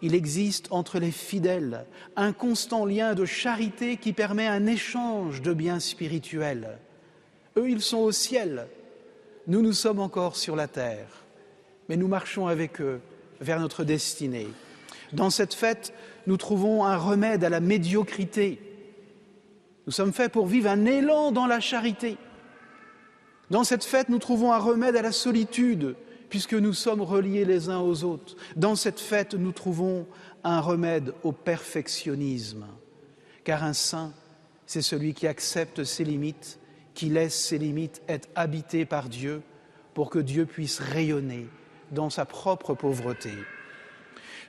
il 0.00 0.14
existe 0.14 0.68
entre 0.70 1.00
les 1.00 1.10
fidèles 1.10 1.86
un 2.14 2.32
constant 2.32 2.84
lien 2.84 3.14
de 3.14 3.24
charité 3.24 3.96
qui 3.96 4.12
permet 4.12 4.46
un 4.46 4.66
échange 4.66 5.42
de 5.42 5.52
biens 5.52 5.80
spirituels. 5.80 6.78
Eux, 7.56 7.68
ils 7.68 7.80
sont 7.80 7.98
au 7.98 8.12
ciel, 8.12 8.68
nous, 9.48 9.62
nous 9.62 9.72
sommes 9.72 9.98
encore 9.98 10.36
sur 10.36 10.54
la 10.54 10.68
terre, 10.68 11.08
mais 11.88 11.96
nous 11.96 12.06
marchons 12.06 12.46
avec 12.46 12.80
eux 12.80 13.00
vers 13.40 13.58
notre 13.58 13.82
destinée. 13.82 14.48
Dans 15.14 15.30
cette 15.30 15.54
fête, 15.54 15.94
nous 16.26 16.36
trouvons 16.36 16.84
un 16.84 16.98
remède 16.98 17.42
à 17.44 17.48
la 17.48 17.60
médiocrité. 17.60 18.60
Nous 19.86 19.92
sommes 19.92 20.12
faits 20.12 20.32
pour 20.32 20.46
vivre 20.46 20.68
un 20.68 20.84
élan 20.84 21.32
dans 21.32 21.46
la 21.46 21.60
charité. 21.60 22.18
Dans 23.50 23.64
cette 23.64 23.84
fête, 23.84 24.10
nous 24.10 24.18
trouvons 24.18 24.52
un 24.52 24.58
remède 24.58 24.96
à 24.96 25.02
la 25.02 25.12
solitude, 25.12 25.96
puisque 26.28 26.52
nous 26.52 26.74
sommes 26.74 27.00
reliés 27.00 27.46
les 27.46 27.70
uns 27.70 27.80
aux 27.80 28.04
autres. 28.04 28.36
Dans 28.56 28.76
cette 28.76 29.00
fête, 29.00 29.32
nous 29.32 29.52
trouvons 29.52 30.06
un 30.44 30.60
remède 30.60 31.14
au 31.22 31.32
perfectionnisme, 31.32 32.66
car 33.44 33.64
un 33.64 33.72
saint, 33.72 34.12
c'est 34.66 34.82
celui 34.82 35.14
qui 35.14 35.26
accepte 35.26 35.84
ses 35.84 36.04
limites, 36.04 36.58
qui 36.98 37.10
laisse 37.10 37.40
ses 37.40 37.58
limites 37.58 38.02
être 38.08 38.28
habitées 38.34 38.84
par 38.84 39.08
Dieu, 39.08 39.42
pour 39.94 40.10
que 40.10 40.18
Dieu 40.18 40.46
puisse 40.46 40.80
rayonner 40.80 41.46
dans 41.92 42.10
sa 42.10 42.24
propre 42.24 42.74
pauvreté. 42.74 43.30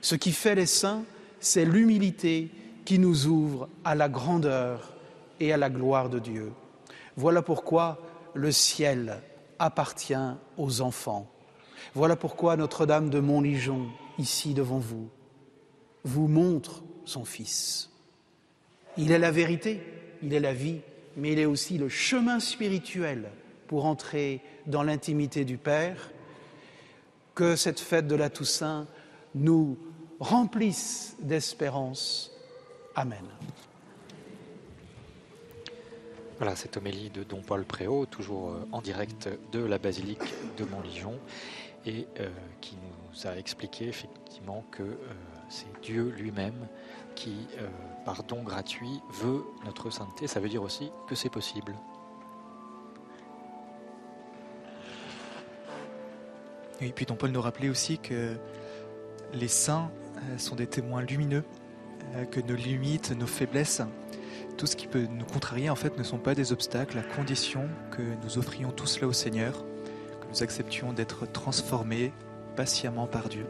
Ce 0.00 0.16
qui 0.16 0.32
fait 0.32 0.56
les 0.56 0.66
saints, 0.66 1.04
c'est 1.38 1.64
l'humilité 1.64 2.50
qui 2.84 2.98
nous 2.98 3.26
ouvre 3.28 3.68
à 3.84 3.94
la 3.94 4.08
grandeur 4.08 4.96
et 5.38 5.52
à 5.52 5.56
la 5.56 5.70
gloire 5.70 6.08
de 6.08 6.18
Dieu. 6.18 6.50
Voilà 7.16 7.40
pourquoi 7.40 8.00
le 8.34 8.50
ciel 8.50 9.22
appartient 9.60 10.34
aux 10.58 10.80
enfants. 10.80 11.30
Voilà 11.94 12.16
pourquoi 12.16 12.56
Notre-Dame 12.56 13.10
de 13.10 13.20
Montligeon, 13.20 13.86
ici 14.18 14.54
devant 14.54 14.80
vous, 14.80 15.08
vous 16.02 16.26
montre 16.26 16.82
son 17.04 17.24
Fils. 17.24 17.90
Il 18.96 19.12
est 19.12 19.20
la 19.20 19.30
vérité, 19.30 19.80
il 20.20 20.34
est 20.34 20.40
la 20.40 20.52
vie, 20.52 20.80
mais 21.16 21.32
il 21.32 21.38
est 21.38 21.46
aussi 21.46 21.78
le 21.78 21.88
chemin 21.88 22.40
spirituel 22.40 23.30
pour 23.66 23.86
entrer 23.86 24.40
dans 24.66 24.82
l'intimité 24.82 25.44
du 25.44 25.56
Père. 25.56 26.10
Que 27.34 27.56
cette 27.56 27.80
fête 27.80 28.06
de 28.06 28.16
la 28.16 28.28
Toussaint 28.28 28.86
nous 29.34 29.78
remplisse 30.18 31.16
d'espérance. 31.20 32.32
Amen. 32.94 33.24
Voilà 36.40 36.56
cette 36.56 36.78
homélie 36.78 37.10
de 37.10 37.22
Don 37.22 37.42
Paul 37.42 37.64
Préau, 37.64 38.06
toujours 38.06 38.50
euh, 38.50 38.68
en 38.72 38.80
direct 38.80 39.28
de 39.52 39.60
la 39.60 39.76
basilique 39.76 40.32
de 40.56 40.64
Montligeon 40.64 41.18
et 41.84 42.06
euh, 42.18 42.30
qui 42.62 42.76
nous 42.76 43.26
a 43.28 43.36
expliqué 43.36 43.88
effectivement 43.88 44.64
que 44.70 44.82
euh, 44.82 44.96
c'est 45.50 45.66
Dieu 45.82 46.08
lui-même 46.16 46.66
qui, 47.14 47.46
par 48.04 48.22
don 48.24 48.42
gratuit, 48.42 49.00
veut 49.10 49.44
notre 49.64 49.90
sainteté. 49.90 50.26
Ça 50.26 50.40
veut 50.40 50.48
dire 50.48 50.62
aussi 50.62 50.90
que 51.08 51.14
c'est 51.14 51.28
possible. 51.28 51.74
Et 56.80 56.92
puis 56.92 57.04
Don 57.04 57.14
Paul 57.14 57.30
nous 57.30 57.42
rappelait 57.42 57.68
aussi 57.68 57.98
que 57.98 58.36
les 59.34 59.48
saints 59.48 59.90
sont 60.38 60.56
des 60.56 60.66
témoins 60.66 61.02
lumineux, 61.02 61.44
que 62.30 62.40
nos 62.40 62.54
limites, 62.54 63.10
nos 63.12 63.26
faiblesses, 63.26 63.82
tout 64.56 64.66
ce 64.66 64.76
qui 64.76 64.86
peut 64.86 65.06
nous 65.10 65.26
contrarier 65.26 65.68
en 65.68 65.76
fait 65.76 65.98
ne 65.98 66.02
sont 66.02 66.18
pas 66.18 66.34
des 66.34 66.52
obstacles, 66.52 66.98
à 66.98 67.02
condition 67.02 67.68
que 67.90 68.02
nous 68.24 68.38
offrions 68.38 68.72
tout 68.72 68.86
cela 68.86 69.08
au 69.08 69.12
Seigneur 69.12 69.64
nous 70.30 70.42
acceptions 70.42 70.92
d'être 70.92 71.30
transformés 71.30 72.12
patiemment 72.56 73.06
par 73.06 73.28
Dieu. 73.28 73.46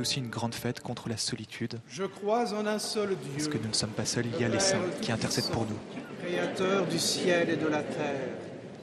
Aussi 0.00 0.18
une 0.18 0.28
grande 0.28 0.54
fête 0.54 0.80
contre 0.80 1.08
la 1.08 1.16
solitude. 1.16 1.78
Je 1.88 2.04
crois 2.04 2.52
en 2.52 2.66
un 2.66 2.78
seul 2.78 3.10
Dieu. 3.10 3.32
Parce 3.34 3.48
que 3.48 3.58
nous 3.58 3.68
ne 3.68 3.74
sommes 3.74 3.90
pas 3.90 4.04
seuls, 4.04 4.26
il 4.34 4.40
y 4.40 4.44
a 4.44 4.48
les 4.48 4.60
saints 4.60 4.78
qui 5.00 5.12
intercèdent 5.12 5.50
pour 5.50 5.66
nous. 5.66 5.78
Créateur 6.22 6.86
du 6.86 6.98
ciel 6.98 7.50
et 7.50 7.56
de 7.56 7.66
la 7.66 7.82
terre, 7.82 8.28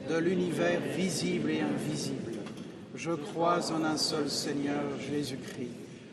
de 0.08 0.16
l'univers 0.16 0.80
visible 0.96 1.50
et 1.50 1.60
invisible. 1.60 2.32
Je 2.94 3.12
crois 3.12 3.70
en 3.72 3.84
un 3.84 3.96
seul 3.96 4.30
Seigneur 4.30 4.82
Jésus-Christ, 5.10 5.70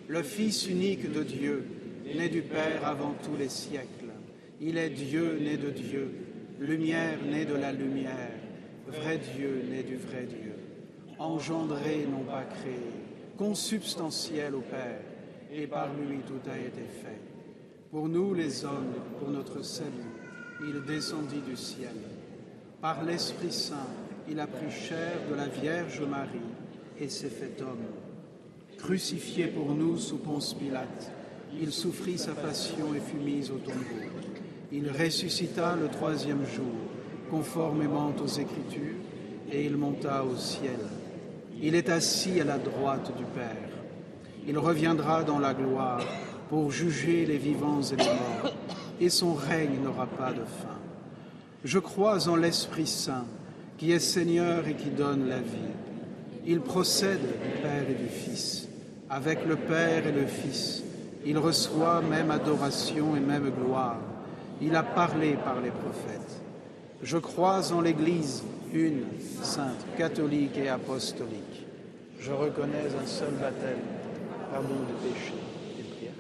le 0.08 0.22
Fils 0.22 0.68
unique 0.68 1.12
de 1.12 1.24
Dieu, 1.24 1.66
né 2.16 2.30
du 2.30 2.42
Père 2.42 2.86
avant 2.86 3.16
tous 3.24 3.38
les 3.38 3.50
siècles. 3.50 4.12
Il 4.60 4.78
est 4.78 4.90
Dieu 4.90 5.40
né 5.42 5.58
de 5.58 5.70
Dieu, 5.70 6.14
lumière 6.60 7.18
née 7.26 7.46
de 7.46 7.56
la 7.56 7.72
lumière 7.72 8.44
vrai 8.88 9.20
Dieu 9.36 9.66
né 9.70 9.84
du 9.84 9.98
vrai 9.98 10.26
Dieu, 10.28 10.56
engendré, 11.20 12.06
non 12.10 12.24
pas 12.24 12.44
créé, 12.44 13.03
consubstantiel 13.38 14.56
au 14.56 14.62
Père, 14.62 15.02
et 15.52 15.68
par 15.68 15.90
lui 15.94 16.20
tout 16.28 16.50
a 16.50 16.58
été 16.58 16.82
fait. 16.82 17.22
Pour 17.92 18.08
nous 18.10 18.34
les 18.34 18.66
hommes, 18.66 18.94
pour 19.20 19.30
notre 19.30 19.64
salut, 19.64 19.90
il 20.62 20.84
descendit 20.86 21.42
du 21.48 21.56
ciel. 21.56 21.96
Par 22.82 23.04
l'Esprit 23.04 23.52
Saint, 23.52 23.88
il 24.30 24.40
a 24.40 24.48
pris 24.48 24.72
chair 24.72 25.14
de 25.30 25.36
la 25.36 25.48
Vierge 25.48 26.02
Marie 26.02 26.52
et 27.00 27.10
s'est 27.10 27.30
fait 27.30 27.62
homme. 27.62 27.86
Crucifié 28.78 29.48
pour 29.48 29.74
nous 29.76 29.98
sous 29.98 30.18
Ponce 30.18 30.54
Pilate, 30.54 31.12
il 31.60 31.72
souffrit 31.72 32.18
sa 32.18 32.34
passion 32.34 32.94
et 32.96 33.00
fut 33.00 33.18
mis 33.18 33.50
au 33.52 33.58
tombeau. 33.58 33.80
Il 34.72 34.90
ressuscita 34.90 35.76
le 35.76 35.88
troisième 35.88 36.46
jour 36.46 36.74
conformément 37.30 38.14
aux 38.22 38.28
Écritures, 38.28 38.96
et 39.52 39.66
il 39.66 39.78
monta 39.78 40.24
au 40.24 40.36
ciel. 40.36 40.80
Il 41.66 41.76
est 41.76 41.88
assis 41.88 42.42
à 42.42 42.44
la 42.44 42.58
droite 42.58 43.16
du 43.16 43.24
Père. 43.24 43.70
Il 44.46 44.58
reviendra 44.58 45.24
dans 45.24 45.40
la 45.40 45.54
gloire 45.54 46.02
pour 46.50 46.70
juger 46.72 47.26
les 47.26 47.38
vivants 47.38 47.82
et 47.82 47.96
les 47.96 48.04
morts, 48.04 48.54
et 49.00 49.10
son 49.10 49.34
règne 49.34 49.82
n'aura 49.82 50.06
pas 50.06 50.34
de 50.34 50.44
fin. 50.44 50.78
Je 51.64 51.80
crois 51.80 52.28
en 52.28 52.36
l'Esprit 52.36 52.86
Saint, 52.86 53.24
qui 53.78 53.94
est 53.94 54.00
Seigneur 54.00 54.68
et 54.68 54.74
qui 54.74 54.90
donne 54.90 55.30
la 55.30 55.40
vie. 55.40 55.72
Il 56.46 56.60
procède 56.60 57.22
du 57.22 57.62
Père 57.62 57.90
et 57.90 57.94
du 57.94 58.10
Fils. 58.10 58.68
Avec 59.10 59.46
le 59.46 59.56
Père 59.56 60.06
et 60.06 60.12
le 60.12 60.26
Fils, 60.26 60.84
il 61.26 61.38
reçoit 61.38 62.02
même 62.02 62.30
adoration 62.30 63.16
et 63.16 63.22
même 63.22 63.50
gloire. 63.52 64.02
Il 64.62 64.76
a 64.76 64.84
parlé 64.84 65.38
par 65.42 65.62
les 65.62 65.72
prophètes. 65.72 66.42
Je 67.02 67.18
crois 67.18 67.72
en 67.72 67.80
l'Église, 67.80 68.44
une, 68.74 69.04
sainte, 69.42 69.86
catholique 69.98 70.58
et 70.58 70.70
apostolique. 70.70 71.53
Je 72.26 72.32
reconnais 72.32 72.88
un 73.02 73.06
seul 73.06 73.34
baptême, 73.34 73.82
pardon 74.50 74.76
de 74.76 75.10
péché 75.10 75.34
et 75.78 75.84
prière. 75.84 76.14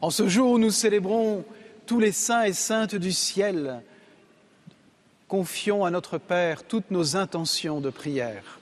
En 0.00 0.08
ce 0.08 0.28
jour 0.28 0.52
où 0.52 0.58
nous 0.58 0.70
célébrons 0.70 1.44
tous 1.84 2.00
les 2.00 2.12
saints 2.12 2.44
et 2.44 2.54
saintes 2.54 2.94
du 2.94 3.12
ciel, 3.12 3.82
confions 5.28 5.84
à 5.84 5.90
notre 5.90 6.16
Père 6.16 6.64
toutes 6.64 6.90
nos 6.90 7.14
intentions 7.14 7.82
de 7.82 7.90
prière. 7.90 8.58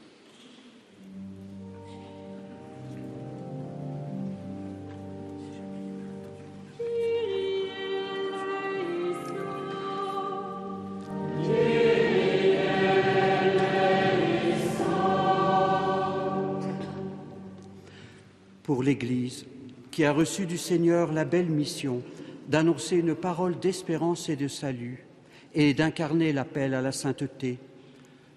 l'Église, 18.85 19.47
qui 19.91 20.05
a 20.05 20.13
reçu 20.13 20.47
du 20.47 20.59
Seigneur 20.59 21.13
la 21.13 21.25
belle 21.25 21.51
mission 21.51 22.03
d'annoncer 22.49 22.97
une 22.97 23.15
parole 23.15 23.59
d'espérance 23.59 24.29
et 24.29 24.37
de 24.37 24.49
salut 24.49 25.07
et 25.55 25.73
d'incarner 25.73 26.33
l'appel 26.33 26.75
à 26.75 26.83
la 26.83 26.93
sainteté, 26.93 27.59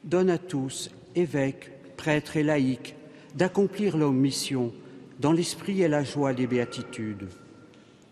donne 0.03 0.29
à 0.29 0.37
tous, 0.37 0.89
évêques, 1.15 1.71
prêtres 1.97 2.37
et 2.37 2.43
laïcs, 2.43 2.95
d'accomplir 3.35 3.97
leur 3.97 4.13
mission 4.13 4.71
dans 5.19 5.31
l'esprit 5.31 5.81
et 5.81 5.87
la 5.87 6.03
joie 6.03 6.33
des 6.33 6.47
béatitudes. 6.47 7.27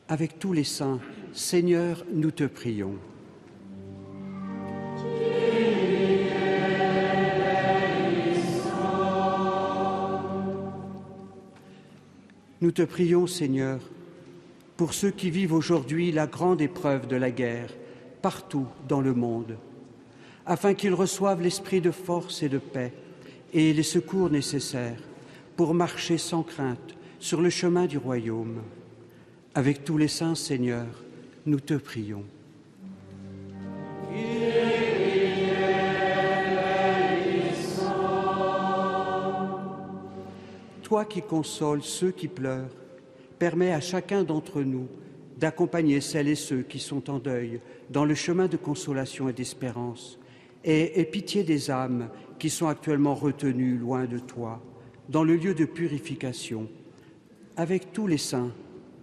Avec 0.08 0.40
tous 0.40 0.54
les 0.54 0.64
saints, 0.64 1.00
Seigneur, 1.34 2.06
nous 2.12 2.32
te 2.32 2.44
prions. 2.44 2.96
Nous 12.62 12.72
te 12.72 12.82
prions, 12.82 13.28
Seigneur, 13.28 13.80
pour 14.78 14.94
ceux 14.94 15.12
qui 15.12 15.30
vivent 15.30 15.54
aujourd'hui 15.54 16.12
la 16.12 16.28
grande 16.28 16.62
épreuve 16.62 17.08
de 17.08 17.16
la 17.16 17.32
guerre 17.32 17.70
partout 18.22 18.68
dans 18.88 19.02
le 19.02 19.14
monde, 19.14 19.58
afin 20.46 20.74
qu'ils 20.74 20.94
reçoivent 20.94 21.42
l'esprit 21.42 21.82
de 21.82 21.92
force 21.92 22.44
et 22.44 22.50
de 22.50 22.58
paix 22.58 22.94
et 23.54 23.74
les 23.74 23.84
secours 23.84 24.30
nécessaires 24.30 25.02
pour 25.56 25.74
marcher 25.74 26.18
sans 26.18 26.44
crainte 26.44 26.96
sur 27.20 27.42
le 27.42 27.50
chemin 27.50 27.86
du 27.86 27.98
royaume. 27.98 28.62
Avec 29.54 29.84
tous 29.84 29.98
les 29.98 30.08
saints, 30.08 30.36
Seigneur, 30.36 30.88
nous 31.46 31.60
te 31.60 31.74
prions. 31.74 32.24
Qui 41.10 41.22
consoles 41.22 41.82
ceux 41.82 42.12
qui 42.12 42.28
pleurent, 42.28 42.76
permets 43.40 43.72
à 43.72 43.80
chacun 43.80 44.24
d'entre 44.24 44.62
nous 44.62 44.88
d'accompagner 45.38 46.02
celles 46.02 46.28
et 46.28 46.36
ceux 46.36 46.62
qui 46.62 46.80
sont 46.80 47.10
en 47.10 47.20
deuil 47.20 47.60
dans 47.90 48.06
le 48.06 48.16
chemin 48.16 48.48
de 48.48 48.58
consolation 48.58 49.30
et 49.30 49.34
d'espérance, 49.34 50.20
et 50.64 51.00
aie 51.00 51.06
pitié 51.06 51.44
des 51.44 51.70
âmes 51.70 52.10
qui 52.40 52.50
sont 52.50 52.68
actuellement 52.68 53.16
retenues 53.16 53.78
loin 53.78 54.06
de 54.06 54.20
toi, 54.20 54.62
dans 55.10 55.24
le 55.24 55.36
lieu 55.36 55.54
de 55.54 55.66
purification. 55.66 56.70
Avec 57.58 57.94
tous 57.94 58.08
les 58.08 58.18
saints, 58.18 58.52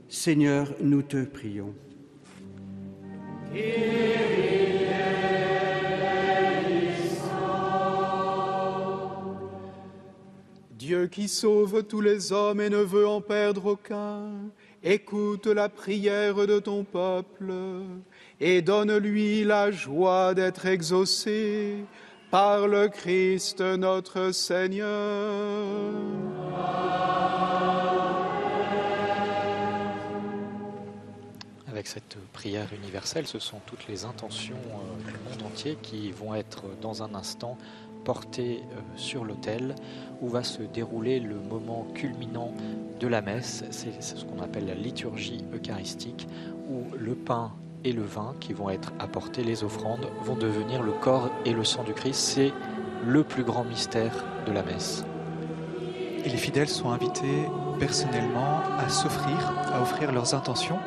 Seigneur, 0.08 0.74
nous 0.80 1.02
te 1.02 1.24
prions. 1.24 1.74
Qui 11.10 11.28
sauve 11.28 11.82
tous 11.82 12.00
les 12.00 12.32
hommes 12.32 12.60
et 12.60 12.70
ne 12.70 12.78
veut 12.78 13.08
en 13.08 13.20
perdre 13.20 13.66
aucun, 13.66 14.30
écoute 14.84 15.46
la 15.46 15.68
prière 15.68 16.46
de 16.46 16.60
ton 16.60 16.84
peuple 16.84 17.52
et 18.40 18.62
donne-lui 18.62 19.42
la 19.44 19.70
joie 19.70 20.32
d'être 20.34 20.66
exaucé 20.66 21.78
par 22.30 22.68
le 22.68 22.88
Christ 22.88 23.60
notre 23.60 24.30
Seigneur. 24.30 24.86
Avec 31.68 31.86
cette 31.86 32.16
prière 32.32 32.68
universelle, 32.72 33.26
ce 33.26 33.38
sont 33.38 33.60
toutes 33.66 33.88
les 33.88 34.04
intentions 34.04 34.54
euh, 34.56 35.10
du 35.10 35.18
monde 35.28 35.50
entier 35.50 35.76
qui 35.82 36.12
vont 36.12 36.34
être 36.34 36.64
dans 36.80 37.02
un 37.02 37.14
instant 37.14 37.58
portées 38.04 38.62
euh, 38.72 38.80
sur 38.96 39.24
l'autel 39.24 39.74
où 40.20 40.28
va 40.28 40.42
se 40.42 40.62
dérouler 40.62 41.20
le 41.20 41.36
moment 41.36 41.86
culminant 41.94 42.52
de 43.00 43.06
la 43.08 43.22
messe. 43.22 43.64
C'est 43.70 44.02
ce 44.02 44.24
qu'on 44.24 44.40
appelle 44.42 44.66
la 44.66 44.74
liturgie 44.74 45.44
eucharistique 45.54 46.28
où 46.70 46.84
le 46.96 47.14
pain 47.14 47.52
et 47.84 47.92
le 47.92 48.02
vin 48.02 48.34
qui 48.40 48.52
vont 48.52 48.70
être 48.70 48.92
apportés, 48.98 49.42
les 49.42 49.64
offrandes, 49.64 50.06
vont 50.22 50.36
devenir 50.36 50.82
le 50.82 50.92
corps 50.92 51.30
et 51.44 51.52
le 51.52 51.64
sang 51.64 51.82
du 51.82 51.92
Christ. 51.92 52.20
C'est 52.20 52.52
le 53.06 53.24
plus 53.24 53.42
grand 53.42 53.64
mystère 53.64 54.24
de 54.46 54.52
la 54.52 54.62
messe. 54.62 55.04
Et 56.24 56.28
les 56.28 56.36
fidèles 56.36 56.68
sont 56.68 56.90
invités 56.90 57.48
personnellement 57.80 58.60
à 58.78 58.88
s'offrir, 58.88 59.52
à 59.72 59.82
offrir 59.82 60.12
leurs 60.12 60.34
intentions 60.34 60.78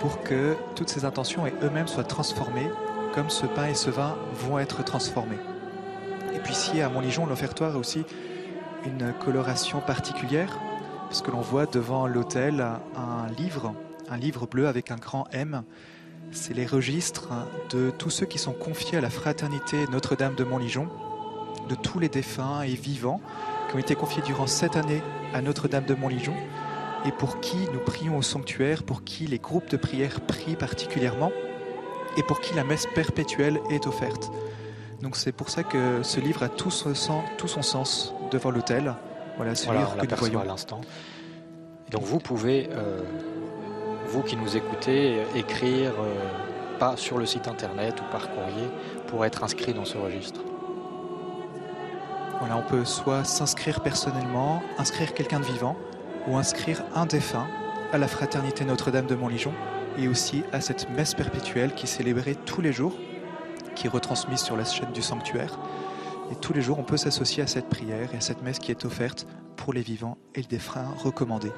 pour 0.00 0.20
que 0.22 0.56
toutes 0.74 0.88
ces 0.88 1.04
intentions 1.04 1.46
et 1.46 1.54
eux-mêmes 1.62 1.86
soient 1.86 2.04
transformées 2.04 2.68
comme 3.14 3.30
ce 3.30 3.46
pain 3.46 3.66
et 3.66 3.74
ce 3.74 3.90
vin 3.90 4.16
vont 4.32 4.58
être 4.58 4.82
transformés. 4.82 5.38
Et 6.34 6.38
puis 6.40 6.52
ici 6.52 6.80
à 6.80 6.88
Montligeon, 6.88 7.26
l'offertoire 7.26 7.76
a 7.76 7.78
aussi 7.78 8.04
une 8.84 9.12
coloration 9.24 9.80
particulière 9.80 10.58
parce 11.08 11.22
que 11.22 11.30
l'on 11.30 11.40
voit 11.40 11.66
devant 11.66 12.06
l'autel 12.06 12.60
un 12.96 13.28
livre, 13.38 13.74
un 14.10 14.16
livre 14.16 14.46
bleu 14.46 14.66
avec 14.66 14.90
un 14.90 14.96
grand 14.96 15.26
M. 15.32 15.62
C'est 16.32 16.54
les 16.54 16.66
registres 16.66 17.28
de 17.70 17.90
tous 17.90 18.10
ceux 18.10 18.26
qui 18.26 18.38
sont 18.38 18.52
confiés 18.52 18.98
à 18.98 19.00
la 19.00 19.10
fraternité 19.10 19.86
Notre-Dame 19.92 20.34
de 20.34 20.42
Montligeon, 20.42 20.88
de 21.68 21.74
tous 21.74 21.98
les 21.98 22.08
défunts 22.08 22.62
et 22.62 22.74
vivants 22.74 23.20
qui 23.68 23.76
ont 23.76 23.78
été 23.78 23.94
confiés 23.94 24.22
durant 24.22 24.46
cette 24.46 24.76
année 24.76 25.02
à 25.32 25.40
Notre-Dame 25.40 25.84
de 25.84 25.94
Montligeon 25.94 26.34
et 27.06 27.12
pour 27.12 27.40
qui 27.40 27.58
nous 27.72 27.80
prions 27.80 28.18
au 28.18 28.22
sanctuaire, 28.22 28.82
pour 28.82 29.04
qui 29.04 29.26
les 29.26 29.38
groupes 29.38 29.70
de 29.70 29.76
prière 29.76 30.20
prient 30.22 30.56
particulièrement 30.56 31.30
et 32.16 32.22
pour 32.22 32.40
qui 32.40 32.54
la 32.54 32.64
messe 32.64 32.86
perpétuelle 32.94 33.60
est 33.70 33.86
offerte. 33.86 34.30
Donc 35.04 35.16
c'est 35.16 35.32
pour 35.32 35.50
ça 35.50 35.62
que 35.62 36.02
ce 36.02 36.18
livre 36.18 36.42
a 36.42 36.48
tout 36.48 36.70
son, 36.70 36.94
sens, 36.94 37.24
tout 37.36 37.46
son 37.46 37.60
sens 37.60 38.14
devant 38.30 38.50
l'autel. 38.50 38.94
Voilà 39.36 39.54
ce 39.54 39.66
Voilà, 39.66 39.80
livre 39.80 39.96
que 39.98 40.06
nous 40.10 40.16
voyons. 40.16 40.40
à 40.40 40.44
l'instant. 40.46 40.80
Et 41.86 41.90
Donc 41.90 42.04
vous 42.04 42.18
pouvez, 42.18 42.70
euh, 42.72 43.02
vous 44.06 44.22
qui 44.22 44.34
nous 44.34 44.56
écoutez, 44.56 45.18
euh, 45.18 45.24
écrire 45.38 45.92
euh, 46.00 46.78
pas 46.78 46.96
sur 46.96 47.18
le 47.18 47.26
site 47.26 47.48
internet 47.48 48.00
ou 48.00 48.10
par 48.10 48.30
courrier 48.30 48.66
pour 49.06 49.26
être 49.26 49.44
inscrit 49.44 49.74
dans 49.74 49.84
ce 49.84 49.98
registre. 49.98 50.40
Voilà, 52.40 52.56
on 52.56 52.62
peut 52.62 52.86
soit 52.86 53.24
s'inscrire 53.24 53.80
personnellement, 53.80 54.62
inscrire 54.78 55.12
quelqu'un 55.12 55.40
de 55.40 55.44
vivant, 55.44 55.76
ou 56.26 56.38
inscrire 56.38 56.82
un 56.94 57.04
défunt 57.04 57.46
à 57.92 57.98
la 57.98 58.08
fraternité 58.08 58.64
Notre-Dame 58.64 59.06
de 59.06 59.14
Montligeon, 59.14 59.52
et 59.98 60.08
aussi 60.08 60.44
à 60.52 60.62
cette 60.62 60.88
messe 60.88 61.12
perpétuelle 61.12 61.74
qui 61.74 61.84
est 61.84 61.88
célébrée 61.88 62.36
tous 62.46 62.62
les 62.62 62.72
jours, 62.72 62.94
qui 63.74 63.86
est 63.86 63.90
retransmise 63.90 64.40
sur 64.40 64.56
la 64.56 64.64
chaîne 64.64 64.92
du 64.92 65.02
sanctuaire. 65.02 65.58
Et 66.30 66.36
tous 66.36 66.52
les 66.52 66.62
jours, 66.62 66.78
on 66.78 66.84
peut 66.84 66.96
s'associer 66.96 67.42
à 67.42 67.46
cette 67.46 67.68
prière 67.68 68.14
et 68.14 68.16
à 68.16 68.20
cette 68.20 68.42
messe 68.42 68.58
qui 68.58 68.70
est 68.70 68.84
offerte 68.84 69.26
pour 69.56 69.72
les 69.72 69.82
vivants 69.82 70.18
et 70.34 70.40
les 70.40 70.46
défunts 70.46 70.88
recommandés. 71.02 71.52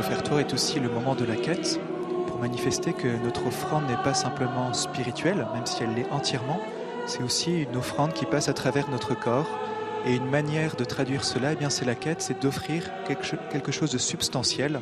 L'offertoire 0.00 0.40
est 0.40 0.54
aussi 0.54 0.80
le 0.80 0.88
moment 0.88 1.14
de 1.14 1.26
la 1.26 1.36
quête 1.36 1.78
pour 2.26 2.38
manifester 2.38 2.94
que 2.94 3.22
notre 3.22 3.46
offrande 3.46 3.86
n'est 3.86 4.02
pas 4.02 4.14
simplement 4.14 4.72
spirituelle, 4.72 5.46
même 5.52 5.66
si 5.66 5.82
elle 5.82 5.92
l'est 5.92 6.10
entièrement, 6.10 6.58
c'est 7.04 7.22
aussi 7.22 7.64
une 7.64 7.76
offrande 7.76 8.14
qui 8.14 8.24
passe 8.24 8.48
à 8.48 8.54
travers 8.54 8.88
notre 8.88 9.14
corps. 9.14 9.58
Et 10.06 10.16
une 10.16 10.30
manière 10.30 10.74
de 10.74 10.84
traduire 10.84 11.22
cela, 11.22 11.52
eh 11.52 11.56
bien, 11.56 11.68
c'est 11.68 11.84
la 11.84 11.94
quête, 11.94 12.22
c'est 12.22 12.40
d'offrir 12.40 12.90
quelque 13.06 13.72
chose 13.72 13.90
de 13.90 13.98
substantiel, 13.98 14.80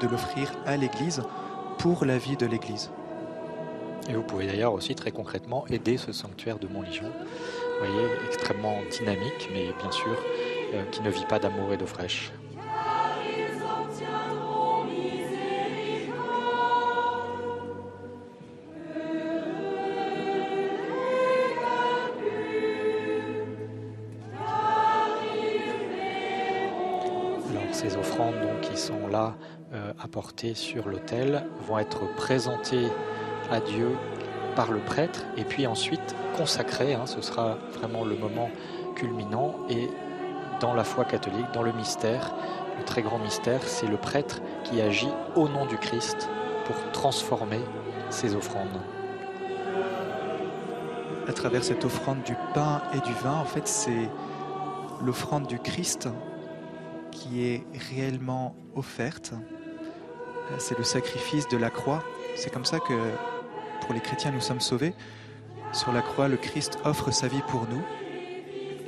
de 0.00 0.08
l'offrir 0.08 0.50
à 0.64 0.78
l'Église 0.78 1.22
pour 1.76 2.06
la 2.06 2.16
vie 2.16 2.38
de 2.38 2.46
l'Église. 2.46 2.90
Et 4.08 4.14
vous 4.14 4.22
pouvez 4.22 4.46
d'ailleurs 4.46 4.72
aussi 4.72 4.94
très 4.94 5.10
concrètement 5.10 5.66
aider 5.68 5.98
ce 5.98 6.12
sanctuaire 6.12 6.58
de 6.58 6.68
Montligeon, 6.68 7.10
vous 7.10 7.86
voyez, 7.86 8.08
extrêmement 8.24 8.78
dynamique, 8.90 9.50
mais 9.52 9.74
bien 9.78 9.90
sûr, 9.90 10.16
euh, 10.72 10.84
qui 10.90 11.02
ne 11.02 11.10
vit 11.10 11.26
pas 11.26 11.38
d'amour 11.38 11.74
et 11.74 11.76
d'eau 11.76 11.84
fraîche. 11.86 12.32
Apportées 30.10 30.56
sur 30.56 30.88
l'autel 30.88 31.46
vont 31.68 31.78
être 31.78 32.12
présentées 32.16 32.88
à 33.48 33.60
Dieu 33.60 33.90
par 34.56 34.72
le 34.72 34.80
prêtre 34.80 35.24
et 35.36 35.44
puis 35.44 35.68
ensuite 35.68 36.16
consacrées. 36.36 36.94
Hein, 36.94 37.06
ce 37.06 37.22
sera 37.22 37.58
vraiment 37.74 38.04
le 38.04 38.16
moment 38.16 38.50
culminant 38.96 39.54
et 39.68 39.88
dans 40.58 40.74
la 40.74 40.82
foi 40.82 41.04
catholique, 41.04 41.46
dans 41.54 41.62
le 41.62 41.72
mystère, 41.72 42.34
le 42.76 42.84
très 42.84 43.02
grand 43.02 43.20
mystère, 43.20 43.62
c'est 43.62 43.86
le 43.86 43.98
prêtre 43.98 44.40
qui 44.64 44.80
agit 44.80 45.12
au 45.36 45.48
nom 45.48 45.64
du 45.64 45.76
Christ 45.76 46.28
pour 46.64 46.74
transformer 46.90 47.60
ses 48.08 48.34
offrandes. 48.34 48.80
À 51.28 51.32
travers 51.32 51.62
cette 51.62 51.84
offrande 51.84 52.24
du 52.24 52.34
pain 52.52 52.82
et 52.96 53.00
du 53.06 53.12
vin, 53.12 53.34
en 53.34 53.44
fait, 53.44 53.68
c'est 53.68 54.10
l'offrande 55.04 55.46
du 55.46 55.60
Christ 55.60 56.08
qui 57.12 57.44
est 57.44 57.64
réellement 57.92 58.56
offerte. 58.74 59.34
C'est 60.58 60.76
le 60.76 60.84
sacrifice 60.84 61.48
de 61.48 61.56
la 61.56 61.70
croix. 61.70 62.02
C'est 62.36 62.52
comme 62.52 62.64
ça 62.64 62.78
que 62.78 62.94
pour 63.80 63.94
les 63.94 64.00
chrétiens 64.00 64.30
nous 64.30 64.40
sommes 64.40 64.60
sauvés. 64.60 64.94
Sur 65.72 65.92
la 65.92 66.02
croix, 66.02 66.28
le 66.28 66.36
Christ 66.36 66.78
offre 66.84 67.10
sa 67.10 67.28
vie 67.28 67.42
pour 67.48 67.66
nous. 67.68 67.82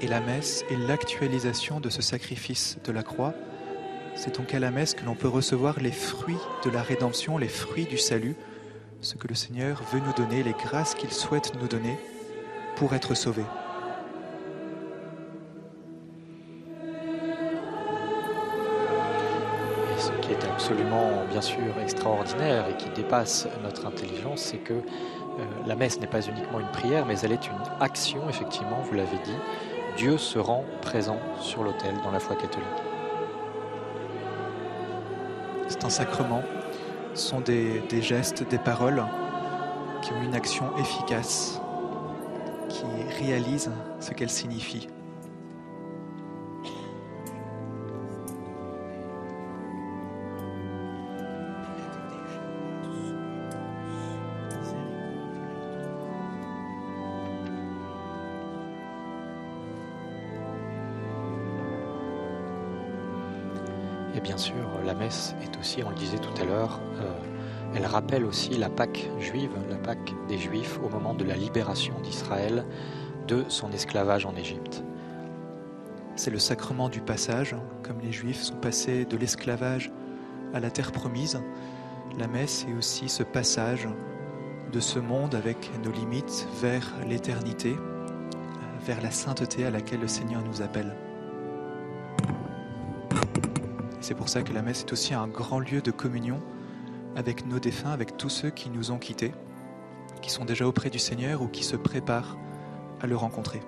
Et 0.01 0.09
la 0.09 0.21
messe 0.21 0.65
est 0.71 0.77
l'actualisation 0.77 1.81
de 1.81 1.89
ce 1.89 2.03
sacrifice 2.03 2.79
de 2.85 2.93
la 2.93 3.03
croix. 3.03 3.35
C'est 4.15 4.37
donc 4.37 4.53
à 4.53 4.59
la 4.59 4.71
messe 4.71 4.95
que 4.95 5.05
l'on 5.05 5.15
peut 5.15 5.29
recevoir 5.29 5.81
les 5.81 5.93
fruits 5.93 6.39
de 6.65 6.71
la 6.71 6.83
rédemption, 6.83 7.39
les 7.39 7.49
fruits 7.49 7.87
du 7.87 7.99
salut, 7.99 8.37
ce 9.01 9.15
que 9.15 9.29
le 9.29 9.35
Seigneur 9.35 9.83
veut 9.93 10.01
nous 10.01 10.13
donner, 10.13 10.43
les 10.43 10.53
grâces 10.53 10.95
qu'il 10.95 11.13
souhaite 11.13 11.53
nous 11.61 11.69
donner 11.69 11.99
pour 12.77 12.95
être 12.95 13.15
sauvés. 13.15 13.47
Bien 21.33 21.41
sûr, 21.41 21.79
extraordinaire 21.81 22.67
et 22.69 22.77
qui 22.77 22.91
dépasse 22.91 23.49
notre 23.63 23.87
intelligence, 23.87 24.41
c'est 24.43 24.59
que 24.59 24.75
euh, 24.75 24.83
la 25.67 25.75
messe 25.75 25.99
n'est 25.99 26.07
pas 26.07 26.21
uniquement 26.21 26.61
une 26.61 26.71
prière, 26.71 27.07
mais 27.07 27.19
elle 27.23 27.33
est 27.33 27.47
une 27.47 27.57
action, 27.81 28.29
effectivement, 28.29 28.83
vous 28.83 28.95
l'avez 28.95 29.17
dit. 29.25 29.37
Dieu 29.97 30.19
se 30.19 30.39
rend 30.39 30.65
présent 30.83 31.19
sur 31.41 31.65
l'autel 31.65 31.95
dans 32.05 32.11
la 32.11 32.21
foi 32.21 32.37
catholique. 32.37 32.69
C'est 35.69 35.85
un 35.85 35.91
sacrement, 35.91 36.43
ce 37.15 37.29
sont 37.29 37.41
des, 37.41 37.81
des 37.89 38.03
gestes, 38.03 38.47
des 38.47 38.59
paroles 38.59 39.03
qui 40.03 40.13
ont 40.13 40.23
une 40.23 40.35
action 40.35 40.77
efficace, 40.77 41.63
qui 42.69 42.85
réalisent 43.25 43.73
ce 44.01 44.13
qu'elles 44.13 44.29
signifient. 44.29 44.89
Messe 65.03 65.35
est 65.43 65.59
aussi, 65.59 65.83
on 65.85 65.91
le 65.91 65.97
disait 65.97 66.19
tout 66.19 66.41
à 66.41 66.45
l'heure, 66.45 66.81
euh, 67.01 67.11
elle 67.75 67.87
rappelle 67.87 68.25
aussi 68.25 68.51
la 68.51 68.69
Pâque 68.69 69.11
juive, 69.19 69.51
la 69.69 69.77
Pâque 69.77 70.13
des 70.29 70.39
Juifs 70.39 70.79
au 70.85 70.89
moment 70.89 71.15
de 71.15 71.25
la 71.25 71.35
libération 71.35 71.95
d'Israël 72.03 72.65
de 73.27 73.45
son 73.49 73.73
esclavage 73.73 74.27
en 74.27 74.37
Égypte. 74.37 74.85
C'est 76.15 76.31
le 76.31 76.39
sacrement 76.39 76.89
du 76.89 77.01
passage, 77.01 77.57
comme 77.83 78.01
les 78.01 78.13
Juifs 78.13 78.43
sont 78.43 78.57
passés 78.57 79.05
de 79.05 79.17
l'esclavage 79.17 79.91
à 80.55 80.61
la 80.61 80.71
terre 80.71 80.93
promise. 80.93 81.41
La 82.19 82.29
messe 82.29 82.67
est 82.69 82.77
aussi 82.77 83.09
ce 83.09 83.23
passage 83.25 83.89
de 84.73 84.81
ce 84.81 84.99
monde 84.99 85.35
avec 85.35 85.71
nos 85.85 85.91
limites 85.91 86.47
vers 86.61 86.87
l'éternité, 87.09 87.75
vers 88.87 89.01
la 89.03 89.11
sainteté 89.11 89.65
à 89.65 89.71
laquelle 89.71 90.01
le 90.01 90.09
Seigneur 90.09 90.43
nous 90.43 90.63
appelle. 90.63 90.95
C'est 94.03 94.17
pour 94.17 94.29
ça 94.29 94.43
que 94.43 94.53
la 94.53 94.63
messe 94.63 94.81
est 94.81 94.93
aussi 94.93 95.15
un 95.15 95.29
grand 95.29 95.61
lieu 95.61 95.81
de 95.81 95.93
communion 95.93 96.41
avec 97.15 97.47
nos 97.47 97.61
défunts, 97.61 97.93
avec 97.93 98.17
tous 98.17 98.29
ceux 98.29 98.51
qui 98.51 98.69
nous 98.69 98.91
ont 98.91 98.99
quittés, 98.99 99.33
qui 100.21 100.31
sont 100.31 100.45
déjà 100.45 100.67
auprès 100.67 100.91
du 100.91 100.99
Seigneur 100.99 101.41
ou 101.41 101.47
qui 101.47 101.63
se 101.63 101.77
préparent 101.77 102.37
à 103.01 103.07
le 103.07 103.15
rencontrer. 103.15 103.63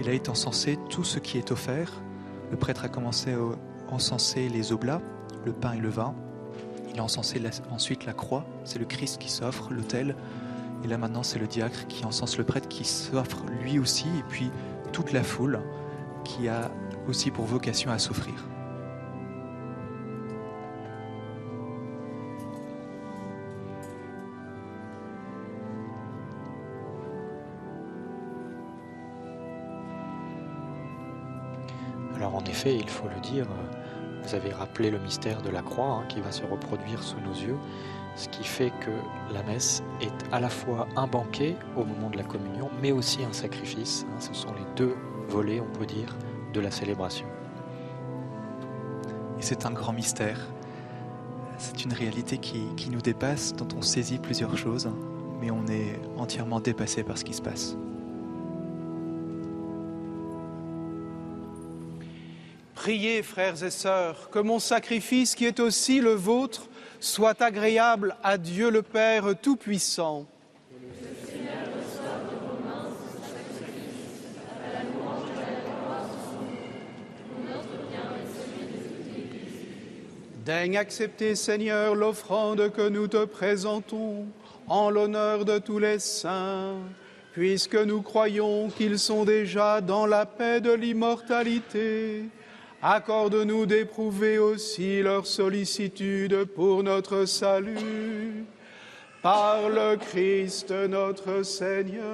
Il 0.00 0.08
a 0.08 0.12
été 0.12 0.30
encensé 0.30 0.78
tout 0.88 1.04
ce 1.04 1.18
qui 1.18 1.36
est 1.36 1.52
offert. 1.52 1.92
Le 2.50 2.56
prêtre 2.56 2.84
a 2.84 2.88
commencé 2.88 3.34
à 3.34 3.92
encenser 3.92 4.48
les 4.48 4.72
oblats, 4.72 5.02
le 5.44 5.52
pain 5.52 5.74
et 5.74 5.80
le 5.80 5.90
vin. 5.90 6.14
Il 6.94 7.00
a 7.00 7.04
encensé 7.04 7.40
ensuite 7.70 8.06
la 8.06 8.14
croix, 8.14 8.46
c'est 8.64 8.78
le 8.78 8.86
Christ 8.86 9.18
qui 9.18 9.30
s'offre, 9.30 9.70
l'autel. 9.72 10.16
Et 10.84 10.88
là 10.88 10.96
maintenant, 10.96 11.22
c'est 11.22 11.38
le 11.38 11.46
diacre 11.46 11.86
qui 11.86 12.06
encense 12.06 12.38
le 12.38 12.44
prêtre 12.44 12.68
qui 12.68 12.84
s'offre 12.84 13.44
lui 13.62 13.78
aussi, 13.78 14.08
et 14.18 14.24
puis 14.28 14.50
toute 14.94 15.12
la 15.12 15.24
foule 15.24 15.60
qui 16.22 16.48
a 16.48 16.70
aussi 17.08 17.32
pour 17.32 17.44
vocation 17.44 17.90
à 17.90 17.98
souffrir. 17.98 18.32
Alors 32.14 32.36
en 32.36 32.44
effet, 32.44 32.76
il 32.76 32.88
faut 32.88 33.08
le 33.08 33.20
dire, 33.20 33.48
vous 34.24 34.34
avez 34.34 34.52
rappelé 34.52 34.90
le 34.90 34.98
mystère 34.98 35.42
de 35.42 35.50
la 35.50 35.62
croix 35.62 36.00
hein, 36.00 36.04
qui 36.08 36.20
va 36.20 36.32
se 36.32 36.44
reproduire 36.44 37.02
sous 37.02 37.20
nos 37.20 37.32
yeux, 37.32 37.56
ce 38.16 38.28
qui 38.28 38.44
fait 38.44 38.72
que 38.80 38.90
la 39.32 39.42
messe 39.42 39.82
est 40.00 40.32
à 40.32 40.40
la 40.40 40.48
fois 40.48 40.86
un 40.96 41.06
banquet 41.06 41.56
au 41.76 41.84
moment 41.84 42.10
de 42.10 42.16
la 42.16 42.22
communion, 42.22 42.70
mais 42.80 42.92
aussi 42.92 43.24
un 43.24 43.32
sacrifice. 43.32 44.06
Hein. 44.08 44.20
ce 44.20 44.32
sont 44.32 44.52
les 44.52 44.64
deux 44.76 44.96
volets, 45.28 45.60
on 45.60 45.78
peut 45.78 45.86
dire, 45.86 46.16
de 46.52 46.60
la 46.60 46.70
célébration. 46.70 47.26
Et 49.38 49.42
c'est 49.42 49.66
un 49.66 49.72
grand 49.72 49.92
mystère. 49.92 50.40
C'est 51.58 51.84
une 51.84 51.92
réalité 51.92 52.38
qui, 52.38 52.66
qui, 52.76 52.90
nous 52.90 53.00
dépasse, 53.00 53.54
dont 53.54 53.68
on 53.76 53.82
saisit 53.82 54.18
plusieurs 54.18 54.56
choses, 54.56 54.90
mais 55.40 55.50
on 55.50 55.66
est 55.66 56.00
entièrement 56.16 56.60
dépassé 56.60 57.04
par 57.04 57.18
ce 57.18 57.24
qui 57.24 57.34
se 57.34 57.42
passe. 57.42 57.76
Priez, 62.84 63.22
frères 63.22 63.64
et 63.64 63.70
sœurs, 63.70 64.28
que 64.28 64.38
mon 64.38 64.58
sacrifice, 64.58 65.34
qui 65.34 65.46
est 65.46 65.58
aussi 65.58 66.00
le 66.00 66.12
vôtre, 66.12 66.68
soit 67.00 67.40
agréable 67.40 68.14
à 68.22 68.36
Dieu 68.36 68.68
le 68.68 68.82
Père 68.82 69.24
Tout-Puissant. 69.40 70.26
Daigne 80.44 80.76
accepter, 80.76 81.36
Seigneur, 81.36 81.94
l'offrande 81.94 82.70
que 82.70 82.86
nous 82.86 83.08
te 83.08 83.24
présentons 83.24 84.26
en 84.66 84.90
l'honneur 84.90 85.46
de 85.46 85.56
tous 85.56 85.78
les 85.78 86.00
saints, 86.00 86.76
puisque 87.32 87.76
nous 87.76 88.02
croyons 88.02 88.68
qu'ils 88.68 88.98
sont 88.98 89.24
déjà 89.24 89.80
dans 89.80 90.04
la 90.04 90.26
paix 90.26 90.60
de 90.60 90.74
l'immortalité. 90.74 92.24
Accorde-nous 92.86 93.64
d'éprouver 93.64 94.36
aussi 94.36 95.00
leur 95.00 95.26
sollicitude 95.26 96.44
pour 96.44 96.82
notre 96.82 97.24
salut. 97.24 98.44
Par 99.22 99.70
le 99.70 99.96
Christ 99.96 100.70
notre 100.70 101.42
Seigneur. 101.44 102.04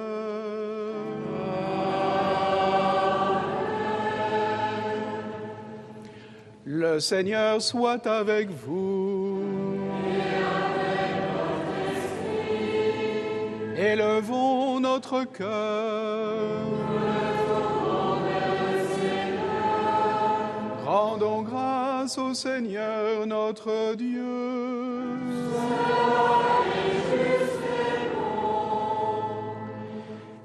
Le 6.63 7.01
Seigneur 7.01 7.61
soit 7.61 8.07
avec 8.07 8.49
vous. 8.49 9.43
Élevons 13.75 14.79
notre 14.79 15.25
cœur. 15.25 16.21
Rendons 20.91 21.41
grâce 21.43 22.17
au 22.17 22.33
Seigneur 22.33 23.25
notre 23.25 23.95
Dieu. 23.95 25.07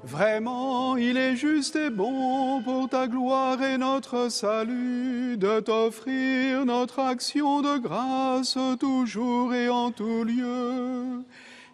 Vraiment, 0.05 0.95
il 0.95 1.17
est 1.17 1.35
juste 1.35 1.75
et 1.75 1.89
bon 1.89 2.61
pour 2.61 2.87
ta 2.87 3.07
gloire 3.07 3.61
et 3.61 3.77
notre 3.77 4.29
salut 4.29 5.35
de 5.35 5.59
t'offrir 5.59 6.65
notre 6.65 6.99
action 6.99 7.61
de 7.61 7.77
grâce 7.77 8.57
toujours 8.79 9.53
et 9.53 9.67
en 9.67 9.91
tout 9.91 10.23
lieu. 10.23 11.25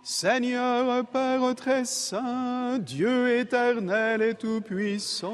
Seigneur 0.02 1.06
Père 1.06 1.54
très 1.54 1.86
saint, 1.86 2.80
Dieu 2.80 3.38
éternel 3.38 4.24
et 4.24 4.34
tout-puissant, 4.34 5.30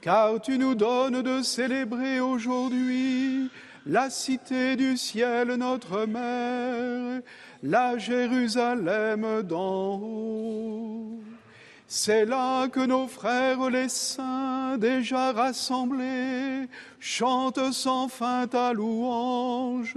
car 0.00 0.40
tu 0.40 0.58
nous 0.58 0.74
donnes 0.74 1.22
de 1.22 1.42
célébrer 1.42 2.20
aujourd'hui 2.20 3.50
la 3.86 4.10
cité 4.10 4.76
du 4.76 4.96
ciel, 4.96 5.54
notre 5.54 6.06
mère, 6.06 7.22
la 7.62 7.98
Jérusalem 7.98 9.42
d'en 9.42 9.94
haut. 9.96 11.18
C'est 11.86 12.24
là 12.24 12.68
que 12.68 12.80
nos 12.80 13.08
frères 13.08 13.68
les 13.68 13.88
saints, 13.88 14.78
déjà 14.78 15.32
rassemblés, 15.32 16.68
chantent 17.00 17.72
sans 17.72 18.06
fin 18.08 18.46
ta 18.46 18.72
louange. 18.72 19.96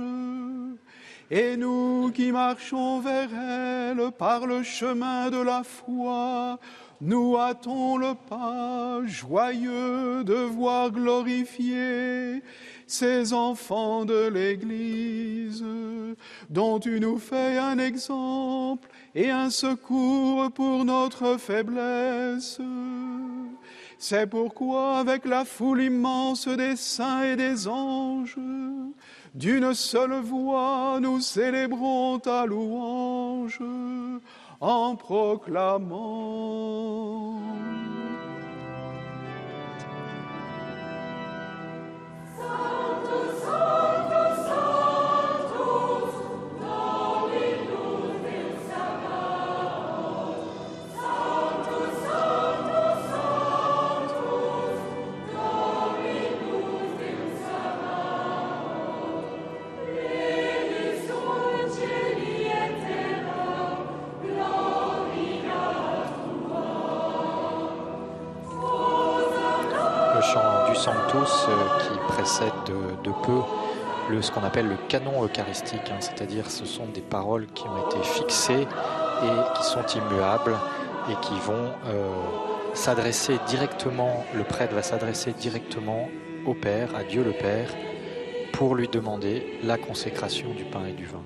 Et 1.29 1.55
nous 1.55 2.11
qui 2.11 2.31
marchons 2.31 2.99
vers 2.99 3.29
elle 3.33 4.11
par 4.11 4.47
le 4.47 4.63
chemin 4.63 5.29
de 5.29 5.37
la 5.37 5.63
foi, 5.63 6.57
nous 7.03 7.37
hâtons 7.37 7.97
le 7.97 8.13
pas, 8.29 9.01
joyeux 9.05 10.23
de 10.23 10.33
voir 10.33 10.89
glorifier 10.89 12.41
ces 12.87 13.33
enfants 13.33 14.05
de 14.05 14.29
l'Église, 14.29 15.65
dont 16.49 16.79
tu 16.79 17.01
nous 17.01 17.17
fais 17.19 17.57
un 17.57 17.77
exemple 17.77 18.87
et 19.15 19.29
un 19.29 19.49
secours 19.49 20.49
pour 20.51 20.85
notre 20.85 21.37
faiblesse. 21.37 22.61
C'est 23.97 24.27
pourquoi, 24.27 24.99
avec 24.99 25.25
la 25.25 25.43
foule 25.43 25.83
immense 25.83 26.47
des 26.47 26.77
saints 26.77 27.23
et 27.23 27.35
des 27.35 27.67
anges, 27.67 28.37
d'une 29.35 29.73
seule 29.73 30.21
voix, 30.21 30.99
nous 31.01 31.19
célébrons 31.19 32.19
ta 32.19 32.45
louange 32.45 33.59
en 34.63 34.95
proclamant. 34.95 36.53
Euh, 71.15 71.79
qui 71.79 71.97
précède 72.07 72.51
de, 72.65 73.03
de 73.07 73.13
peu 73.23 73.41
le, 74.09 74.23
ce 74.23 74.31
qu'on 74.31 74.43
appelle 74.43 74.67
le 74.67 74.77
canon 74.89 75.23
eucharistique, 75.23 75.91
hein, 75.91 75.97
c'est-à-dire 75.99 76.49
ce 76.49 76.65
sont 76.65 76.87
des 76.87 77.01
paroles 77.01 77.45
qui 77.53 77.65
ont 77.67 77.87
été 77.87 78.01
fixées 78.01 78.65
et 79.23 79.57
qui 79.57 79.63
sont 79.63 79.85
immuables 79.95 80.55
et 81.11 81.15
qui 81.21 81.39
vont 81.39 81.69
euh, 81.85 82.09
s'adresser 82.73 83.37
directement, 83.47 84.25
le 84.33 84.43
prêtre 84.43 84.73
va 84.73 84.81
s'adresser 84.81 85.33
directement 85.33 86.09
au 86.47 86.55
Père, 86.55 86.95
à 86.95 87.03
Dieu 87.03 87.23
le 87.23 87.33
Père, 87.33 87.69
pour 88.51 88.73
lui 88.73 88.87
demander 88.87 89.59
la 89.63 89.77
consécration 89.77 90.49
du 90.57 90.63
pain 90.63 90.85
et 90.89 90.93
du 90.93 91.05
vin. 91.05 91.21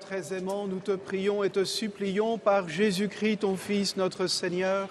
Très 0.00 0.32
aimant, 0.32 0.66
nous 0.66 0.78
te 0.78 0.92
prions 0.92 1.42
et 1.44 1.50
te 1.50 1.64
supplions 1.64 2.38
par 2.38 2.68
Jésus-Christ, 2.68 3.38
ton 3.38 3.56
Fils, 3.56 3.96
notre 3.96 4.26
Seigneur, 4.26 4.88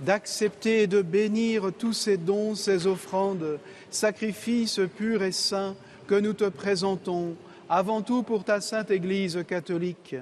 d'accepter 0.00 0.82
et 0.82 0.86
de 0.86 1.00
bénir 1.00 1.70
tous 1.78 1.92
ces 1.92 2.16
dons, 2.16 2.54
ces 2.54 2.86
offrandes, 2.86 3.58
sacrifices 3.90 4.80
purs 4.96 5.22
et 5.22 5.32
saints 5.32 5.74
que 6.06 6.14
nous 6.14 6.32
te 6.32 6.48
présentons, 6.48 7.34
avant 7.68 8.02
tout 8.02 8.22
pour 8.22 8.44
ta 8.44 8.60
sainte 8.60 8.90
Église 8.90 9.44
catholique. 9.48 10.16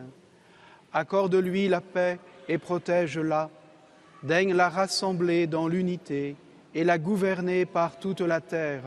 Accorde-lui 0.92 1.68
la 1.68 1.80
paix 1.80 2.18
et 2.48 2.58
protège-la. 2.58 3.50
Daigne 4.22 4.54
la 4.54 4.68
rassembler 4.68 5.46
dans 5.46 5.66
l'unité 5.66 6.36
et 6.74 6.84
la 6.84 6.98
gouverner 6.98 7.64
par 7.64 7.98
toute 7.98 8.20
la 8.20 8.40
terre. 8.40 8.82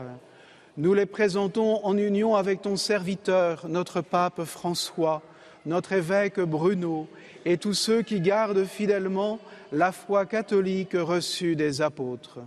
Nous 0.76 0.94
les 0.94 1.06
présentons 1.06 1.84
en 1.84 1.96
union 1.96 2.34
avec 2.34 2.62
ton 2.62 2.76
serviteur, 2.76 3.66
notre 3.68 4.00
pape 4.00 4.44
François, 4.44 5.22
notre 5.66 5.92
évêque 5.92 6.40
Bruno 6.40 7.08
et 7.44 7.56
tous 7.56 7.74
ceux 7.74 8.02
qui 8.02 8.20
gardent 8.20 8.64
fidèlement 8.64 9.38
la 9.72 9.92
foi 9.92 10.26
catholique 10.26 10.94
reçue 10.94 11.56
des 11.56 11.82
apôtres. 11.82 12.40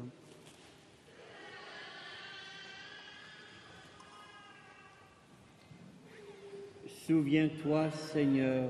Souviens-toi, 7.07 7.89
Seigneur, 7.91 8.69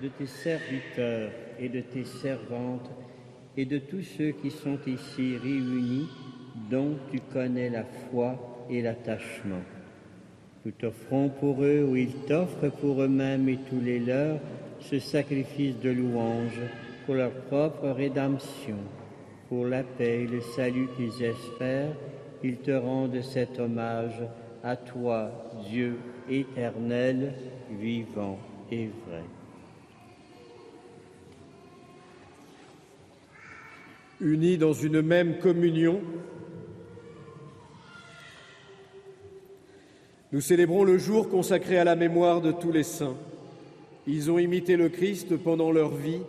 de 0.00 0.08
tes 0.08 0.26
serviteurs 0.26 1.32
et 1.58 1.68
de 1.68 1.80
tes 1.80 2.04
servantes 2.04 2.90
et 3.56 3.64
de 3.64 3.78
tous 3.78 4.02
ceux 4.02 4.30
qui 4.30 4.50
sont 4.50 4.78
ici 4.86 5.36
réunis, 5.36 6.08
dont 6.70 6.96
tu 7.10 7.20
connais 7.32 7.70
la 7.70 7.84
foi 7.84 8.66
et 8.70 8.82
l'attachement. 8.82 9.62
Nous 10.64 10.72
t'offrons 10.72 11.28
pour 11.28 11.64
eux 11.64 11.82
ou 11.82 11.96
ils 11.96 12.14
t'offrent 12.26 12.70
pour 12.80 13.02
eux-mêmes 13.02 13.48
et 13.48 13.58
tous 13.68 13.80
les 13.80 13.98
leurs 13.98 14.38
ce 14.80 14.98
sacrifice 14.98 15.78
de 15.80 15.90
louange 15.90 16.60
pour 17.04 17.14
leur 17.14 17.32
propre 17.32 17.90
rédemption, 17.90 18.76
pour 19.48 19.66
la 19.66 19.82
paix 19.82 20.22
et 20.22 20.26
le 20.26 20.40
salut 20.40 20.88
qu'ils 20.96 21.24
espèrent, 21.24 21.94
ils 22.44 22.58
te 22.58 22.70
rendent 22.70 23.22
cet 23.22 23.58
hommage 23.58 24.22
à 24.62 24.76
toi, 24.76 25.30
Dieu 25.68 25.96
éternel, 26.28 27.32
vivant 27.80 28.38
et 28.70 28.88
vrai. 29.06 29.22
Unis 34.20 34.58
dans 34.58 34.72
une 34.72 35.02
même 35.02 35.38
communion, 35.38 36.00
nous 40.32 40.40
célébrons 40.40 40.82
le 40.82 40.96
jour 40.96 41.28
consacré 41.28 41.76
à 41.78 41.84
la 41.84 41.94
mémoire 41.94 42.40
de 42.40 42.52
tous 42.52 42.72
les 42.72 42.84
saints. 42.84 43.16
Ils 44.06 44.30
ont 44.30 44.38
imité 44.38 44.76
le 44.76 44.88
Christ 44.88 45.36
pendant 45.36 45.70
leur 45.70 45.94
vie 45.94 46.22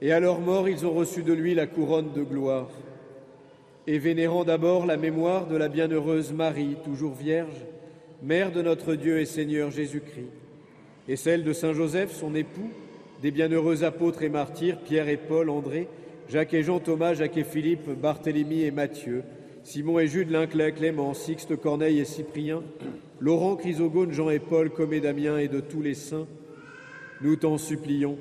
et 0.00 0.12
à 0.12 0.20
leur 0.20 0.40
mort 0.40 0.68
ils 0.68 0.86
ont 0.86 0.92
reçu 0.92 1.22
de 1.22 1.32
lui 1.32 1.54
la 1.54 1.66
couronne 1.66 2.12
de 2.14 2.22
gloire. 2.22 2.68
Et 3.88 3.98
vénérant 3.98 4.44
d'abord 4.44 4.86
la 4.86 4.96
mémoire 4.96 5.46
de 5.46 5.56
la 5.56 5.68
bienheureuse 5.68 6.32
Marie, 6.32 6.76
toujours 6.84 7.14
vierge, 7.14 7.64
mère 8.22 8.52
de 8.52 8.62
notre 8.62 8.94
Dieu 8.94 9.18
et 9.18 9.24
Seigneur 9.24 9.70
Jésus-Christ, 9.70 10.30
et 11.08 11.16
celle 11.16 11.42
de 11.42 11.52
Saint 11.52 11.72
Joseph, 11.72 12.12
son 12.12 12.34
époux, 12.34 12.70
des 13.22 13.30
bienheureux 13.30 13.82
apôtres 13.82 14.22
et 14.22 14.28
martyrs, 14.28 14.78
Pierre 14.78 15.08
et 15.08 15.16
Paul, 15.16 15.50
André, 15.50 15.88
Jacques 16.28 16.54
et 16.54 16.62
Jean, 16.62 16.78
Thomas, 16.78 17.14
Jacques 17.14 17.38
et 17.38 17.44
Philippe, 17.44 17.88
Barthélemy 17.90 18.62
et 18.62 18.70
Matthieu, 18.70 19.24
Simon 19.68 19.98
et 19.98 20.08
Jude, 20.08 20.30
Linclin, 20.30 20.70
Clément, 20.70 21.12
Sixte, 21.12 21.54
Corneille 21.54 21.98
et 21.98 22.06
Cyprien, 22.06 22.62
Laurent, 23.20 23.54
Chrysogone, 23.54 24.12
Jean 24.12 24.30
et 24.30 24.38
Paul, 24.38 24.70
Comé, 24.70 24.98
Damien 24.98 25.36
et 25.36 25.48
de 25.48 25.60
tous 25.60 25.82
les 25.82 25.92
saints, 25.92 26.26
nous 27.20 27.36
t'en 27.36 27.58
supplions, 27.58 28.16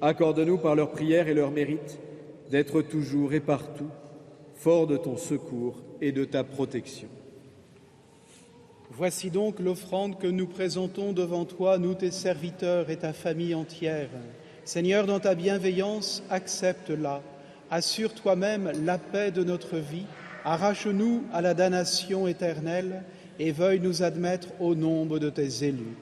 accorde-nous 0.00 0.58
par 0.58 0.76
leurs 0.76 0.92
prières 0.92 1.26
et 1.26 1.34
leurs 1.34 1.50
mérites 1.50 1.98
d'être 2.52 2.82
toujours 2.82 3.32
et 3.32 3.40
partout 3.40 3.88
fort 4.54 4.86
de 4.86 4.96
ton 4.96 5.16
secours 5.16 5.82
et 6.00 6.12
de 6.12 6.24
ta 6.24 6.44
protection. 6.44 7.08
Voici 8.92 9.32
donc 9.32 9.58
l'offrande 9.58 10.20
que 10.20 10.28
nous 10.28 10.46
présentons 10.46 11.12
devant 11.12 11.46
toi, 11.46 11.78
nous 11.78 11.94
tes 11.94 12.12
serviteurs 12.12 12.90
et 12.90 12.96
ta 12.98 13.12
famille 13.12 13.56
entière. 13.56 14.10
Seigneur, 14.64 15.06
dans 15.06 15.18
ta 15.18 15.34
bienveillance, 15.34 16.22
accepte-la. 16.30 17.22
Assure 17.72 18.14
toi-même 18.14 18.70
la 18.84 18.98
paix 18.98 19.32
de 19.32 19.42
notre 19.42 19.78
vie. 19.78 20.06
Arrache-nous 20.44 21.24
à 21.32 21.40
la 21.40 21.54
damnation 21.54 22.26
éternelle 22.26 23.02
et 23.38 23.52
veuille 23.52 23.80
nous 23.80 24.02
admettre 24.02 24.48
au 24.60 24.74
nombre 24.74 25.18
de 25.18 25.30
tes 25.30 25.64
élus. 25.64 25.96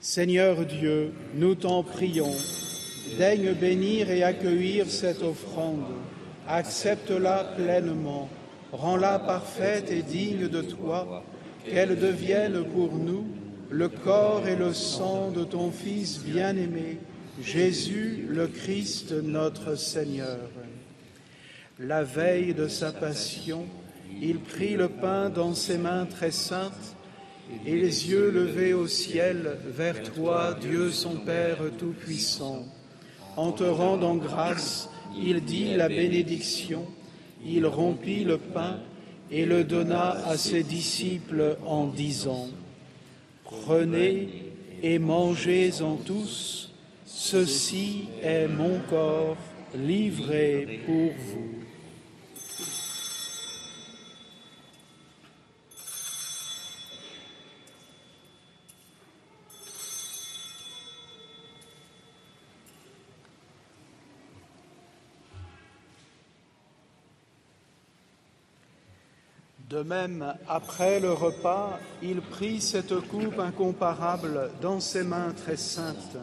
Seigneur 0.00 0.64
Dieu, 0.64 1.12
nous 1.34 1.54
t'en 1.54 1.82
prions, 1.82 2.32
daigne 3.18 3.52
bénir 3.52 4.10
et 4.10 4.22
accueillir 4.22 4.86
cette 4.88 5.22
offrande. 5.22 5.84
Accepte-la 6.46 7.44
pleinement, 7.56 8.28
rends-la 8.72 9.18
parfaite 9.18 9.90
et 9.90 10.02
digne 10.02 10.48
de 10.48 10.62
toi, 10.62 11.24
qu'elle 11.64 11.98
devienne 11.98 12.62
pour 12.64 12.94
nous 12.94 13.26
le 13.70 13.88
corps 13.88 14.46
et 14.46 14.54
le 14.54 14.72
sang 14.72 15.32
de 15.32 15.42
ton 15.42 15.72
Fils 15.72 16.20
bien-aimé, 16.20 16.98
Jésus 17.42 18.26
le 18.28 18.46
Christ 18.46 19.12
notre 19.12 19.74
Seigneur. 19.74 20.48
La 21.78 22.04
veille 22.04 22.54
de 22.54 22.68
sa 22.68 22.90
passion, 22.90 23.66
il 24.22 24.38
prit 24.38 24.76
le 24.76 24.88
pain 24.88 25.28
dans 25.28 25.52
ses 25.52 25.76
mains 25.76 26.06
très 26.06 26.30
saintes 26.30 26.96
et 27.66 27.76
les 27.76 28.08
yeux 28.10 28.30
levés 28.30 28.72
au 28.72 28.86
ciel 28.86 29.58
vers 29.66 30.02
toi, 30.14 30.56
Dieu 30.58 30.90
son 30.90 31.16
Père 31.16 31.58
Tout-Puissant. 31.78 32.64
En 33.36 33.52
te 33.52 33.64
rendant 33.64 34.16
grâce, 34.16 34.88
il 35.18 35.44
dit 35.44 35.74
la 35.74 35.88
bénédiction, 35.88 36.86
il 37.44 37.66
rompit 37.66 38.24
le 38.24 38.38
pain 38.38 38.78
et 39.30 39.44
le 39.44 39.62
donna 39.62 40.12
à 40.26 40.38
ses 40.38 40.62
disciples 40.62 41.58
en 41.66 41.88
disant, 41.88 42.48
Prenez 43.44 44.50
et 44.82 44.98
mangez-en 44.98 45.96
tous, 45.96 46.72
ceci 47.04 48.08
est 48.22 48.48
mon 48.48 48.80
corps 48.88 49.36
livré 49.74 50.80
pour 50.86 51.12
vous. 51.18 51.65
De 69.76 69.82
même, 69.82 70.32
après 70.48 71.00
le 71.00 71.12
repas, 71.12 71.78
il 72.02 72.22
prit 72.22 72.62
cette 72.62 72.98
coupe 73.08 73.38
incomparable 73.38 74.48
dans 74.62 74.80
ses 74.80 75.02
mains 75.02 75.34
très 75.36 75.58
saintes, 75.58 76.16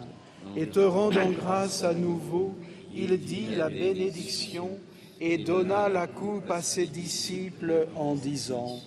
et 0.56 0.66
te 0.66 0.80
rendant 0.80 1.30
grâce 1.30 1.84
à 1.84 1.94
nouveau, 1.94 2.56
il 2.96 3.16
dit 3.20 3.50
la 3.56 3.70
bénédiction 3.70 4.72
et 5.22 5.38
donna 5.38 5.88
la 5.88 6.08
coupe 6.08 6.50
à 6.50 6.64
ses 6.64 6.88
disciples 6.88 7.86
en 7.96 8.16
disant, 8.16 8.80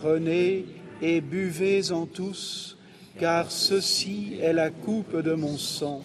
Prenez 0.00 0.64
et 1.00 1.20
buvez-en 1.20 2.06
tous, 2.06 2.76
car 3.20 3.48
ceci 3.52 4.38
est 4.42 4.54
la 4.54 4.70
coupe 4.70 5.16
de 5.16 5.34
mon 5.34 5.56
sang, 5.56 6.02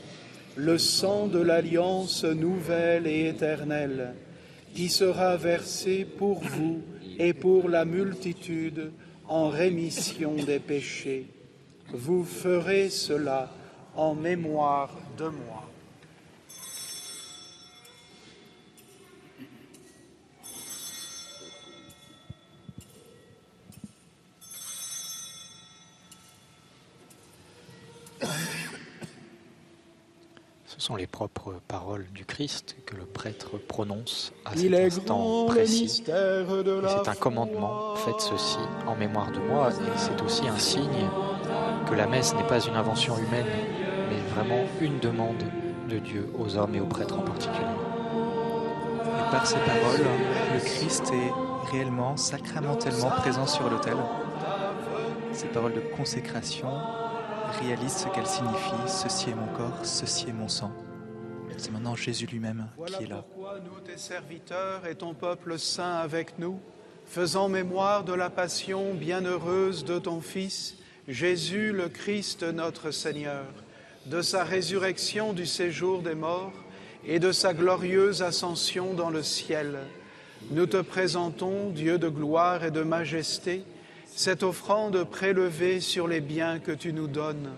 le 0.56 0.78
sang 0.78 1.26
de 1.26 1.40
l'alliance 1.40 2.24
nouvelle 2.24 3.08
et 3.08 3.30
éternelle, 3.30 4.14
qui 4.76 4.90
sera 4.90 5.38
versé 5.38 6.06
pour 6.06 6.44
vous 6.44 6.84
et 7.18 7.34
pour 7.34 7.70
la 7.70 7.86
multitude 7.86 8.92
en 9.28 9.50
rémission 9.50 10.36
des 10.36 10.60
péchés. 10.60 11.28
Vous 11.92 12.24
ferez 12.24 12.90
cela 12.90 13.52
en 13.96 14.14
mémoire 14.14 14.96
de 15.18 15.26
moi. 15.26 15.64
Sont 30.88 30.96
les 30.96 31.06
propres 31.06 31.56
paroles 31.68 32.06
du 32.14 32.24
Christ 32.24 32.78
que 32.86 32.96
le 32.96 33.04
prêtre 33.04 33.58
prononce 33.58 34.32
à 34.46 34.56
cet 34.56 34.74
instant 34.74 35.46
précis. 35.48 36.02
c'est 36.06 37.10
un 37.10 37.16
commandement, 37.20 37.94
faites 37.98 38.22
ceci 38.22 38.58
en 38.88 38.96
mémoire 38.96 39.30
de 39.34 39.40
moi, 39.40 39.70
et 39.70 39.98
c'est 39.98 40.22
aussi 40.22 40.48
un 40.48 40.58
signe 40.58 41.10
que 41.90 41.94
la 41.94 42.08
messe 42.08 42.34
n'est 42.36 42.48
pas 42.48 42.62
une 42.62 42.76
invention 42.76 43.18
humaine, 43.18 43.48
mais 44.10 44.34
vraiment 44.34 44.64
une 44.80 44.98
demande 45.00 45.44
de 45.90 46.00
Dieu 46.00 46.32
aux 46.40 46.56
hommes 46.56 46.76
et 46.76 46.80
aux 46.80 46.86
prêtres 46.86 47.20
en 47.20 47.24
particulier. 47.24 47.66
Et 49.04 49.30
par 49.30 49.46
ces 49.46 49.60
paroles, 49.60 50.08
le 50.54 50.60
Christ 50.62 51.12
est 51.12 51.70
réellement, 51.70 52.16
sacramentellement 52.16 53.10
présent 53.10 53.46
sur 53.46 53.70
l'autel. 53.70 53.98
Ces 55.34 55.48
paroles 55.48 55.74
de 55.74 55.84
consécration 55.98 56.70
réalisent 57.62 57.98
ce 57.98 58.08
qu'elles 58.10 58.28
signifient. 58.28 58.88
Ceci 58.88 59.30
est 59.30 59.36
mon 59.36 59.48
corps, 59.48 59.80
ceci 59.84 60.30
est 60.30 60.34
mon 60.34 60.48
sang. 60.48 60.72
C'est 61.58 61.72
maintenant 61.72 61.96
Jésus 61.96 62.28
lui-même 62.28 62.68
Voilà 62.78 62.98
qui 62.98 63.04
est 63.06 63.08
là. 63.08 63.26
pourquoi 63.34 63.60
nous, 63.60 63.80
tes 63.80 63.98
serviteurs 63.98 64.86
et 64.86 64.94
ton 64.94 65.16
peuple 65.16 65.58
saint 65.58 65.96
avec 65.96 66.38
nous, 66.38 66.60
faisant 67.08 67.50
mémoire 67.50 68.04
de 68.04 68.14
la 68.14 68.30
passion 68.30 68.94
bienheureuse 68.94 69.84
de 69.84 69.98
ton 69.98 70.22
Fils, 70.22 70.76
Jésus 71.08 71.72
le 71.72 71.90
Christ 71.90 72.44
notre 72.44 72.92
Seigneur, 72.92 73.46
de 74.06 74.22
sa 74.22 74.44
résurrection 74.44 75.34
du 75.34 75.46
séjour 75.48 76.04
des 76.04 76.16
morts 76.16 76.54
et 77.06 77.20
de 77.20 77.32
sa 77.32 77.54
glorieuse 77.54 78.22
ascension 78.22 78.94
dans 78.94 79.10
le 79.10 79.24
ciel, 79.24 79.80
nous 80.52 80.66
te 80.66 80.82
présentons, 80.82 81.72
Dieu 81.72 81.98
de 81.98 82.08
gloire 82.08 82.64
et 82.64 82.72
de 82.72 82.84
majesté, 82.84 83.64
cette 84.18 84.42
offrande 84.42 85.04
prélevée 85.04 85.80
sur 85.80 86.08
les 86.08 86.22
biens 86.22 86.58
que 86.58 86.72
tu 86.72 86.92
nous 86.92 87.08
donnes, 87.08 87.52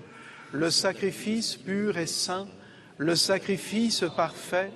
le 0.52 0.70
sacrifice 0.70 1.56
pur 1.56 1.98
et 1.98 2.06
saint, 2.06 2.50
le 2.98 3.16
sacrifice 3.16 4.04
parfait, 4.14 4.70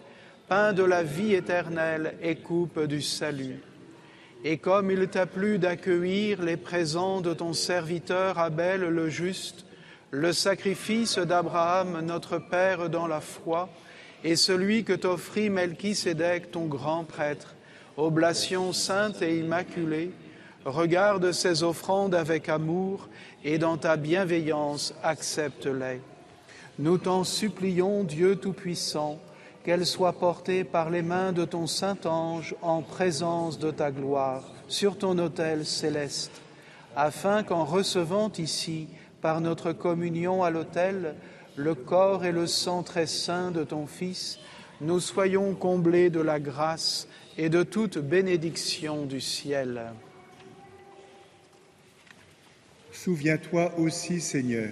pain 0.47 0.72
de 0.72 0.84
la 0.84 1.03
vie 1.03 1.34
éternelle 1.34 2.14
et 2.22 2.38
coupe 2.38 2.80
du 2.85 3.01
salut. 3.01 3.60
Et 4.45 4.60
comme 4.60 4.91
il 4.91 5.10
t'a 5.10 5.26
plu 5.26 5.60
d'accueillir 5.60 6.41
les 6.41 6.55
présents 6.55 7.19
de 7.19 7.34
ton 7.34 7.51
serviteur 7.51 8.39
Abel 8.39 8.80
le 8.80 9.10
juste, 9.10 9.65
le 10.10 10.31
sacrifice 10.31 11.18
d'Abraham 11.18 11.99
notre 11.99 12.38
Père 12.38 12.89
dans 12.89 13.07
la 13.07 13.19
foi, 13.19 13.68
et 14.23 14.38
celui 14.38 14.85
que 14.85 14.93
t'offrit 14.93 15.49
Melchisédek 15.49 16.49
ton 16.49 16.65
grand 16.65 17.03
prêtre, 17.03 17.55
oblation 17.97 18.72
sainte 18.72 19.22
et 19.22 19.38
immaculée, 19.38 20.14
regarde 20.65 21.31
ces 21.31 21.64
offrandes 21.64 22.15
avec 22.15 22.49
amour 22.49 23.07
et 23.44 23.57
dans 23.57 23.77
ta 23.77 23.98
bienveillance 23.98 24.94
accepte-les. 25.03 26.02
Nous 26.80 26.98
t'en 26.98 27.23
supplions, 27.23 28.03
Dieu 28.03 28.35
Tout-Puissant, 28.35 29.19
qu'elles 29.64 29.85
soient 29.85 30.14
portées 30.14 30.64
par 30.64 30.90
les 30.90 31.02
mains 31.02 31.31
de 31.31 31.45
ton 31.45 31.68
Saint-Ange 31.68 32.56
en 32.61 32.81
présence 32.81 33.60
de 33.60 33.72
ta 33.72 33.91
gloire 33.91 34.44
sur 34.68 34.98
ton 34.98 35.18
autel 35.19 35.65
céleste, 35.65 36.41
afin 36.95 37.44
qu'en 37.44 37.64
recevant 37.64 38.31
ici, 38.38 38.88
par 39.22 39.40
notre 39.40 39.72
communion 39.72 40.44
à 40.44 40.49
l'autel, 40.49 41.15
le 41.56 41.76
corps 41.76 42.26
et 42.26 42.31
le 42.31 42.48
sang 42.48 42.84
très 42.84 43.06
saint 43.06 43.52
de 43.52 43.64
ton 43.64 43.85
Fils, 43.85 44.40
nous 44.81 44.99
soyons 44.99 45.53
comblés 45.53 46.10
de 46.10 46.19
la 46.19 46.40
grâce 46.40 47.07
et 47.38 47.49
de 47.49 47.64
toute 47.64 47.99
bénédiction 47.99 49.06
du 49.06 49.22
ciel. 49.22 49.94
Souviens-toi 53.03 53.77
aussi, 53.80 54.21
Seigneur, 54.21 54.69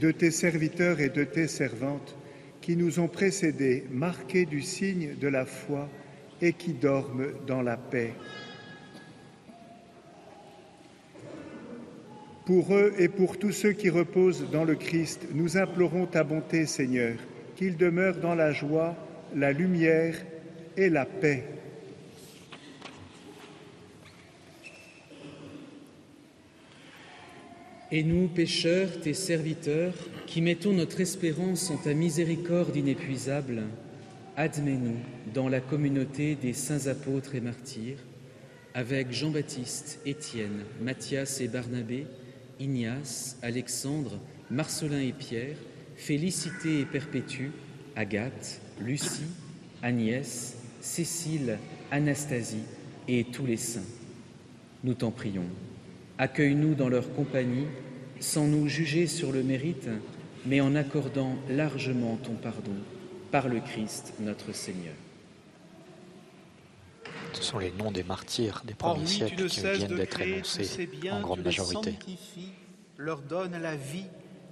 de 0.00 0.10
tes 0.10 0.30
serviteurs 0.30 1.00
et 1.00 1.10
de 1.10 1.22
tes 1.22 1.48
servantes 1.48 2.16
qui 2.62 2.76
nous 2.76 2.98
ont 2.98 3.08
précédés, 3.08 3.84
marqués 3.90 4.46
du 4.46 4.62
signe 4.62 5.16
de 5.20 5.28
la 5.28 5.44
foi 5.44 5.90
et 6.40 6.54
qui 6.54 6.72
dorment 6.72 7.26
dans 7.46 7.60
la 7.60 7.76
paix. 7.76 8.14
Pour 12.46 12.74
eux 12.74 12.94
et 12.98 13.08
pour 13.08 13.38
tous 13.38 13.52
ceux 13.52 13.72
qui 13.72 13.90
reposent 13.90 14.50
dans 14.50 14.64
le 14.64 14.74
Christ, 14.74 15.26
nous 15.34 15.58
implorons 15.58 16.06
ta 16.06 16.24
bonté, 16.24 16.64
Seigneur, 16.64 17.16
qu'ils 17.54 17.76
demeurent 17.76 18.16
dans 18.16 18.34
la 18.34 18.52
joie, 18.52 18.96
la 19.36 19.52
lumière 19.52 20.16
et 20.78 20.88
la 20.88 21.04
paix. 21.04 21.44
Et 27.94 28.02
nous, 28.04 28.26
pécheurs, 28.26 29.00
tes 29.02 29.12
serviteurs, 29.12 29.92
qui 30.26 30.40
mettons 30.40 30.72
notre 30.72 31.02
espérance 31.02 31.70
en 31.70 31.76
ta 31.76 31.92
miséricorde 31.92 32.74
inépuisable, 32.74 33.64
admets-nous 34.34 34.96
dans 35.34 35.50
la 35.50 35.60
communauté 35.60 36.34
des 36.34 36.54
saints 36.54 36.86
apôtres 36.86 37.34
et 37.34 37.42
martyrs, 37.42 37.98
avec 38.72 39.12
Jean-Baptiste, 39.12 40.00
Étienne, 40.06 40.64
Matthias 40.80 41.42
et 41.42 41.48
Barnabé, 41.48 42.06
Ignace, 42.58 43.36
Alexandre, 43.42 44.18
Marcelin 44.50 45.00
et 45.00 45.12
Pierre, 45.12 45.56
Félicité 45.96 46.80
et 46.80 46.86
Perpétue, 46.86 47.50
Agathe, 47.94 48.62
Lucie, 48.80 49.28
Agnès, 49.82 50.56
Cécile, 50.80 51.58
Anastasie 51.90 52.64
et 53.06 53.24
tous 53.24 53.44
les 53.44 53.58
saints. 53.58 53.84
Nous 54.82 54.94
t'en 54.94 55.10
prions. 55.10 55.44
Accueille-nous 56.18 56.74
dans 56.74 56.88
leur 56.88 57.12
compagnie, 57.14 57.66
sans 58.20 58.46
nous 58.46 58.68
juger 58.68 59.06
sur 59.06 59.32
le 59.32 59.42
mérite, 59.42 59.88
mais 60.46 60.60
en 60.60 60.74
accordant 60.74 61.36
largement 61.48 62.16
ton 62.16 62.34
pardon 62.34 62.74
par 63.30 63.48
le 63.48 63.60
Christ 63.60 64.14
notre 64.20 64.52
Seigneur. 64.52 64.94
Ce 67.32 67.42
sont 67.42 67.58
les 67.58 67.72
noms 67.72 67.90
des 67.90 68.02
martyrs 68.02 68.62
des 68.64 68.74
premiers 68.74 69.06
siècles 69.06 69.46
qui 69.46 69.60
viennent 69.60 69.96
d'être 69.96 70.20
énoncés 70.20 70.88
en 71.10 71.20
grande 71.20 71.42
majorité. 71.42 71.94
Leur 72.98 73.22
donne 73.22 73.56
la 73.60 73.74
vie, 73.74 74.04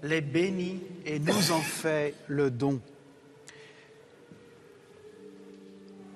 les 0.03 0.23
bénit 0.23 0.81
et 1.05 1.19
nous 1.19 1.53
en 1.53 1.61
fait 1.61 2.15
le 2.27 2.51
don. 2.51 2.81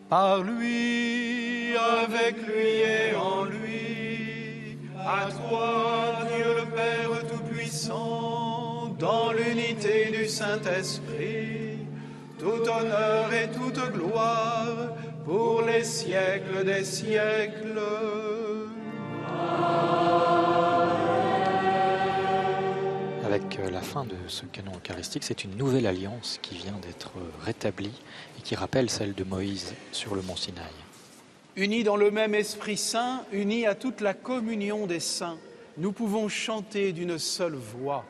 Par 0.08 0.42
lui, 0.42 1.76
avec 1.76 2.36
lui 2.46 2.66
et 2.80 3.14
en 3.14 3.44
lui, 3.44 3.73
à 5.06 5.28
toi, 5.30 6.26
Dieu 6.34 6.54
le 6.54 6.66
Père 6.74 7.26
Tout-Puissant, 7.28 8.94
dans 8.98 9.32
l'unité 9.32 10.10
du 10.10 10.26
Saint-Esprit, 10.26 11.78
tout 12.38 12.68
honneur 12.68 13.32
et 13.32 13.50
toute 13.50 13.92
gloire 13.92 14.94
pour 15.24 15.62
les 15.62 15.84
siècles 15.84 16.64
des 16.64 16.84
siècles. 16.84 17.80
Avec 23.24 23.58
euh, 23.58 23.70
la 23.70 23.80
fin 23.80 24.04
de 24.04 24.14
ce 24.28 24.44
canon 24.46 24.72
eucharistique, 24.76 25.24
c'est 25.24 25.44
une 25.44 25.56
nouvelle 25.56 25.86
alliance 25.86 26.38
qui 26.40 26.54
vient 26.54 26.78
d'être 26.80 27.12
rétablie 27.44 28.00
et 28.38 28.42
qui 28.42 28.54
rappelle 28.54 28.88
celle 28.88 29.14
de 29.14 29.24
Moïse 29.24 29.74
sur 29.92 30.14
le 30.14 30.22
mont 30.22 30.36
Sinaï. 30.36 30.83
Unis 31.56 31.84
dans 31.84 31.96
le 31.96 32.10
même 32.10 32.34
Esprit 32.34 32.76
Saint, 32.76 33.24
unis 33.30 33.64
à 33.66 33.76
toute 33.76 34.00
la 34.00 34.12
communion 34.12 34.86
des 34.88 34.98
saints, 34.98 35.38
nous 35.78 35.92
pouvons 35.92 36.28
chanter 36.28 36.92
d'une 36.92 37.16
seule 37.18 37.54
voix. 37.54 38.04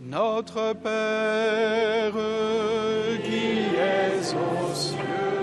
Notre 0.00 0.72
Père 0.72 2.12
qui 3.22 3.76
es 3.76 4.34
aux 4.34 4.74
cieux, 4.74 5.39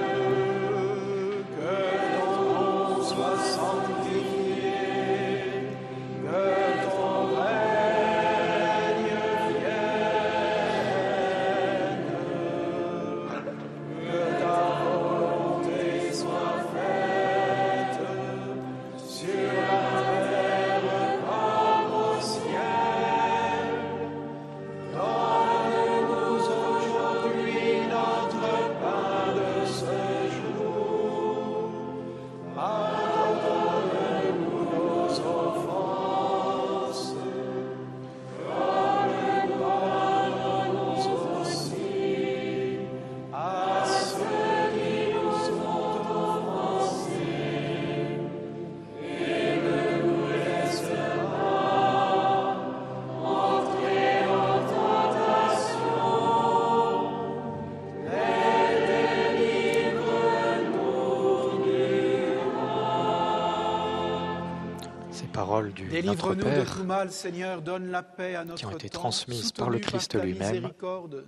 du 65.77 65.83
Notre 65.83 65.91
Délivre-nous 65.93 66.35
de 66.35 66.43
Père 66.43 66.75
tout 66.75 66.83
mal, 66.83 67.11
Seigneur, 67.11 67.61
donne 67.61 67.91
la 67.91 68.03
paix 68.03 68.35
à 68.35 68.43
notre 68.43 68.59
qui 68.59 68.65
ont 68.65 68.71
été 68.71 68.89
transmises 68.89 69.51
par 69.51 69.69
le 69.69 69.79
Christ 69.79 70.19
lui-même 70.21 70.71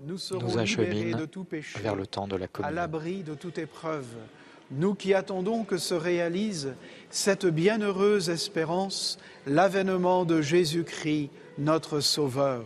nous 0.05 0.57
acheminent 0.57 1.17
de 1.17 1.26
tout 1.26 1.43
péché, 1.43 1.80
vers 1.80 1.95
le 1.95 2.07
temps 2.07 2.27
de 2.27 2.35
la 2.35 2.45
à 2.45 2.47
communion. 2.47 2.76
l'abri 2.76 3.23
de 3.23 3.35
toute 3.35 3.57
épreuve. 3.57 4.07
Nous 4.71 4.93
qui 4.93 5.13
attendons 5.13 5.63
que 5.63 5.77
se 5.77 5.95
réalise 5.95 6.73
cette 7.09 7.45
bienheureuse 7.45 8.30
espérance, 8.30 9.17
l'avènement 9.47 10.26
de 10.26 10.41
Jésus-Christ, 10.41 11.31
notre 11.57 11.99
Sauveur. 11.99 12.65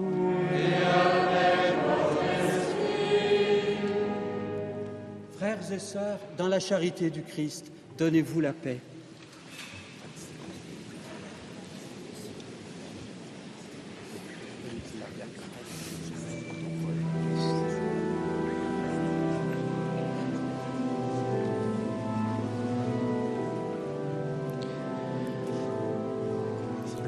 Et 5.71 5.79
sœurs, 5.79 6.19
dans 6.37 6.49
la 6.49 6.59
charité 6.59 7.09
du 7.09 7.21
Christ, 7.21 7.71
donnez-vous 7.97 8.41
la 8.41 8.51
paix. 8.51 8.79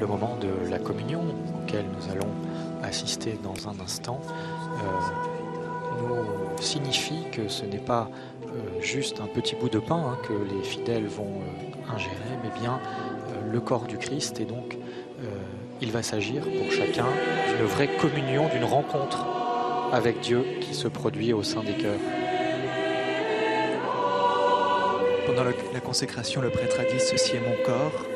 Le 0.00 0.06
moment 0.06 0.38
de 0.38 0.70
la 0.70 0.78
communion 0.78 1.22
auquel 1.62 1.84
nous 1.84 2.10
allons 2.10 2.32
assister 2.82 3.38
dans 3.42 3.68
un 3.68 3.78
instant 3.80 4.22
euh, 4.24 5.34
nous 6.00 6.62
signifie 6.62 7.23
que 7.34 7.48
ce 7.48 7.64
n'est 7.64 7.78
pas 7.78 8.10
euh, 8.46 8.80
juste 8.80 9.20
un 9.20 9.26
petit 9.26 9.56
bout 9.56 9.68
de 9.68 9.78
pain 9.78 9.96
hein, 9.96 10.18
que 10.26 10.32
les 10.32 10.62
fidèles 10.62 11.06
vont 11.06 11.40
euh, 11.40 11.94
ingérer, 11.94 12.14
mais 12.42 12.50
bien 12.60 12.78
euh, 13.28 13.52
le 13.52 13.60
corps 13.60 13.86
du 13.86 13.98
Christ. 13.98 14.40
Et 14.40 14.44
donc, 14.44 14.78
il 15.80 15.90
va 15.90 16.02
s'agir 16.02 16.42
pour 16.42 16.70
chacun 16.70 17.06
d'une 17.48 17.66
vraie 17.66 17.88
communion, 17.96 18.48
d'une 18.48 18.64
rencontre 18.64 19.26
avec 19.92 20.20
Dieu 20.20 20.44
qui 20.60 20.74
se 20.74 20.86
produit 20.86 21.32
au 21.32 21.42
sein 21.42 21.62
des 21.62 21.72
cœurs. 21.72 22.00
Pendant 25.26 25.44
la 25.44 25.80
consécration, 25.80 26.42
le 26.42 26.50
prêtre 26.50 26.78
a 26.78 26.84
dit 26.84 27.00
Ceci 27.00 27.36
est 27.36 27.40
mon 27.40 27.56
corps. 27.64 28.06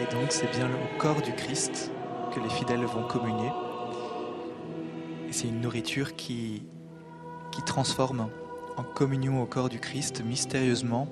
Et 0.00 0.14
donc, 0.14 0.26
c'est 0.30 0.50
bien 0.52 0.68
le 0.68 0.98
corps 0.98 1.20
du 1.20 1.32
Christ 1.32 1.90
que 2.32 2.40
les 2.40 2.50
fidèles 2.50 2.84
vont 2.84 3.02
communier. 3.02 3.50
C'est 5.30 5.48
une 5.48 5.60
nourriture 5.60 6.14
qui, 6.14 6.62
qui 7.52 7.62
transforme 7.62 8.28
en 8.76 8.82
communion 8.82 9.42
au 9.42 9.46
corps 9.46 9.68
du 9.68 9.80
Christ 9.80 10.22
mystérieusement. 10.24 11.08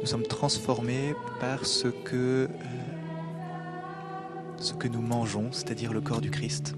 Nous 0.00 0.06
sommes 0.06 0.26
transformés 0.26 1.14
par 1.40 1.66
ce 1.66 1.88
que, 1.88 2.48
euh, 2.48 2.48
nous 4.90 5.02
mangeons, 5.02 5.52
c'est-à-dire 5.52 5.92
le 5.92 6.00
corps 6.00 6.20
du 6.20 6.30
Christ. 6.30 6.74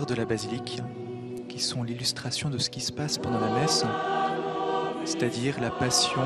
De 0.00 0.14
la 0.14 0.24
basilique 0.24 0.80
qui 1.50 1.60
sont 1.60 1.82
l'illustration 1.82 2.48
de 2.48 2.56
ce 2.56 2.70
qui 2.70 2.80
se 2.80 2.90
passe 2.90 3.18
pendant 3.18 3.40
la 3.40 3.50
messe, 3.50 3.84
c'est-à-dire 5.04 5.60
la 5.60 5.68
passion, 5.68 6.22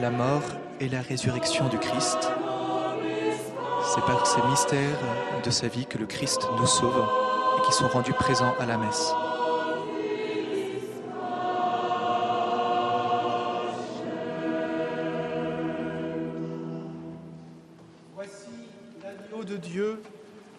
la 0.00 0.10
mort 0.10 0.42
et 0.80 0.88
la 0.88 1.02
résurrection 1.02 1.68
du 1.68 1.78
Christ. 1.78 2.30
C'est 3.84 4.04
par 4.06 4.26
ces 4.26 4.40
mystères 4.48 4.98
de 5.44 5.50
sa 5.50 5.68
vie 5.68 5.84
que 5.84 5.98
le 5.98 6.06
Christ 6.06 6.48
nous 6.58 6.66
sauve 6.66 7.06
et 7.58 7.66
qui 7.66 7.72
sont 7.74 7.88
rendus 7.88 8.14
présents 8.14 8.54
à 8.58 8.64
la 8.64 8.78
messe. 8.78 9.12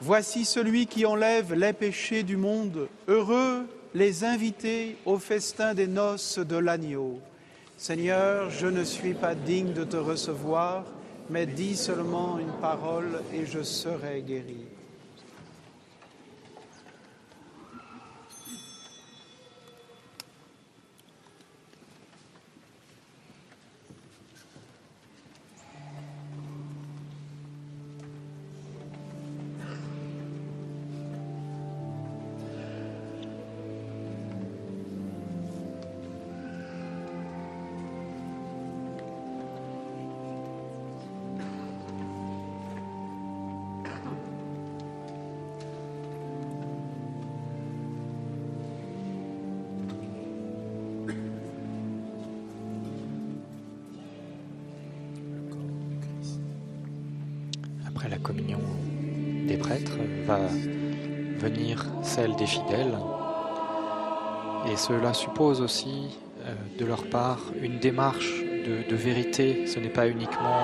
Voici 0.07 0.45
celui 0.45 0.87
qui 0.87 1.05
enlève 1.05 1.53
les 1.53 1.73
péchés 1.73 2.23
du 2.23 2.37
monde. 2.37 2.87
Heureux 3.09 3.67
les 3.93 4.23
invités 4.23 4.95
au 5.05 5.17
festin 5.17 5.73
des 5.73 5.85
noces 5.85 6.39
de 6.39 6.55
l'agneau. 6.55 7.19
Seigneur, 7.75 8.49
je 8.49 8.67
ne 8.67 8.85
suis 8.85 9.13
pas 9.13 9.35
digne 9.35 9.73
de 9.73 9.83
te 9.83 9.97
recevoir, 9.97 10.85
mais 11.29 11.45
dis 11.45 11.75
seulement 11.75 12.39
une 12.39 12.53
parole 12.61 13.21
et 13.33 13.45
je 13.45 13.63
serai 13.63 14.21
guéri. 14.21 14.76
Communion 58.27 58.59
des 59.47 59.57
prêtres 59.57 59.97
va 60.25 60.39
venir 61.39 61.85
celle 62.01 62.35
des 62.35 62.45
fidèles. 62.45 62.97
Et 64.69 64.75
cela 64.75 65.13
suppose 65.13 65.61
aussi 65.61 66.19
euh, 66.45 66.53
de 66.77 66.85
leur 66.85 67.03
part 67.09 67.39
une 67.61 67.79
démarche 67.79 68.43
de, 68.89 68.95
vérité. 68.95 69.65
Ce 69.65 69.79
n'est 69.79 69.89
pas 69.89 70.09
uniquement 70.09 70.59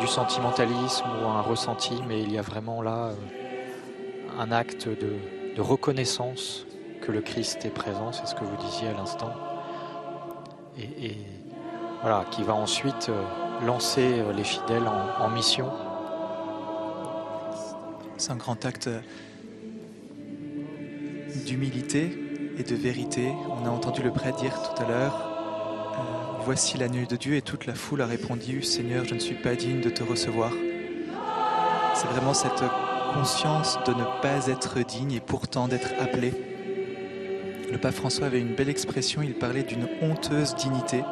du 0.00 0.06
sentimentalisme 0.06 1.06
ou 1.22 1.28
un 1.28 1.40
ressenti, 1.40 1.94
mais 2.06 2.20
il 2.20 2.30
y 2.32 2.38
a 2.38 2.42
vraiment 2.42 2.82
là 2.82 3.06
euh, 3.06 3.14
un 4.38 4.52
acte 4.52 4.88
de, 4.88 5.16
reconnaissance 5.58 6.66
que 7.02 7.12
le 7.12 7.20
Christ 7.20 7.66
est 7.66 7.74
présent, 7.74 8.12
c'est 8.12 8.24
ce 8.24 8.34
que 8.34 8.44
vous 8.44 8.56
disiez 8.56 8.88
à 8.88 8.94
l'instant. 8.94 9.30
Et, 10.78 11.18
voilà, 12.00 12.24
qui 12.30 12.42
va 12.42 12.54
ensuite 12.54 13.10
euh, 13.10 13.66
lancer 13.66 14.20
euh, 14.20 14.32
les 14.32 14.44
fidèles 14.44 14.88
en 14.88 15.28
mission. 15.28 15.70
C'est 18.20 18.32
un 18.32 18.36
grand 18.36 18.66
acte 18.66 18.90
d'humilité 21.46 22.10
et 22.58 22.62
de 22.62 22.74
vérité. 22.74 23.32
On 23.48 23.64
a 23.64 23.70
entendu 23.70 24.02
le 24.02 24.10
prêtre 24.10 24.38
dire 24.42 24.60
tout 24.60 24.82
à 24.82 24.86
l'heure, 24.86 25.94
euh, 25.94 26.42
Voici 26.44 26.76
l'agneau 26.76 27.06
de 27.06 27.16
Dieu, 27.16 27.36
et 27.36 27.40
toute 27.40 27.64
la 27.64 27.74
foule 27.74 28.02
a 28.02 28.06
répondu, 28.06 28.62
Seigneur, 28.62 29.06
je 29.06 29.14
ne 29.14 29.18
suis 29.18 29.36
pas 29.36 29.54
digne 29.54 29.80
de 29.80 29.88
te 29.88 30.02
recevoir. 30.02 30.52
C'est 31.94 32.08
vraiment 32.08 32.34
cette 32.34 32.62
conscience 33.14 33.78
de 33.86 33.94
ne 33.94 34.04
pas 34.20 34.48
être 34.48 34.80
digne 34.80 35.12
et 35.12 35.20
pourtant 35.20 35.66
d'être 35.66 35.92
appelé. 35.98 36.34
Le 37.72 37.78
pape 37.78 37.94
François 37.94 38.26
avait 38.26 38.40
une 38.40 38.54
belle 38.54 38.68
expression, 38.68 39.22
il 39.22 39.32
parlait 39.32 39.62
d'une 39.62 39.88
honteuse 40.02 40.54
dignité. 40.56 40.98
Euh, 40.98 41.04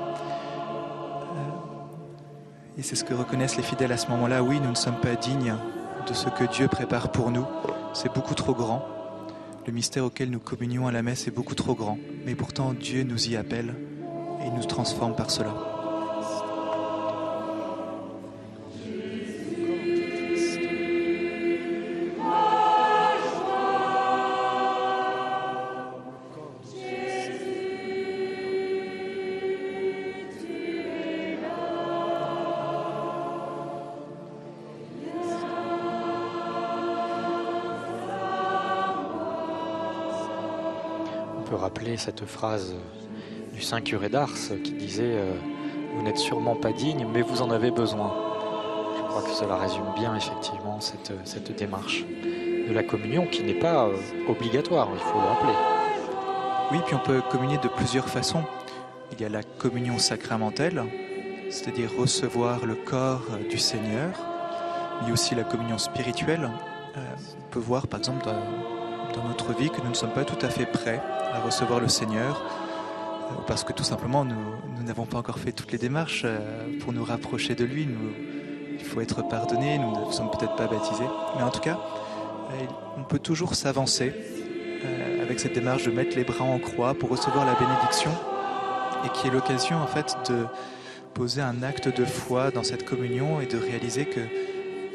Et 2.76 2.82
c'est 2.82 2.96
ce 2.96 3.04
que 3.04 3.14
reconnaissent 3.14 3.56
les 3.56 3.62
fidèles 3.62 3.92
à 3.92 3.96
ce 3.96 4.08
moment-là. 4.08 4.42
Oui, 4.42 4.60
nous 4.60 4.68
ne 4.68 4.74
sommes 4.74 5.00
pas 5.00 5.16
dignes 5.16 5.54
de 6.08 6.14
ce 6.14 6.28
que 6.28 6.44
Dieu 6.44 6.68
prépare 6.68 7.12
pour 7.12 7.30
nous. 7.30 7.44
C'est 7.92 8.12
beaucoup 8.12 8.34
trop 8.34 8.54
grand. 8.54 8.84
Le 9.66 9.72
mystère 9.72 10.04
auquel 10.04 10.30
nous 10.30 10.38
communions 10.38 10.86
à 10.86 10.92
la 10.92 11.02
messe 11.02 11.28
est 11.28 11.30
beaucoup 11.30 11.54
trop 11.54 11.74
grand. 11.74 11.98
Mais 12.24 12.34
pourtant, 12.34 12.72
Dieu 12.72 13.02
nous 13.02 13.28
y 13.28 13.36
appelle 13.36 13.74
et 14.44 14.50
nous 14.50 14.64
transforme 14.64 15.14
par 15.14 15.30
cela. 15.30 15.77
Cette 41.98 42.24
phrase 42.24 42.74
du 43.52 43.60
saint 43.60 43.80
curé 43.80 44.08
d'Ars 44.08 44.34
qui 44.62 44.72
disait 44.72 45.02
euh, 45.16 45.34
Vous 45.94 46.02
n'êtes 46.02 46.18
sûrement 46.18 46.54
pas 46.54 46.72
digne, 46.72 47.06
mais 47.12 47.22
vous 47.22 47.42
en 47.42 47.50
avez 47.50 47.70
besoin. 47.70 48.14
Je 48.96 49.02
crois 49.02 49.22
que 49.22 49.30
cela 49.30 49.56
résume 49.56 49.92
bien 49.96 50.14
effectivement 50.14 50.80
cette, 50.80 51.12
cette 51.24 51.56
démarche 51.56 52.04
de 52.68 52.72
la 52.72 52.82
communion 52.82 53.26
qui 53.26 53.42
n'est 53.42 53.58
pas 53.58 53.86
euh, 53.86 53.96
obligatoire, 54.28 54.88
il 54.92 55.00
faut 55.00 55.18
le 55.18 55.26
rappeler. 55.26 55.54
Oui, 56.70 56.78
puis 56.86 56.94
on 56.94 56.98
peut 56.98 57.22
communier 57.30 57.58
de 57.58 57.68
plusieurs 57.68 58.08
façons. 58.08 58.44
Il 59.12 59.20
y 59.20 59.24
a 59.24 59.28
la 59.28 59.42
communion 59.42 59.98
sacramentelle, 59.98 60.84
c'est-à-dire 61.48 61.90
recevoir 61.98 62.66
le 62.66 62.74
corps 62.74 63.26
du 63.48 63.58
Seigneur. 63.58 64.10
A 65.00 65.12
aussi 65.12 65.34
la 65.34 65.44
communion 65.44 65.78
spirituelle. 65.78 66.50
Euh, 66.96 67.00
on 67.38 67.50
peut 67.50 67.58
voir 67.58 67.86
par 67.86 68.00
exemple 68.00 68.24
dans, 68.24 68.77
dans 69.18 69.28
notre 69.28 69.52
vie 69.52 69.70
que 69.70 69.80
nous 69.80 69.90
ne 69.90 69.94
sommes 69.94 70.12
pas 70.12 70.24
tout 70.24 70.44
à 70.44 70.48
fait 70.48 70.66
prêts 70.66 71.00
à 71.32 71.40
recevoir 71.40 71.80
le 71.80 71.88
Seigneur, 71.88 72.40
euh, 72.40 73.34
parce 73.46 73.64
que 73.64 73.72
tout 73.72 73.82
simplement 73.82 74.24
nous 74.24 74.82
n'avons 74.84 75.06
pas 75.06 75.18
encore 75.18 75.38
fait 75.38 75.52
toutes 75.52 75.72
les 75.72 75.78
démarches 75.78 76.22
euh, 76.24 76.38
pour 76.80 76.92
nous 76.92 77.04
rapprocher 77.04 77.54
de 77.54 77.64
lui. 77.64 77.88
Il 78.78 78.84
faut 78.84 79.00
être 79.00 79.26
pardonné, 79.28 79.78
nous 79.78 80.06
ne 80.06 80.12
sommes 80.12 80.30
peut-être 80.30 80.54
pas 80.54 80.68
baptisés, 80.68 81.08
mais 81.36 81.42
en 81.42 81.50
tout 81.50 81.60
cas, 81.60 81.78
euh, 82.52 82.64
on 82.96 83.02
peut 83.02 83.18
toujours 83.18 83.54
s'avancer 83.54 84.12
avec 85.20 85.40
cette 85.40 85.54
démarche 85.54 85.84
de 85.84 85.90
mettre 85.90 86.16
les 86.16 86.22
bras 86.22 86.44
en 86.44 86.58
croix 86.60 86.94
pour 86.94 87.10
recevoir 87.10 87.44
la 87.44 87.54
bénédiction 87.54 88.12
et 89.04 89.08
qui 89.08 89.26
est 89.26 89.30
l'occasion 89.30 89.76
en 89.76 89.88
fait 89.88 90.16
de 90.30 90.46
poser 91.14 91.42
un 91.42 91.64
acte 91.64 91.88
de 91.88 92.04
foi 92.04 92.52
dans 92.52 92.62
cette 92.62 92.84
communion 92.84 93.40
et 93.40 93.46
de 93.46 93.58
réaliser 93.58 94.06
que 94.06 94.20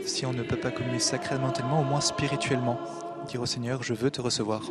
si 0.06 0.26
on 0.26 0.32
ne 0.32 0.42
peut 0.42 0.56
pas 0.56 0.72
communier 0.72 1.00
sacramentellement, 1.00 1.82
au 1.82 1.84
moins 1.84 2.00
spirituellement, 2.00 2.80
dire 3.28 3.42
au 3.42 3.46
Seigneur, 3.46 3.84
je 3.84 3.94
veux 3.94 4.12
te 4.12 4.22
recevoir. 4.22 4.62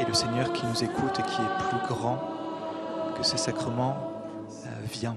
Et 0.00 0.04
le 0.04 0.14
Seigneur 0.14 0.52
qui 0.52 0.66
nous 0.66 0.82
écoute 0.82 1.18
et 1.18 1.22
qui 1.22 1.40
est 1.40 1.68
plus 1.68 1.86
grand 1.88 2.18
que 3.16 3.22
ces 3.22 3.36
sacrements 3.36 3.96
euh, 4.66 4.68
vient. 4.90 5.16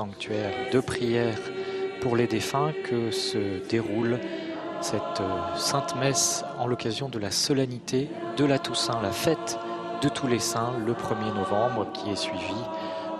Sanctuaire 0.00 0.54
de 0.72 0.80
prière 0.80 1.36
pour 2.00 2.16
les 2.16 2.26
défunts, 2.26 2.72
que 2.88 3.10
se 3.10 3.62
déroule 3.68 4.18
cette 4.80 5.20
euh, 5.20 5.56
sainte 5.56 5.94
messe 5.96 6.42
en 6.58 6.66
l'occasion 6.66 7.10
de 7.10 7.18
la 7.18 7.30
solennité 7.30 8.08
de 8.38 8.46
la 8.46 8.58
Toussaint, 8.58 8.98
la 9.02 9.10
fête 9.10 9.58
de 10.00 10.08
tous 10.08 10.26
les 10.26 10.38
saints, 10.38 10.72
le 10.86 10.94
1er 10.94 11.34
novembre, 11.34 11.92
qui 11.92 12.08
est 12.08 12.16
suivi 12.16 12.62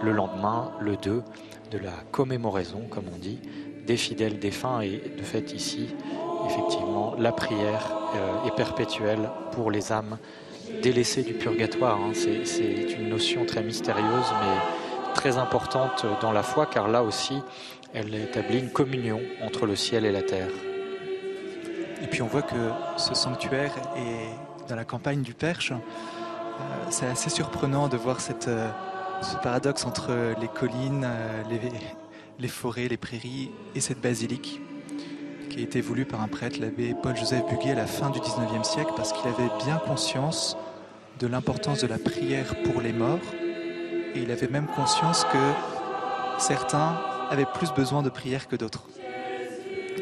le 0.03 0.13
lendemain, 0.13 0.73
le 0.81 0.97
2, 0.97 1.23
de 1.71 1.79
la 1.79 1.93
commémoraison, 2.13 2.81
comme 2.89 3.05
on 3.15 3.19
dit, 3.19 3.41
des 3.87 3.99
fidèles 3.99 4.39
défunts. 4.39 4.81
Et 4.81 5.03
de 5.19 5.23
fait, 5.23 5.53
ici, 5.53 5.95
effectivement, 6.47 7.15
la 7.19 7.33
prière 7.33 7.95
euh, 8.17 8.49
est 8.49 8.57
perpétuelle 8.57 9.29
pour 9.53 9.71
les 9.71 9.93
âmes 9.93 10.17
délaissées 10.83 11.25
du 11.25 11.35
purgatoire. 11.35 11.99
Hein. 11.99 12.13
C'est 12.15 12.93
une 12.99 13.11
notion 13.11 13.45
très 13.45 13.63
mystérieuse, 13.63 14.33
mais 14.41 14.80
très 15.21 15.37
importante 15.37 16.07
dans 16.23 16.33
la 16.33 16.43
foi, 16.43 16.65
car 16.65 16.89
là 16.89 17.03
aussi, 17.03 17.43
elle 17.93 18.15
établit 18.15 18.59
une 18.59 18.71
communion 18.71 19.21
entre 19.43 19.67
le 19.67 19.77
ciel 19.77 20.07
et 20.07 20.13
la 20.13 20.23
terre. 20.23 20.49
Et 22.03 22.07
puis 22.07 22.23
on 22.23 22.27
voit 22.27 22.41
que 22.41 22.71
ce 22.97 23.15
sanctuaire 23.15 23.75
est 23.97 24.67
dans 24.67 24.77
la 24.77 24.87
campagne 24.87 25.21
du 25.21 25.35
Perche. 25.35 25.73
Euh, 25.73 25.77
c'est 26.89 27.05
assez 27.05 27.29
surprenant 27.29 27.89
de 27.89 27.99
voir 27.99 28.17
euh, 28.49 28.71
ce 29.21 29.37
paradoxe 29.43 29.85
entre 29.85 30.11
les 30.41 30.49
collines, 30.49 31.05
euh, 31.05 31.43
les, 31.51 31.61
les, 32.39 32.49
forêts, 32.49 32.89
les 32.89 32.97
prairies 32.97 33.51
et 33.75 33.81
cette 33.81 34.01
basilique 34.01 34.63
qui 35.51 35.59
a 35.59 35.63
été 35.63 35.83
voulue 35.83 36.07
par 36.07 36.23
un 36.23 36.29
prêtre, 36.29 36.59
l'abbé 36.59 36.95
Paul-Joseph 37.03 37.45
Buguet, 37.47 37.73
à 37.73 37.75
la 37.75 37.87
fin 37.87 38.09
du 38.09 38.21
19e 38.21 38.65
siècle, 38.65 38.93
parce 38.97 39.13
qu'il 39.13 39.29
avait 39.29 39.51
bien 39.67 39.77
conscience 39.87 40.57
de 41.19 41.27
l'importance 41.27 41.83
de 41.83 41.89
la 41.89 41.99
prière 41.99 42.55
pour 42.63 42.81
les 42.81 42.95
morts. 42.95 43.19
Et 44.15 44.21
il 44.23 44.31
avait 44.31 44.49
même 44.49 44.67
conscience 44.67 45.25
que 45.25 45.53
certains 46.39 47.01
avaient 47.31 47.47
plus 47.47 47.73
besoin 47.73 48.03
de 48.03 48.11
prière 48.11 48.49
que 48.49 48.57
d'autres. 48.57 48.85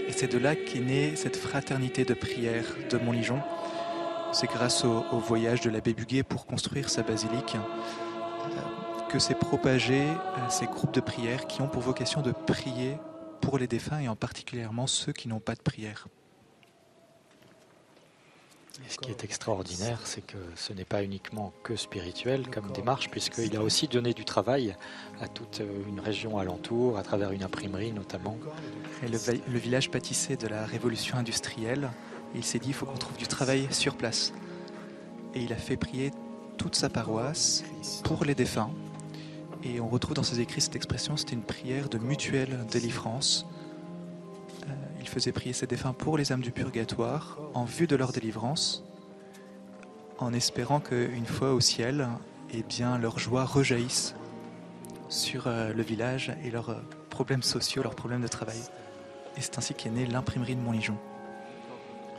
Et 0.07 0.13
c'est 0.13 0.33
de 0.33 0.39
là 0.39 0.57
qu'est 0.57 0.81
née 0.81 1.17
cette 1.17 1.37
fraternité 1.37 2.05
de 2.05 2.15
prière 2.15 2.65
de 2.91 2.99
Montligeon. 2.99 3.41
C'est 4.33 4.47
grâce 4.47 4.85
au, 4.85 5.19
voyage 5.19 5.61
de 5.61 5.71
l'abbé 5.71 5.95
Buguet 5.95 6.23
pour 6.23 6.47
construire 6.47 6.91
sa 6.91 7.03
basilique 7.03 7.57
euh, 7.57 9.09
que 9.09 9.19
s'est 9.19 9.35
propagé 9.35 10.01
euh, 10.01 10.15
ces 10.49 10.67
groupes 10.67 10.93
de 10.93 11.01
prière 11.01 11.47
qui 11.47 11.63
ont 11.63 11.69
pour 11.69 11.83
vocation 11.83 12.21
de 12.21 12.33
prier 12.33 12.97
pour 13.41 13.59
les 13.59 13.67
défunts 13.67 14.01
et 14.01 14.09
en 14.09 14.17
particulièrement 14.17 14.87
ceux 14.87 15.13
qui 15.13 15.29
n'ont 15.29 15.41
pas 15.41 15.55
de 15.55 15.63
prière 15.63 16.09
ce 18.89 18.99
qui 18.99 19.11
est 19.11 19.25
extraordinaire, 19.25 20.01
c'est 20.05 20.25
que 20.25 20.39
ce 20.55 20.73
n'est 20.73 20.85
pas 20.85 21.03
uniquement 21.03 21.53
que 21.63 21.77
spirituel 21.77 22.49
comme 22.49 22.71
démarche, 22.73 23.11
puisqu'il 23.11 23.57
a 23.57 23.63
aussi 23.63 23.89
donné 23.89 24.15
du 24.15 24.25
travail 24.25 24.77
à 25.21 25.29
toute 25.29 25.61
une 25.89 26.01
région 26.01 26.39
alentour, 26.39 26.97
à 26.97 27.03
travers 27.03 27.33
une 27.33 27.43
imprimerie 27.43 27.93
notamment. 27.93 28.39
Et 29.03 29.09
le, 29.09 29.59
village 29.59 29.91
pâtissait 29.91 30.37
de 30.37 30.47
la 30.47 30.65
révolution 30.65 31.19
industrielle, 31.19 31.91
il 32.35 32.45
s'est 32.45 32.59
dit 32.59 32.69
il 32.69 32.75
faut 32.75 32.87
qu'on 32.87 32.97
trouve 32.97 33.17
du 33.17 33.27
travail 33.27 33.69
sur 33.71 33.97
place. 33.97 34.33
Et 35.35 35.41
il 35.41 35.53
a 35.53 35.57
fait 35.57 35.77
prier 35.77 36.13
toute 36.57 36.75
sa 36.75 36.89
paroisse 36.89 37.65
pour 38.05 38.25
les 38.25 38.35
défunts. 38.35 38.71
Et 39.65 39.81
on 39.81 39.89
retrouve 39.89 40.15
dans 40.15 40.23
ses 40.23 40.41
écrits 40.41 40.61
cette 40.61 40.77
expression, 40.77 41.17
c'était 41.17 41.35
une 41.35 41.43
prière 41.43 41.89
de 41.89 41.99
mutuelle 41.99 42.65
délivrance 42.71 43.47
il 45.09 45.11
faisait 45.11 45.33
prier 45.33 45.55
ses 45.55 45.67
défunts 45.67 45.95
pour 45.95 46.19
les 46.19 46.33
âmes 46.33 46.43
du 46.43 46.53
purgatoire, 46.53 47.39
en 47.55 47.65
vue 47.65 47.87
de 47.87 47.97
leur 47.97 48.13
délivrance, 48.13 48.85
en 50.19 50.35
espérant 50.35 50.81
qu'une 50.81 51.25
fois 51.25 51.55
au 51.55 51.61
ciel, 51.61 52.09
eh 52.53 52.63
bien, 52.63 52.99
leur 52.99 53.19
joie 53.19 53.47
rejaillisse 53.47 54.15
sur 55.09 55.47
euh, 55.47 55.73
le 55.73 55.83
village 55.83 56.37
et 56.45 56.51
leurs 56.51 56.71
euh, 56.71 56.83
problèmes 57.09 57.43
sociaux, 57.43 57.83
leurs 57.83 57.95
problèmes 57.95 58.21
de 58.21 58.29
travail. 58.29 58.59
Et 59.39 59.41
c'est 59.41 59.57
ainsi 59.57 59.73
qu'est 59.73 59.89
née 59.89 60.05
l'imprimerie 60.05 60.57
de 60.57 60.61
Montligeon. 60.61 60.99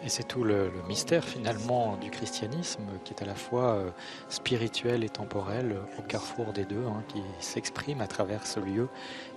Et 0.03 0.10
c'est 0.10 0.24
tout 0.24 0.44
le, 0.44 0.72
mystère 0.88 1.24
finalement 1.24 1.95
du 1.98 2.10
christianisme 2.10 2.86
qui 3.03 3.14
est 3.14 3.22
à 3.22 3.26
la 3.26 3.36
fois 3.36 3.74
euh, 3.76 3.91
spirituel 4.30 5.03
et 5.03 5.10
temporel 5.10 5.76
au 5.99 6.02
carrefour 6.02 6.53
des 6.53 6.66
deux, 6.66 6.86
hein, 6.88 7.03
qui 7.07 7.22
s'exprime 7.40 8.02
à 8.02 8.07
travers 8.07 8.48
ce 8.48 8.60
lieu. 8.60 8.88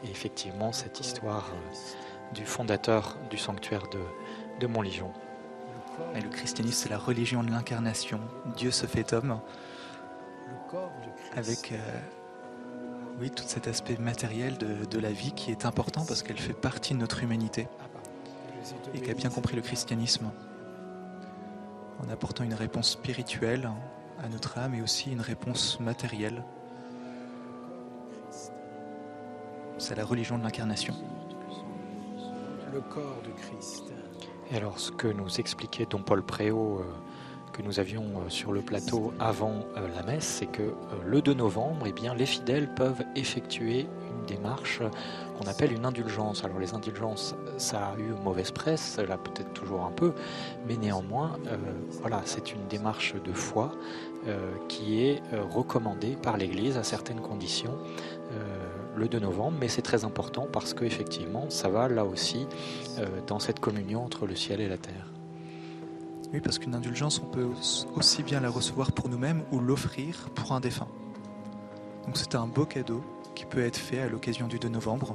Et 0.04 0.10
effectivement, 0.10 0.72
cette 0.72 1.00
histoire 1.00 1.50
du 2.34 2.44
fondateur 2.44 3.16
du 3.30 3.38
sanctuaire 3.38 3.88
de, 3.90 4.00
de 4.60 4.66
Montligeon. 4.66 5.12
Et 6.14 6.20
le 6.20 6.28
christianisme, 6.28 6.82
c'est 6.84 6.88
la 6.88 6.98
religion 6.98 7.42
de 7.42 7.50
l'incarnation. 7.50 8.20
Dieu 8.56 8.70
se 8.70 8.86
fait 8.86 9.12
homme. 9.12 9.40
Avec 11.36 11.72
euh, 11.72 12.00
oui, 13.20 13.30
tout 13.30 13.44
cet 13.46 13.68
aspect 13.68 13.96
matériel 13.98 14.56
de, 14.56 14.84
de, 14.86 14.98
la 14.98 15.12
vie 15.12 15.32
qui 15.32 15.50
est 15.50 15.66
important 15.66 16.04
parce 16.06 16.22
qu'elle 16.22 16.38
fait 16.38 16.54
partie 16.54 16.94
de 16.94 16.98
notre 16.98 17.22
humanité 17.22 17.68
et 18.94 19.00
qui 19.00 19.10
a 19.10 19.14
bien 19.14 19.28
compris 19.28 19.54
le 19.54 19.62
christianisme 19.62 20.30
en 22.02 22.10
apportant 22.10 22.44
une 22.44 22.54
réponse 22.54 22.90
spirituelle 22.90 23.70
à 24.22 24.28
notre 24.28 24.58
âme 24.58 24.74
et 24.74 24.82
aussi 24.82 25.12
une 25.12 25.20
réponse 25.20 25.78
matérielle. 25.80 26.42
C'est 29.78 29.94
la 29.94 30.04
religion 30.04 30.38
de 30.38 30.42
l'incarnation 30.42 30.94
le 32.72 32.80
corps 32.80 33.22
de 33.24 33.30
Christ. 33.42 33.92
Et 34.50 34.56
alors, 34.56 34.78
ce 34.78 34.90
que 34.90 35.08
nous 35.08 35.40
expliquait 35.40 35.86
Don 35.88 35.98
Paul 35.98 36.22
Préau, 36.22 36.80
euh, 36.80 36.84
que 37.52 37.62
nous 37.62 37.80
avions 37.80 38.04
euh, 38.04 38.30
sur 38.30 38.52
le 38.52 38.62
plateau 38.62 39.12
avant 39.20 39.66
euh, 39.76 39.86
la 39.94 40.02
messe, 40.02 40.24
c'est 40.24 40.46
que 40.46 40.74
le 41.04 41.20
2 41.20 41.34
novembre, 41.34 41.84
eh 41.86 41.92
bien, 41.92 42.14
les 42.14 42.26
fidèles 42.26 42.72
peuvent 42.74 43.04
effectuer 43.14 43.80
une 43.80 44.26
démarche 44.26 44.80
qu'on 45.38 45.46
appelle 45.46 45.72
une 45.72 45.84
indulgence. 45.84 46.44
Alors, 46.44 46.58
les 46.58 46.72
indulgences, 46.72 47.34
ça 47.58 47.88
a 47.88 47.98
eu 47.98 48.12
mauvaise 48.24 48.50
presse, 48.50 48.98
là 48.98 49.18
peut-être 49.18 49.52
toujours 49.52 49.84
un 49.84 49.90
peu, 49.90 50.14
mais 50.66 50.76
néanmoins, 50.76 51.38
voilà, 52.00 52.22
c'est 52.24 52.52
une 52.52 52.66
démarche 52.68 53.14
de 53.14 53.32
foi 53.32 53.72
qui 54.68 55.02
est 55.02 55.20
recommandée 55.52 56.16
par 56.22 56.36
l'Église 56.36 56.76
à 56.76 56.84
certaines 56.84 57.20
conditions 57.20 57.76
le 58.96 59.08
2 59.08 59.20
novembre, 59.20 59.56
mais 59.60 59.68
c'est 59.68 59.82
très 59.82 60.04
important 60.04 60.46
parce 60.52 60.74
qu'effectivement, 60.74 61.48
ça 61.50 61.68
va 61.68 61.88
là 61.88 62.04
aussi 62.04 62.46
euh, 62.98 63.06
dans 63.26 63.38
cette 63.38 63.60
communion 63.60 64.04
entre 64.04 64.26
le 64.26 64.36
ciel 64.36 64.60
et 64.60 64.68
la 64.68 64.78
terre. 64.78 65.06
Oui, 66.32 66.40
parce 66.40 66.58
qu'une 66.58 66.74
indulgence, 66.74 67.20
on 67.22 67.26
peut 67.26 67.46
aussi 67.94 68.22
bien 68.22 68.40
la 68.40 68.48
recevoir 68.48 68.92
pour 68.92 69.08
nous-mêmes 69.08 69.42
ou 69.52 69.60
l'offrir 69.60 70.30
pour 70.34 70.52
un 70.52 70.60
défunt. 70.60 70.88
Donc 72.06 72.16
c'est 72.16 72.34
un 72.34 72.46
beau 72.46 72.64
cadeau 72.64 73.02
qui 73.34 73.44
peut 73.44 73.64
être 73.64 73.76
fait 73.76 74.00
à 74.00 74.08
l'occasion 74.08 74.48
du 74.48 74.58
2 74.58 74.68
novembre, 74.68 75.14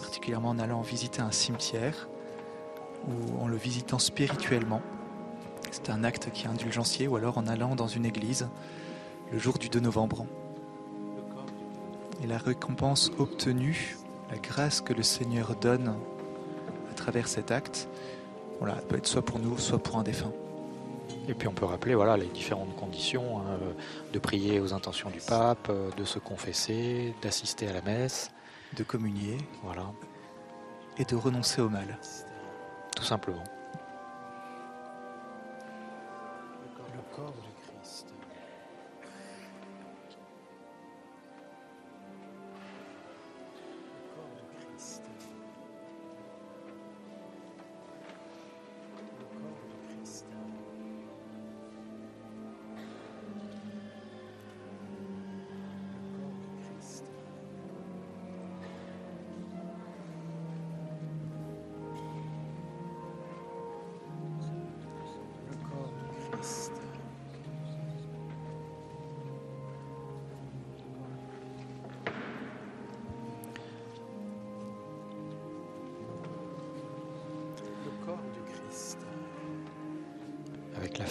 particulièrement 0.00 0.50
en 0.50 0.58
allant 0.58 0.80
visiter 0.80 1.20
un 1.20 1.32
cimetière 1.32 2.08
ou 3.06 3.42
en 3.42 3.48
le 3.48 3.56
visitant 3.56 3.98
spirituellement. 3.98 4.82
C'est 5.70 5.90
un 5.90 6.02
acte 6.02 6.30
qui 6.32 6.46
est 6.46 6.48
indulgencier 6.48 7.08
ou 7.08 7.16
alors 7.16 7.38
en 7.38 7.46
allant 7.46 7.76
dans 7.76 7.86
une 7.86 8.06
église 8.06 8.48
le 9.30 9.38
jour 9.38 9.58
du 9.58 9.68
2 9.68 9.80
novembre 9.80 10.26
et 12.22 12.26
la 12.26 12.38
récompense 12.38 13.10
obtenue, 13.18 13.96
la 14.30 14.38
grâce 14.38 14.80
que 14.80 14.92
le 14.92 15.02
Seigneur 15.02 15.54
donne 15.56 15.96
à 16.90 16.94
travers 16.94 17.28
cet 17.28 17.50
acte, 17.50 17.88
voilà, 18.58 18.74
peut 18.74 18.96
être 18.96 19.06
soit 19.06 19.24
pour 19.24 19.38
nous, 19.38 19.56
soit 19.58 19.78
pour 19.78 19.98
un 19.98 20.02
défunt. 20.02 20.32
Et 21.28 21.34
puis 21.34 21.46
on 21.46 21.52
peut 21.52 21.64
rappeler 21.64 21.94
voilà, 21.94 22.16
les 22.16 22.26
différentes 22.26 22.74
conditions 22.76 23.40
hein, 23.40 23.58
de 24.12 24.18
prier 24.18 24.60
aux 24.60 24.72
intentions 24.72 25.10
du 25.10 25.20
pape, 25.20 25.70
de 25.96 26.04
se 26.04 26.18
confesser, 26.18 27.14
d'assister 27.22 27.68
à 27.68 27.72
la 27.72 27.82
messe, 27.82 28.30
de 28.76 28.82
communier, 28.82 29.38
voilà, 29.62 29.92
et 30.98 31.04
de 31.04 31.16
renoncer 31.16 31.60
au 31.60 31.68
mal. 31.68 31.98
Tout 32.96 33.04
simplement. 33.04 33.44
Avec 36.54 36.94
la 36.94 37.24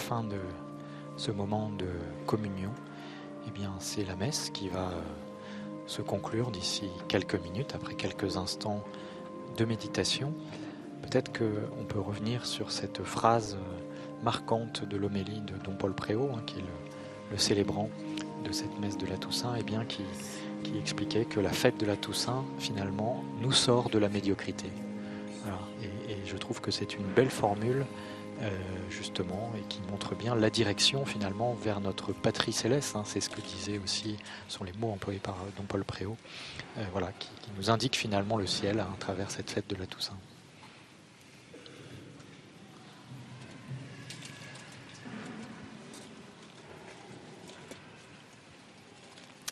fin 0.08 0.24
de 0.24 0.40
ce 1.18 1.30
moment 1.30 1.68
de 1.68 1.84
communion, 2.24 2.70
eh 3.46 3.50
bien, 3.50 3.74
c'est 3.78 4.06
la 4.06 4.16
messe 4.16 4.48
qui 4.48 4.70
va 4.70 4.90
se 5.86 6.00
conclure 6.00 6.50
d'ici 6.50 6.88
quelques 7.08 7.34
minutes, 7.34 7.74
après 7.74 7.92
quelques 7.92 8.38
instants 8.38 8.82
de 9.58 9.66
méditation. 9.66 10.32
Peut-être 11.02 11.30
qu'on 11.36 11.84
peut 11.84 12.00
revenir 12.00 12.46
sur 12.46 12.72
cette 12.72 13.02
phrase 13.02 13.58
marquante 14.22 14.88
de 14.88 14.96
l'homélie 14.96 15.42
de 15.42 15.52
Don 15.62 15.76
Paul 15.78 15.92
Préau, 15.92 16.30
hein, 16.34 16.40
qui 16.46 16.60
est 16.60 16.64
le, 17.30 17.36
célébrant 17.36 17.90
de 18.46 18.52
cette 18.52 18.80
messe 18.80 18.96
de 18.96 19.06
la 19.06 19.18
Toussaint, 19.18 19.56
et 19.56 19.60
eh 19.60 19.62
bien 19.62 19.84
qui, 19.84 20.04
expliquait 20.78 21.26
que 21.26 21.38
la 21.38 21.52
fête 21.52 21.78
de 21.78 21.84
la 21.84 21.96
Toussaint, 21.96 22.44
finalement, 22.58 23.22
nous 23.42 23.52
sort 23.52 23.90
de 23.90 23.98
la 23.98 24.08
médiocrité. 24.08 24.68
Et, 25.82 26.16
je 26.24 26.36
trouve 26.36 26.60
que 26.60 26.70
c'est 26.70 26.94
une 26.94 27.04
belle 27.04 27.30
formule 27.30 27.86
euh, 28.40 28.50
justement, 28.88 29.52
et 29.58 29.62
qui 29.68 29.80
montre 29.90 30.14
bien 30.14 30.36
la 30.36 30.48
direction 30.48 31.04
finalement 31.04 31.54
vers 31.54 31.80
notre 31.80 32.12
patrie 32.12 32.52
céleste. 32.52 32.94
Hein. 32.94 33.02
c'est 33.04 33.20
ce 33.20 33.30
que 33.30 33.40
disait 33.40 33.78
aussi, 33.78 34.16
sont 34.46 34.62
les 34.62 34.72
mots 34.74 34.92
employés 34.92 35.18
par 35.18 35.36
Don 35.56 35.64
Paul 35.64 35.82
Préau, 35.84 36.16
euh, 36.76 36.84
voilà, 36.92 37.10
qui, 37.18 37.30
nous 37.56 37.70
indique 37.70 37.96
finalement 37.96 38.36
le 38.36 38.46
ciel 38.46 38.78
à 38.78 38.88
travers 39.00 39.32
cette 39.32 39.50
fête 39.50 39.68
de 39.68 39.74
la 39.74 39.86
Toussaint. 39.86 40.16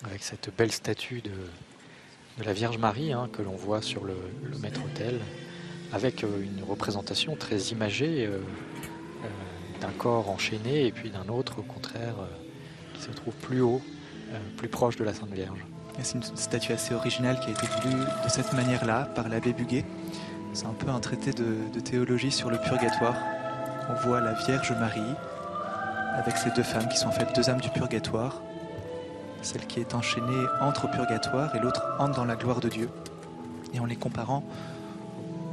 Avec 0.05 0.23
cette 0.23 0.55
belle 0.57 0.71
statue 0.71 1.23
de, 1.23 1.33
la 2.45 2.53
Vierge 2.53 2.79
Marie 2.79 3.13
hein, 3.13 3.29
que 3.33 3.43
l'on 3.43 3.57
voit 3.57 3.83
sur 3.83 4.05
le, 4.05 4.15
maître-autel, 4.61 5.21
avec 5.93 6.25
euh, 6.25 6.29
une 6.43 6.65
représentation 6.65 7.37
très 7.37 7.59
imagée 7.59 8.29
d'un 9.81 9.91
corps 9.91 10.31
enchaîné 10.31 10.87
et 10.87 10.93
puis 10.93 11.11
d'un 11.11 11.29
autre, 11.29 11.59
au 11.59 11.63
contraire, 11.63 12.15
euh, 12.21 12.95
qui 12.95 13.03
se 13.03 13.11
trouve 13.11 13.35
plus 13.35 13.61
haut, 13.61 13.81
euh, 14.33 14.39
plus 14.57 14.69
proche 14.69 14.97
de 14.97 15.05
la 15.05 15.13
Sainte 15.13 15.33
Vierge. 15.33 15.65
C'est 16.03 16.17
une 16.17 16.23
statue 16.23 16.73
assez 16.73 16.95
originale 16.95 17.41
qui 17.41 17.49
a 17.49 17.51
été 17.53 17.67
voulue 17.67 18.05
de 18.25 18.29
cette 18.29 18.53
manière-là 18.53 19.09
par 19.15 19.29
l'abbé 19.29 19.53
Buguet. 19.53 19.85
C'est 20.53 20.67
un 20.67 20.75
peu 20.75 20.91
un 20.91 21.01
traité 21.01 21.33
de, 21.33 21.81
théologie 21.81 22.31
sur 22.31 22.51
le 22.51 22.59
purgatoire. 22.59 23.17
On 23.89 23.95
voit 24.07 24.21
la 24.21 24.35
Vierge 24.35 24.73
Marie 24.73 25.15
avec 26.15 26.37
ces 26.37 26.51
deux 26.51 26.63
femmes 26.63 26.89
qui 26.89 26.99
sont 26.99 27.09
en 27.09 27.13
fait 27.13 27.35
deux 27.35 27.49
âmes 27.49 27.61
du 27.61 27.71
purgatoire. 27.71 28.43
Celle 29.41 29.67
qui 29.67 29.81
est 29.81 29.95
enchaînée 29.95 30.45
entre 30.61 30.87
au 30.87 30.89
purgatoire 30.89 31.55
et 31.55 31.61
l'autre 31.61 31.83
entre 31.99 32.17
dans 32.17 32.25
la 32.25 32.37
gloire 32.37 32.61
de 32.61 32.69
Dieu. 32.69 32.91
Et 33.73 33.81
en 33.81 33.87
les 33.87 33.97
comparant, 33.97 34.45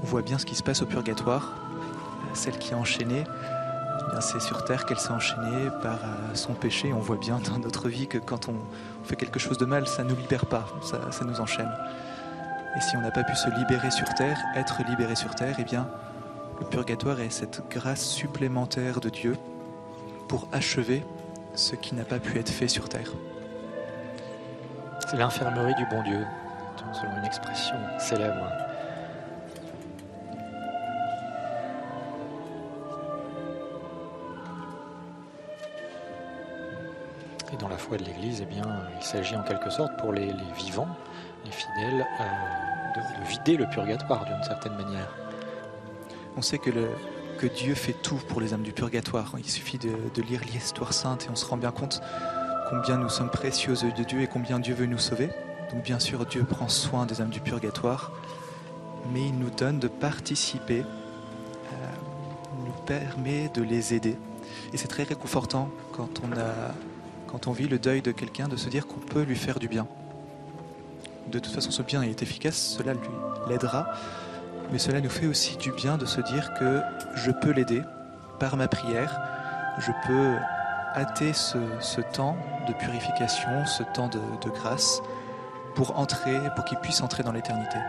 on 0.03 0.05
voit 0.05 0.21
bien 0.21 0.37
ce 0.37 0.45
qui 0.45 0.55
se 0.55 0.63
passe 0.63 0.81
au 0.81 0.85
purgatoire. 0.85 1.53
Celle 2.33 2.57
qui 2.57 2.71
est 2.71 2.75
enchaînée, 2.75 3.23
eh 4.11 4.21
c'est 4.21 4.41
sur 4.41 4.65
terre 4.65 4.85
qu'elle 4.85 4.99
s'est 4.99 5.11
enchaînée 5.11 5.69
par 5.81 5.95
euh, 5.95 6.35
son 6.35 6.53
péché. 6.53 6.91
On 6.93 6.99
voit 6.99 7.17
bien 7.17 7.39
dans 7.39 7.57
notre 7.59 7.89
vie 7.89 8.07
que 8.07 8.17
quand 8.17 8.49
on 8.49 8.55
fait 9.03 9.15
quelque 9.15 9.39
chose 9.39 9.57
de 9.57 9.65
mal, 9.65 9.87
ça 9.87 10.03
ne 10.03 10.09
nous 10.09 10.15
libère 10.15 10.45
pas, 10.45 10.65
ça, 10.81 11.25
nous 11.25 11.39
enchaîne. 11.39 11.71
Et 12.75 12.81
si 12.81 12.97
on 12.97 13.01
n'a 13.01 13.11
pas 13.11 13.23
pu 13.23 13.35
se 13.35 13.49
libérer 13.49 13.91
sur 13.91 14.09
terre, 14.15 14.37
être 14.55 14.81
libéré 14.87 15.15
sur 15.15 15.35
terre, 15.35 15.55
eh 15.59 15.63
bien, 15.63 15.87
le 16.59 16.65
purgatoire 16.65 17.19
est 17.19 17.29
cette 17.29 17.61
grâce 17.69 18.03
supplémentaire 18.03 18.99
de 18.99 19.09
Dieu 19.09 19.37
pour 20.27 20.47
achever 20.51 21.03
ce 21.53 21.75
qui 21.75 21.93
n'a 21.95 22.03
pas 22.03 22.19
pu 22.19 22.39
être 22.39 22.49
fait 22.49 22.67
sur 22.67 22.89
terre. 22.89 23.11
C'est 25.07 25.17
l'infirmerie 25.17 25.75
du 25.75 25.85
bon 25.85 26.01
Dieu, 26.01 26.25
selon 26.93 27.17
une 27.17 27.25
expression 27.25 27.75
célèbre. 27.99 28.62
De 37.97 38.03
l'Église, 38.03 38.39
eh 38.41 38.45
bien, 38.45 38.63
il 38.97 39.03
s'agit 39.03 39.35
en 39.35 39.43
quelque 39.43 39.69
sorte 39.69 39.97
pour 39.97 40.13
les, 40.13 40.33
vivants, 40.57 40.87
les 41.45 41.51
fidèles, 41.51 42.05
euh, 42.19 43.21
de, 43.21 43.27
vider 43.29 43.57
le 43.57 43.67
purgatoire 43.67 44.25
d'une 44.25 44.43
certaine 44.43 44.75
manière. 44.75 45.09
On 46.37 46.41
sait 46.41 46.57
que, 46.57 46.69
Dieu 47.57 47.75
fait 47.75 47.93
tout 48.01 48.19
pour 48.29 48.39
les 48.39 48.53
âmes 48.53 48.61
du 48.61 48.71
purgatoire. 48.71 49.33
Il 49.37 49.49
suffit 49.49 49.77
de, 49.77 50.21
lire 50.21 50.41
l'histoire 50.45 50.93
sainte 50.93 51.25
et 51.25 51.29
on 51.29 51.35
se 51.35 51.45
rend 51.45 51.57
bien 51.57 51.71
compte 51.71 52.01
combien 52.69 52.95
nous 52.97 53.09
sommes 53.09 53.29
précieuses 53.29 53.83
de 53.83 54.03
Dieu 54.03 54.21
et 54.21 54.27
combien 54.27 54.59
Dieu 54.59 54.73
veut 54.73 54.85
nous 54.85 54.97
sauver. 54.97 55.29
Donc 55.71 55.83
bien 55.83 55.99
sûr, 55.99 56.25
Dieu 56.25 56.45
prend 56.45 56.69
soin 56.69 57.05
des 57.05 57.19
âmes 57.19 57.31
du 57.31 57.41
purgatoire, 57.41 58.13
mais 59.11 59.27
il 59.27 59.37
nous 59.37 59.49
donne 59.49 59.79
de 59.79 59.89
participer, 59.89 60.81
euh, 60.81 61.75
nous 62.65 62.85
permet 62.85 63.49
de 63.49 63.61
les 63.61 63.93
aider. 63.93 64.17
Et 64.71 64.77
c'est 64.77 64.87
très 64.87 65.03
réconfortant 65.03 65.69
quand 65.91 66.21
on 66.23 66.31
a 66.37 66.73
quand 67.33 67.47
on 67.47 67.51
vit 67.51 67.67
le 67.67 67.79
deuil 67.79 68.03
de 68.03 68.11
quelqu'un, 68.11 68.47
de 68.47 68.55
se 68.55 68.69
dire 68.69 68.85
qu'on 68.85 68.99
peut 68.99 69.23
lui 69.23 69.35
faire 69.35 69.57
du 69.57 69.67
bien. 69.67 69.87
De 71.31 71.39
toute 71.39 71.51
façon, 71.51 71.71
ce 71.71 71.81
bien 71.81 72.03
est 72.03 72.21
efficace, 72.21 72.75
cela 72.77 72.93
lui 72.93 73.09
l'aidera, 73.49 73.91
mais 74.71 74.77
cela 74.77 75.01
nous 75.01 75.09
fait 75.09 75.25
aussi 75.25 75.57
du 75.57 75.71
bien 75.71 75.97
de 75.97 76.05
se 76.05 76.21
dire 76.21 76.53
que 76.59 76.81
je 77.15 77.31
peux 77.31 77.49
l'aider 77.49 77.81
par 78.39 78.55
ma 78.55 78.67
prière, 78.67 79.19
je 79.79 79.91
peux 80.05 80.35
hâter 80.95 81.33
ce, 81.33 81.57
temps 82.13 82.37
de 82.67 82.73
purification, 82.73 83.65
ce 83.65 83.81
temps 83.95 84.09
de, 84.09 84.19
de 84.45 84.49
grâce, 84.51 85.01
pour 85.73 85.97
entrer, 85.97 86.37
pour 86.55 86.65
qu'il 86.65 86.77
puisse 86.77 87.01
entrer 87.01 87.23
dans 87.23 87.31
l'éternité. 87.31 87.79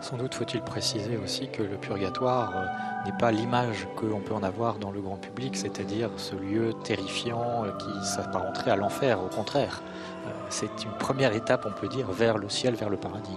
Sans 0.00 0.16
doute 0.16 0.34
faut-il 0.34 0.60
préciser 0.62 1.16
aussi 1.16 1.48
que 1.48 1.62
le 1.62 1.76
purgatoire 1.76 2.52
euh, 2.56 3.04
n'est 3.04 3.16
pas 3.18 3.32
l'image 3.32 3.88
que 3.96 4.06
l'on 4.06 4.20
peut 4.20 4.34
en 4.34 4.42
avoir 4.44 4.78
dans 4.78 4.92
le 4.92 5.00
grand 5.00 5.16
public, 5.16 5.56
c'est-à-dire 5.56 6.10
ce 6.16 6.36
lieu 6.36 6.72
terrifiant 6.84 7.64
euh, 7.64 7.72
qui 7.72 8.06
s'apparenterait 8.06 8.70
à 8.70 8.76
l'enfer, 8.76 9.20
au 9.20 9.28
contraire. 9.28 9.82
Euh, 10.26 10.30
c'est 10.50 10.84
une 10.84 10.92
première 10.98 11.34
étape, 11.34 11.66
on 11.66 11.72
peut 11.72 11.88
dire, 11.88 12.10
vers 12.12 12.38
le 12.38 12.48
ciel, 12.48 12.74
vers 12.76 12.90
le 12.90 12.96
paradis. 12.96 13.36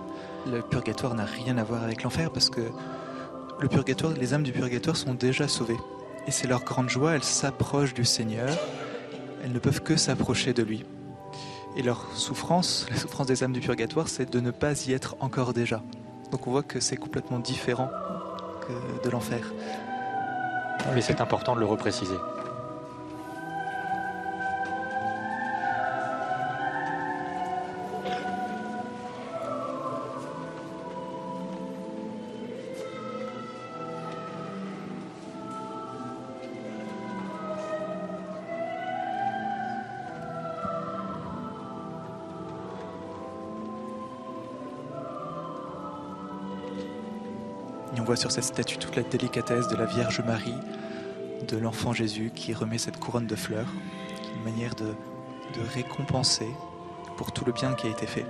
Le 0.51 0.61
purgatoire 0.61 1.15
n'a 1.15 1.25
rien 1.25 1.57
à 1.57 1.63
voir 1.63 1.83
avec 1.83 2.03
l'enfer 2.03 2.29
parce 2.31 2.49
que 2.49 2.61
les 4.19 4.33
âmes 4.33 4.43
du 4.43 4.51
purgatoire 4.51 4.95
sont 4.95 5.13
déjà 5.13 5.47
sauvées. 5.47 5.77
Et 6.27 6.31
c'est 6.31 6.47
leur 6.47 6.63
grande 6.63 6.89
joie, 6.89 7.13
elles 7.13 7.23
s'approchent 7.23 7.93
du 7.93 8.05
Seigneur, 8.05 8.49
elles 9.43 9.51
ne 9.51 9.59
peuvent 9.59 9.81
que 9.81 9.95
s'approcher 9.95 10.53
de 10.53 10.63
lui. 10.63 10.85
Et 11.75 11.81
leur 11.81 12.05
souffrance, 12.15 12.85
la 12.89 12.97
souffrance 12.97 13.27
des 13.27 13.43
âmes 13.43 13.53
du 13.53 13.61
purgatoire, 13.61 14.07
c'est 14.07 14.29
de 14.29 14.39
ne 14.39 14.51
pas 14.51 14.87
y 14.87 14.93
être 14.93 15.15
encore 15.19 15.53
déjà. 15.53 15.81
Donc 16.31 16.47
on 16.47 16.51
voit 16.51 16.63
que 16.63 16.79
c'est 16.79 16.97
complètement 16.97 17.39
différent 17.39 17.89
que 18.61 19.03
de 19.03 19.09
l'enfer. 19.09 19.51
Mais 20.95 21.01
c'est 21.01 21.21
important 21.21 21.55
de 21.55 21.59
le 21.59 21.65
repréciser. 21.65 22.15
Sur 48.21 48.29
cette 48.31 48.43
statue 48.43 48.77
toute 48.77 48.95
la 48.95 49.01
délicatesse 49.01 49.67
de 49.67 49.75
la 49.75 49.85
Vierge 49.85 50.21
Marie, 50.23 50.53
de 51.47 51.57
l'enfant 51.57 51.91
Jésus 51.91 52.31
qui 52.35 52.53
remet 52.53 52.77
cette 52.77 52.99
couronne 52.99 53.25
de 53.25 53.35
fleurs, 53.35 53.73
une 54.35 54.43
manière 54.43 54.75
de, 54.75 54.93
récompenser 55.73 56.47
pour 57.17 57.31
tout 57.31 57.45
le 57.45 57.51
bien 57.51 57.73
qui 57.73 57.87
a 57.87 57.89
été 57.89 58.05
fait, 58.05 58.27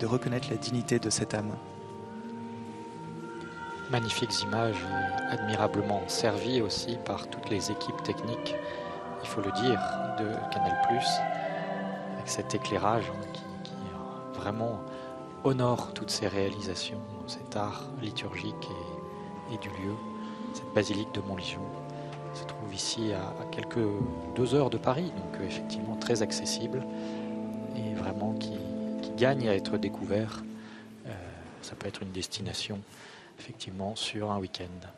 de 0.00 0.06
reconnaître 0.06 0.48
la 0.48 0.56
dignité 0.56 0.98
de 0.98 1.10
cette 1.10 1.34
âme. 1.34 1.54
Magnifiques 3.90 4.42
images, 4.42 4.82
admirablement 5.28 6.02
servies 6.08 6.62
aussi 6.62 6.96
par 7.04 7.28
toutes 7.28 7.50
les 7.50 7.70
équipes 7.70 8.02
techniques, 8.04 8.54
il 9.22 9.28
faut 9.28 9.42
le 9.42 9.52
dire, 9.52 9.78
de 10.18 10.32
Canal⁇ 10.50 10.82
avec 12.14 12.26
cet 12.26 12.54
éclairage 12.54 13.12
hein, 13.14 13.26
qui, 13.62 13.72
vraiment 14.32 14.80
honore 15.44 15.92
toutes 15.92 16.10
ces 16.10 16.26
réalisations, 16.26 17.02
cet 17.26 17.54
art 17.54 17.82
liturgique 18.00 18.66
et 18.70 18.95
et 19.52 19.58
du 19.58 19.68
lieu, 19.68 19.94
cette 20.54 20.72
basilique 20.74 21.12
de 21.14 21.20
Montligeon 21.20 21.60
se 22.34 22.44
trouve 22.44 22.74
ici 22.74 23.12
à, 23.12 23.44
quelques 23.50 23.86
deux 24.34 24.54
heures 24.54 24.70
de 24.70 24.76
Paris, 24.76 25.12
donc 25.16 25.40
euh, 25.40 25.46
effectivement 25.46 25.96
très 25.96 26.22
accessible 26.22 26.84
et 27.76 27.94
vraiment 27.94 28.34
qui, 28.34 28.52
gagne 29.16 29.48
à 29.48 29.54
être 29.54 29.78
découvert. 29.78 30.42
Euh, 31.06 31.10
ça 31.62 31.74
peut 31.74 31.88
être 31.88 32.02
une 32.02 32.12
destination 32.12 32.78
effectivement 33.38 33.96
sur 33.96 34.30
un 34.30 34.38
week-end. 34.38 34.88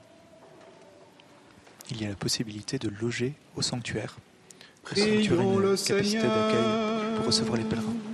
Il 1.93 2.03
y 2.03 2.05
a 2.05 2.09
la 2.09 2.16
possibilité 2.16 2.81
de 2.81 2.89
loger 3.01 3.35
au 3.55 3.62
sanctuaire. 3.62 4.16
Une 4.97 5.23
capacité 5.25 6.19
d'accueil 6.19 7.15
pour 7.15 7.27
recevoir 7.27 7.59
les 7.59 7.65
pèlerins. 7.65 8.07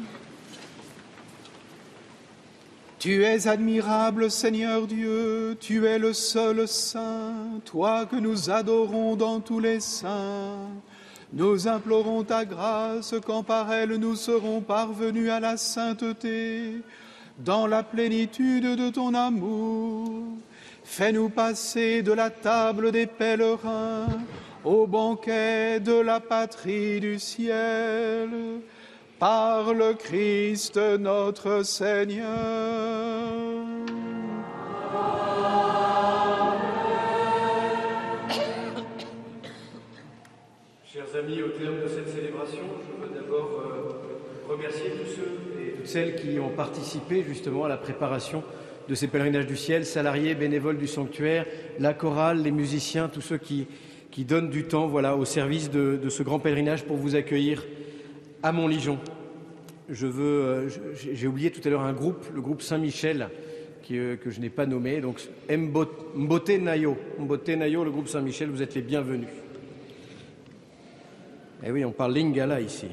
Tu 3.04 3.22
es 3.22 3.46
admirable, 3.46 4.30
Seigneur 4.30 4.86
Dieu, 4.86 5.58
tu 5.60 5.84
es 5.84 5.98
le 5.98 6.14
seul 6.14 6.66
saint, 6.66 7.60
toi 7.66 8.06
que 8.06 8.16
nous 8.16 8.48
adorons 8.48 9.14
dans 9.14 9.40
tous 9.40 9.60
les 9.60 9.78
saints. 9.80 10.70
Nous 11.30 11.68
implorons 11.68 12.24
ta 12.24 12.46
grâce 12.46 13.14
quand 13.26 13.42
par 13.42 13.70
elle 13.70 13.96
nous 13.96 14.16
serons 14.16 14.62
parvenus 14.62 15.28
à 15.28 15.38
la 15.38 15.58
sainteté, 15.58 16.80
dans 17.40 17.66
la 17.66 17.82
plénitude 17.82 18.74
de 18.74 18.88
ton 18.88 19.12
amour. 19.12 20.22
Fais-nous 20.82 21.28
passer 21.28 22.00
de 22.00 22.12
la 22.12 22.30
table 22.30 22.90
des 22.90 23.04
pèlerins 23.04 24.06
au 24.64 24.86
banquet 24.86 25.78
de 25.78 26.00
la 26.00 26.20
patrie 26.20 27.00
du 27.00 27.18
ciel, 27.18 28.30
par 29.24 29.72
le 29.72 29.94
Christ 29.94 30.76
notre 30.76 31.64
Seigneur. 31.64 32.28
Chers 40.84 41.16
amis, 41.18 41.40
au 41.40 41.48
terme 41.48 41.80
de 41.82 41.88
cette 41.88 42.10
célébration, 42.10 42.58
je 42.82 43.02
veux 43.02 43.14
d'abord 43.18 43.62
euh, 43.64 44.52
remercier 44.52 44.90
tous 44.90 45.16
ceux 45.16 45.58
et 45.58 45.70
toutes 45.70 45.86
celles 45.86 46.16
qui 46.16 46.38
ont 46.38 46.50
participé 46.50 47.24
justement 47.26 47.64
à 47.64 47.68
la 47.70 47.78
préparation 47.78 48.44
de 48.90 48.94
ces 48.94 49.06
pèlerinages 49.06 49.46
du 49.46 49.56
ciel, 49.56 49.86
salariés, 49.86 50.34
bénévoles 50.34 50.76
du 50.76 50.86
sanctuaire, 50.86 51.46
la 51.78 51.94
chorale, 51.94 52.42
les 52.42 52.50
musiciens, 52.50 53.08
tous 53.08 53.22
ceux 53.22 53.38
qui, 53.38 53.66
donnent 54.18 54.50
du 54.50 54.64
temps 54.64 54.86
voilà, 54.86 55.16
au 55.16 55.24
service 55.24 55.70
de 55.70 56.08
ce 56.10 56.22
grand 56.22 56.40
pèlerinage 56.40 56.84
pour 56.84 56.98
vous 56.98 57.16
accueillir 57.16 57.64
à 58.44 58.52
Montligeon. 58.52 58.98
Je 59.88 60.06
euh, 60.06 60.68
j'ai 61.14 61.26
oublié 61.26 61.50
tout 61.50 61.66
à 61.66 61.70
l'heure 61.70 61.80
un 61.80 61.94
groupe, 61.94 62.26
le 62.34 62.42
groupe 62.42 62.60
Saint-Michel, 62.60 63.30
euh, 63.90 64.16
que 64.16 64.30
je 64.30 64.38
n'ai 64.38 64.50
pas 64.50 64.66
nommé, 64.66 65.00
donc. 65.00 65.26
Mbote 65.48 66.50
Nayo, 66.50 66.94
le 67.16 67.90
groupe 67.90 68.06
Saint-Michel, 68.08 68.50
vous 68.50 68.62
êtes 68.62 68.74
les 68.74 68.82
bienvenus. 68.82 69.28
Eh 71.66 71.70
oui, 71.70 71.86
on 71.86 71.90
parle 71.90 72.12
lingala 72.12 72.60
ici. 72.60 72.86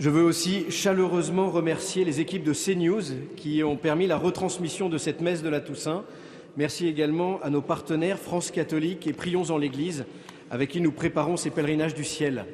Je 0.00 0.08
veux 0.08 0.24
aussi 0.24 0.70
chaleureusement 0.70 1.50
remercier 1.50 2.06
les 2.06 2.20
équipes 2.20 2.44
de 2.44 2.54
CNews 2.54 3.02
qui 3.36 3.62
ont 3.62 3.76
permis 3.76 4.06
la 4.06 4.16
retransmission 4.16 4.88
de 4.88 4.96
cette 4.96 5.20
messe 5.20 5.42
de 5.42 5.50
la 5.50 5.60
Toussaint. 5.60 6.04
Merci 6.56 6.88
également 6.88 7.38
à 7.42 7.50
nos 7.50 7.62
partenaires 7.62 8.18
France 8.18 8.50
catholique 8.50 9.06
et 9.06 9.12
Prions 9.12 9.50
en 9.50 9.58
l'Église 9.58 10.06
avec 10.50 10.70
qui 10.70 10.80
nous 10.80 10.92
préparons 10.92 11.36
ces 11.36 11.50
pèlerinages 11.50 11.94
du 11.94 12.04
ciel. 12.04 12.46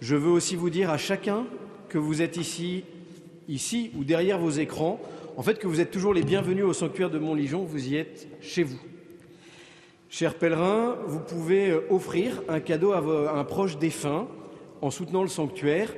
Je 0.00 0.14
veux 0.14 0.30
aussi 0.30 0.56
vous 0.56 0.68
dire 0.68 0.90
à 0.90 0.98
chacun 0.98 1.46
que 1.88 1.96
vous 1.96 2.20
êtes 2.20 2.36
ici, 2.36 2.84
ici 3.48 3.90
ou 3.96 4.04
derrière 4.04 4.38
vos 4.38 4.50
écrans, 4.50 5.00
en 5.36 5.42
fait 5.42 5.58
que 5.58 5.66
vous 5.66 5.80
êtes 5.80 5.90
toujours 5.90 6.12
les 6.12 6.22
bienvenus 6.22 6.64
au 6.64 6.74
sanctuaire 6.74 7.08
de 7.10 7.18
Montligeon, 7.18 7.64
vous 7.64 7.88
y 7.88 7.96
êtes 7.96 8.28
chez 8.40 8.62
vous. 8.62 8.78
Chers 10.10 10.34
pèlerins, 10.34 10.96
vous 11.06 11.20
pouvez 11.20 11.70
euh, 11.70 11.80
offrir 11.90 12.42
un 12.48 12.60
cadeau 12.60 12.92
à 12.92 13.02
un 13.34 13.44
proche 13.44 13.78
défunt 13.78 14.28
en 14.82 14.90
soutenant 14.90 15.22
le 15.22 15.28
sanctuaire, 15.28 15.94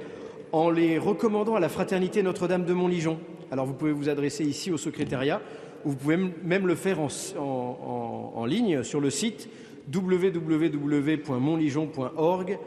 en 0.52 0.70
les 0.70 0.98
recommandant 0.98 1.56
à 1.56 1.60
la 1.60 1.68
fraternité 1.68 2.22
Notre-Dame 2.22 2.64
de 2.64 2.72
Montligeon. 2.72 3.18
Alors 3.50 3.66
vous 3.66 3.74
pouvez 3.74 3.92
vous 3.92 4.08
adresser 4.08 4.44
ici 4.44 4.70
au 4.70 4.76
secrétariat, 4.76 5.42
ou 5.84 5.90
vous 5.90 5.96
pouvez 5.96 6.16
même 6.16 6.66
le 6.66 6.74
faire 6.74 6.98
en 7.00 8.44
ligne 8.46 8.82
sur 8.82 9.00
le 9.00 9.10
site 9.10 9.48
www.montligeon.org. 9.92 12.58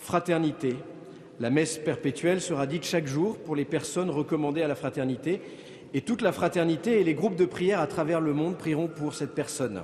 Fraternité. 0.00 0.74
La 1.38 1.50
messe 1.50 1.78
perpétuelle 1.78 2.40
sera 2.40 2.66
dite 2.66 2.84
chaque 2.84 3.06
jour 3.06 3.38
pour 3.38 3.54
les 3.54 3.64
personnes 3.64 4.10
recommandées 4.10 4.62
à 4.62 4.68
la 4.68 4.74
fraternité, 4.74 5.40
et 5.94 6.00
toute 6.00 6.22
la 6.22 6.32
fraternité 6.32 7.00
et 7.00 7.04
les 7.04 7.14
groupes 7.14 7.36
de 7.36 7.44
prière 7.44 7.80
à 7.80 7.86
travers 7.86 8.20
le 8.20 8.32
monde 8.32 8.56
prieront 8.56 8.88
pour 8.88 9.14
cette 9.14 9.34
personne. 9.34 9.82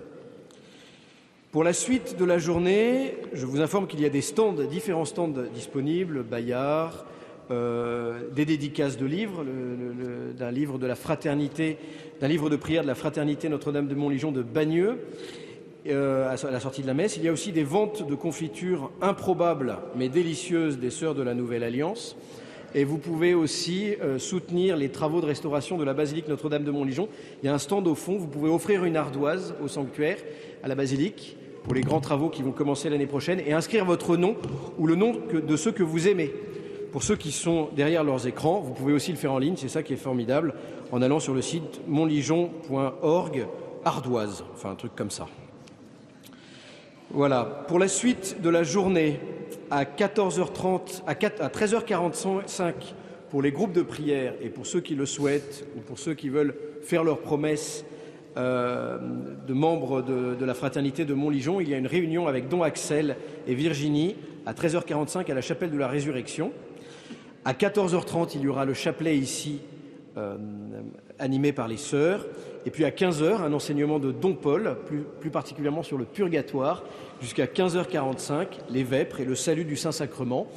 Pour 1.53 1.65
la 1.65 1.73
suite 1.73 2.17
de 2.19 2.25
la 2.25 2.39
journée, 2.39 3.15
je 3.33 3.47
vous 3.47 3.61
informe 3.61 3.87
qu'il 3.87 4.01
y 4.01 4.05
a 4.05 4.11
des 4.11 4.21
stands, 4.21 4.53
différents 4.53 5.05
stands 5.05 5.33
disponibles, 5.55 6.23
Bayard, 6.23 7.07
euh, 7.51 8.29
des 8.35 8.45
dédicaces 8.45 8.97
de 8.99 9.07
livres, 9.07 9.45
d'un 10.37 10.51
livre 10.51 10.79
de 10.79 10.87
la 10.87 10.97
fraternité, 10.97 11.79
d'un 12.21 12.29
livre 12.29 12.51
de 12.51 12.57
prière 12.57 12.83
de 12.83 12.89
la 12.89 12.95
fraternité 12.95 13.49
Notre-Dame 13.49 13.87
de 13.87 13.95
Montligeon 13.95 14.33
de 14.33 14.43
Bagneux, 14.43 14.99
euh, 15.91 16.29
à 16.29 16.51
la 16.51 16.61
sortie 16.61 16.83
de 16.83 16.87
la 16.87 16.95
messe. 16.95 17.17
Il 17.17 17.25
y 17.25 17.29
a 17.29 17.33
aussi 17.33 17.53
des 17.53 17.65
ventes 17.65 18.07
de 18.07 18.15
confitures 18.15 18.91
improbables 19.01 19.79
mais 19.97 20.09
délicieuses 20.09 20.79
des 20.79 20.91
Sœurs 20.91 21.15
de 21.15 21.23
la 21.23 21.35
Nouvelle 21.35 21.63
Alliance. 21.63 22.17
Et 22.75 22.85
vous 22.85 22.99
pouvez 22.99 23.35
aussi 23.35 23.95
euh, 24.03 24.19
soutenir 24.19 24.77
les 24.77 24.91
travaux 24.91 25.21
de 25.21 25.27
restauration 25.27 25.79
de 25.79 25.85
la 25.85 25.95
basilique 25.95 26.29
Notre-Dame 26.29 26.65
de 26.65 26.71
Montligeon. 26.71 27.09
Il 27.43 27.47
y 27.47 27.49
a 27.49 27.55
un 27.55 27.59
stand 27.59 27.87
au 27.87 27.95
fond. 27.95 28.19
Vous 28.19 28.27
pouvez 28.27 28.51
offrir 28.51 28.85
une 28.85 28.97
ardoise 28.97 29.55
au 29.65 29.69
sanctuaire, 29.69 30.19
à 30.63 30.69
la 30.69 30.75
basilique, 30.75 31.37
pour 31.65 31.75
les 31.75 31.81
grands 31.81 32.01
travaux 32.01 32.29
qui 32.29 32.43
vont 32.43 32.53
commencer 32.53 32.91
l'année 32.91 33.07
prochaine, 33.07 33.41
et 33.45 33.53
inscrire 33.53 33.85
votre 33.85 34.17
nom 34.17 34.37
ou 34.79 34.87
le 34.87 34.95
nom 34.95 35.15
de 35.33 35.57
ceux 35.57 35.73
que 35.73 35.83
vous 35.83 36.07
aimez. 36.07 36.33
Pour 36.93 37.03
ceux 37.03 37.17
qui 37.17 37.33
sont 37.33 37.69
derrière 37.75 38.05
leurs 38.05 38.27
écrans, 38.27 38.61
vous 38.61 38.73
pouvez 38.73 38.93
aussi 38.93 39.11
le 39.11 39.19
faire 39.19 39.33
en 39.33 39.39
ligne, 39.39 39.57
c'est 39.57 39.69
ça 39.69 39.83
qui 39.83 39.93
est 39.93 39.97
formidable, 39.97 40.55
en 40.93 41.03
allant 41.03 41.21
sur 41.21 41.35
le 41.35 41.43
site 41.43 41.81
montligeon.org, 41.87 43.47
ardoise, 43.85 44.45
enfin 44.55 44.71
un 44.71 44.77
truc 44.77 44.95
comme 44.95 45.11
ça. 45.11 45.27
Voilà. 47.11 47.65
Pour 47.69 47.79
la 47.79 47.89
suite 47.89 48.41
de 48.43 48.51
la 48.51 48.65
journée, 48.65 49.21
à 49.71 49.85
14h30, 49.85 51.03
à, 51.07 51.15
4 51.15 51.43
à 51.43 51.49
13h45 51.49 52.73
pour 53.31 53.43
les 53.43 53.53
groupes 53.53 53.73
de 53.73 53.83
prière 53.83 54.35
et 54.41 54.49
pour 54.49 54.67
ceux 54.67 54.81
qui 54.81 54.95
le 54.95 55.07
souhaitent 55.07 55.67
ou 55.77 55.81
pour 55.81 55.99
ceux 55.99 56.15
qui 56.15 56.29
veulent 56.29 56.55
faire 56.83 57.05
leurs 57.05 57.21
promesses 57.21 57.85
euh, 58.37 58.99
de 59.47 59.55
membres 59.55 60.03
de, 60.03 60.35
de 60.35 60.45
la 60.45 60.55
fraternité 60.55 61.05
de 61.05 61.15
Montligeon, 61.15 61.61
il 61.61 61.69
y 61.69 61.75
a 61.75 61.79
une 61.79 61.87
réunion 61.87 62.27
avec 62.27 62.49
Don 62.49 62.63
Axel 62.63 63.17
et 63.47 63.55
Virginie 63.55 64.17
à 64.45 64.53
13h45 64.53 65.31
à 65.31 65.35
la 65.35 65.41
chapelle 65.41 65.71
de 65.71 65.79
la 65.79 65.89
Résurrection. 65.89 66.53
À 67.45 67.53
14h30, 67.53 68.33
il 68.35 68.43
y 68.43 68.49
aura 68.49 68.65
le 68.65 68.75
chapelet 68.75 69.17
ici 69.17 69.61
euh, 70.17 70.37
animé 71.19 71.53
par 71.53 71.69
les 71.69 71.77
sœurs. 71.77 72.27
Et 72.67 72.71
puis 72.71 72.85
à 72.85 72.91
15h, 72.91 73.43
un 73.43 73.53
enseignement 73.53 74.01
de 74.01 74.11
Don 74.11 74.35
Paul, 74.35 74.77
plus, 74.87 75.05
plus 75.21 75.31
particulièrement 75.31 75.85
sur 75.85 75.97
le 75.97 76.05
purgatoire, 76.05 76.83
jusqu'à 77.21 77.47
15h45, 77.47 78.49
les 78.71 78.83
vêpres 78.83 79.21
et 79.21 79.25
le 79.25 79.37
salut 79.37 79.65
du 79.65 79.77
Saint-Sacrement. 79.77 80.49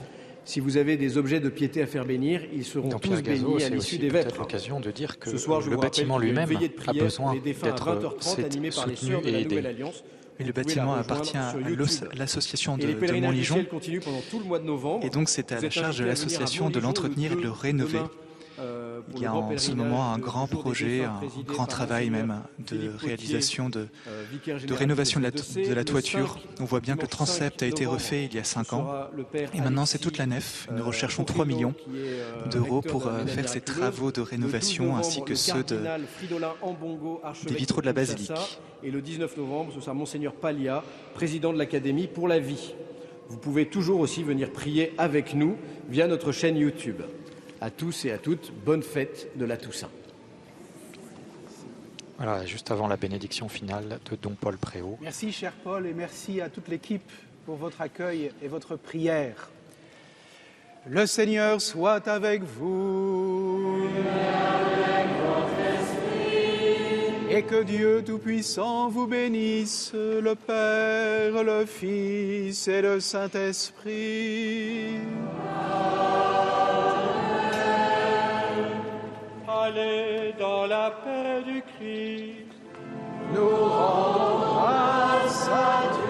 Si 0.44 0.60
vous 0.60 0.78
avez 0.78 0.98
des 0.98 1.20
objets 1.20 1.40
de 1.40 1.50
piété 1.50 1.84
à 1.84 1.86
faire 1.86 2.06
bénir, 2.06 2.42
ils 2.52 2.66
seront 2.66 2.90
Dans 2.90 2.98
tous 2.98 3.22
bénis 3.22 3.58
à 3.58 3.60
c'est 3.60 3.70
l'issue 3.70 4.00
des 4.00 4.10
vêpres. 4.10 4.36
l'occasion 4.40 4.80
de 4.80 4.90
dire 4.90 5.20
que 5.20 5.30
Ce 5.30 5.38
soir, 5.38 5.62
je 5.62 5.70
le 5.70 5.78
bâtiment 5.78 6.18
lui-même 6.18 6.50
a 6.88 6.94
besoin 6.94 7.36
d'être 7.36 7.62
20h30 7.62 8.44
animée 8.44 8.72
par 8.72 8.88
les 8.88 8.96
soutenu 8.96 9.12
sœurs 9.12 9.22
de 9.22 9.30
la 9.30 9.38
et 9.38 9.42
aidé. 9.42 9.64
Et 10.40 10.44
le 10.44 10.52
bâtiment 10.52 10.96
appartient 10.96 11.38
à 11.38 11.54
l'association 12.18 12.78
de, 12.78 12.88
de 12.88 13.20
Montligeon. 13.20 13.64
Et 15.04 15.10
donc 15.12 15.30
c'est 15.30 15.52
à 15.52 15.60
la 15.60 15.70
charge 15.70 16.00
de 16.00 16.06
l'association 16.06 16.72
de 16.72 16.80
l'entretenir 16.80 17.34
et 17.34 17.36
de 17.36 17.42
le 17.42 17.50
le 17.50 17.54
2 17.54 17.60
rénover. 17.60 18.00
Euh, 18.60 19.02
Il 19.16 19.22
y 19.22 19.26
a 19.26 19.34
en 19.34 19.58
ce 19.58 19.72
moment 19.72 20.14
un 20.14 20.18
grand 20.18 20.48
projet, 20.48 21.04
un 21.04 21.22
grand 21.46 21.66
travail 21.66 22.10
même 22.10 22.42
de 22.60 22.92
réalisation 22.98 23.70
de, 23.70 23.88
euh, 24.08 24.26
de 24.68 24.74
rénovation 24.74 25.20
de 25.20 25.26
la, 25.26 25.32
de 25.32 25.84
toiture. 25.84 26.34
5, 26.34 26.62
On 26.62 26.66
voit 26.66 26.80
bien 26.80 26.96
que 26.96 27.02
le 27.02 27.08
transept 27.08 27.64
a 27.64 27.66
5 27.66 27.72
été 27.72 27.86
refait 27.86 28.26
il 28.26 28.36
y 28.36 28.40
a 28.40 28.44
5 28.44 28.74
ans. 28.74 28.94
Et 29.54 29.62
maintenant 29.62 29.86
c'est 29.86 30.00
toute 30.00 30.18
la 30.18 30.26
nef. 30.26 30.68
Nous 30.72 30.82
euh, 30.82 30.86
recherchons 30.86 31.24
Coquelin, 31.24 31.34
3 31.34 31.46
millions 31.46 31.74
d'euros 32.52 32.82
pour 32.82 33.10
faire 33.28 33.48
ces 33.48 33.62
travaux 33.62 34.12
de 34.12 34.22
Le 34.22 34.26
12 34.26 34.30
rénovation 34.30 34.98
ainsi 34.98 35.22
que 35.24 35.36
ceux 35.36 35.64
de, 35.64 35.80
des 37.48 37.56
vitraux 37.56 37.82
de 37.82 37.86
la 37.86 37.94
basilique. 37.94 38.32
Et 38.84 38.92
le 38.92 39.02
19 39.02 39.38
novembre, 39.38 39.74
ce 39.74 39.82
sera 39.82 39.94
Monseigneur 39.94 40.34
Palia, 40.34 40.84
président 41.14 41.52
de 41.52 41.58
l'Académie 41.58 42.08
pour 42.08 42.28
la 42.28 42.40
vie. 42.40 42.74
Vous 43.30 43.38
pouvez 43.38 43.68
toujours 43.68 44.00
aussi 44.00 44.24
venir 44.24 44.52
prier 44.52 44.94
avec 44.98 45.36
nous 45.36 45.56
via 45.88 46.08
notre 46.08 46.32
chaîne 46.32 46.58
YouTube. 46.58 47.02
À 47.62 47.70
tous 47.70 48.06
et 48.06 48.12
à 48.12 48.18
toutes, 48.18 48.54
bonne 48.66 48.84
fête 48.84 49.30
de 49.36 49.44
la 49.46 49.58
Toussaint. 49.58 49.90
Voilà, 52.18 52.46
juste 52.46 52.72
avant 52.72 52.88
la 52.88 52.98
bénédiction 52.98 53.50
finale 53.50 54.00
de 54.10 54.18
Don 54.22 54.36
Paul 54.40 54.58
Préau. 54.58 54.98
Merci, 55.02 55.32
cher 55.32 55.54
Paul, 55.64 55.86
et 55.86 55.94
merci 55.94 56.42
à 56.42 56.50
toute 56.50 56.68
l'équipe 56.68 57.12
pour 57.46 57.56
votre 57.56 57.82
accueil 57.82 58.32
et 58.42 58.48
votre 58.48 58.76
prière. 58.76 59.50
Le 60.86 61.06
Seigneur 61.06 61.60
soit 61.60 62.08
avec 62.08 62.44
vous. 62.44 63.88
Et 67.30 67.44
que 67.44 67.64
Dieu 67.64 68.04
Tout-Puissant 68.06 68.90
vous 68.90 69.06
bénisse, 69.06 69.92
le 69.94 70.34
Père, 70.34 71.44
le 71.44 71.66
Fils 71.66 72.68
et 72.68 72.82
le 72.82 73.00
Saint-Esprit. 73.00 74.98
Allez 79.70 80.34
dans 80.40 80.66
la 80.66 80.90
paix 80.90 81.44
du 81.46 81.62
Christ. 81.62 82.48
Nous 83.36 83.56
rendons 83.56 84.40
grâce 84.40 85.48
à 85.48 85.94
Dieu. 85.94 86.09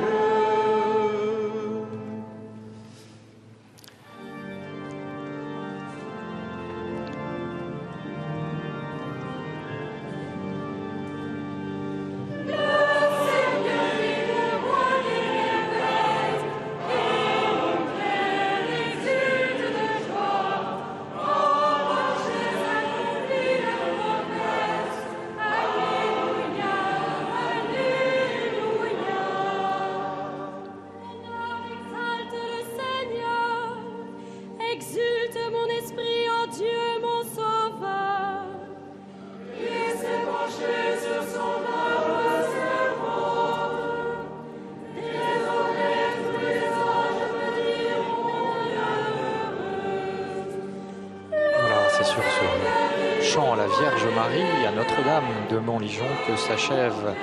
S'achève 56.35 57.15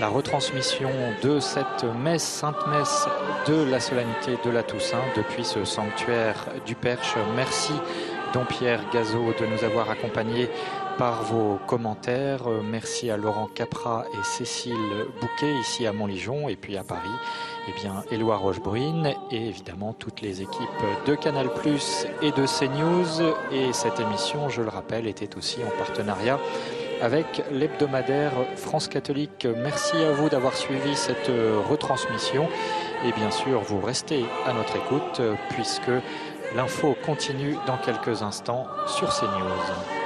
la 0.00 0.08
retransmission 0.08 0.90
de 1.22 1.38
cette 1.38 1.84
messe, 1.84 2.24
Sainte 2.24 2.66
Messe 2.66 3.06
de 3.46 3.62
la 3.70 3.78
solennité 3.78 4.36
de 4.44 4.50
la 4.50 4.62
Toussaint 4.62 5.04
depuis 5.16 5.44
ce 5.44 5.64
sanctuaire 5.64 6.46
du 6.66 6.74
Perche. 6.74 7.14
Merci, 7.36 7.72
Don 8.32 8.44
Pierre 8.44 8.80
Gazot, 8.92 9.32
de 9.38 9.46
nous 9.46 9.64
avoir 9.64 9.90
accompagnés 9.90 10.48
par 10.98 11.22
vos 11.22 11.58
commentaires. 11.66 12.48
Merci 12.64 13.10
à 13.10 13.16
Laurent 13.16 13.46
Capra 13.46 14.04
et 14.12 14.24
Cécile 14.24 15.06
Bouquet 15.20 15.54
ici 15.60 15.86
à 15.86 15.92
Montligeon 15.92 16.48
et 16.48 16.56
puis 16.56 16.76
à 16.76 16.82
Paris. 16.82 17.08
Eh 17.68 17.80
bien, 17.80 18.02
Éloi 18.10 18.36
Rochebrune 18.36 19.14
et 19.30 19.48
évidemment 19.48 19.92
toutes 19.92 20.20
les 20.20 20.42
équipes 20.42 20.68
de 21.06 21.14
Canal 21.14 21.48
et 22.22 22.32
de 22.32 22.46
CNews. 22.46 23.34
Et 23.52 23.72
cette 23.72 24.00
émission, 24.00 24.48
je 24.48 24.62
le 24.62 24.68
rappelle, 24.68 25.06
était 25.06 25.36
aussi 25.36 25.58
en 25.62 25.78
partenariat 25.78 26.40
avec 27.02 27.42
l'hebdomadaire 27.50 28.32
France 28.56 28.88
catholique. 28.88 29.46
Merci 29.56 29.96
à 29.96 30.12
vous 30.12 30.28
d'avoir 30.28 30.54
suivi 30.54 30.96
cette 30.96 31.30
retransmission. 31.68 32.48
Et 33.04 33.12
bien 33.12 33.30
sûr, 33.30 33.60
vous 33.60 33.80
restez 33.80 34.24
à 34.46 34.52
notre 34.52 34.76
écoute 34.76 35.20
puisque 35.50 35.90
l'info 36.56 36.96
continue 37.04 37.56
dans 37.66 37.76
quelques 37.76 38.22
instants 38.22 38.66
sur 38.86 39.12
CNews. 39.12 40.01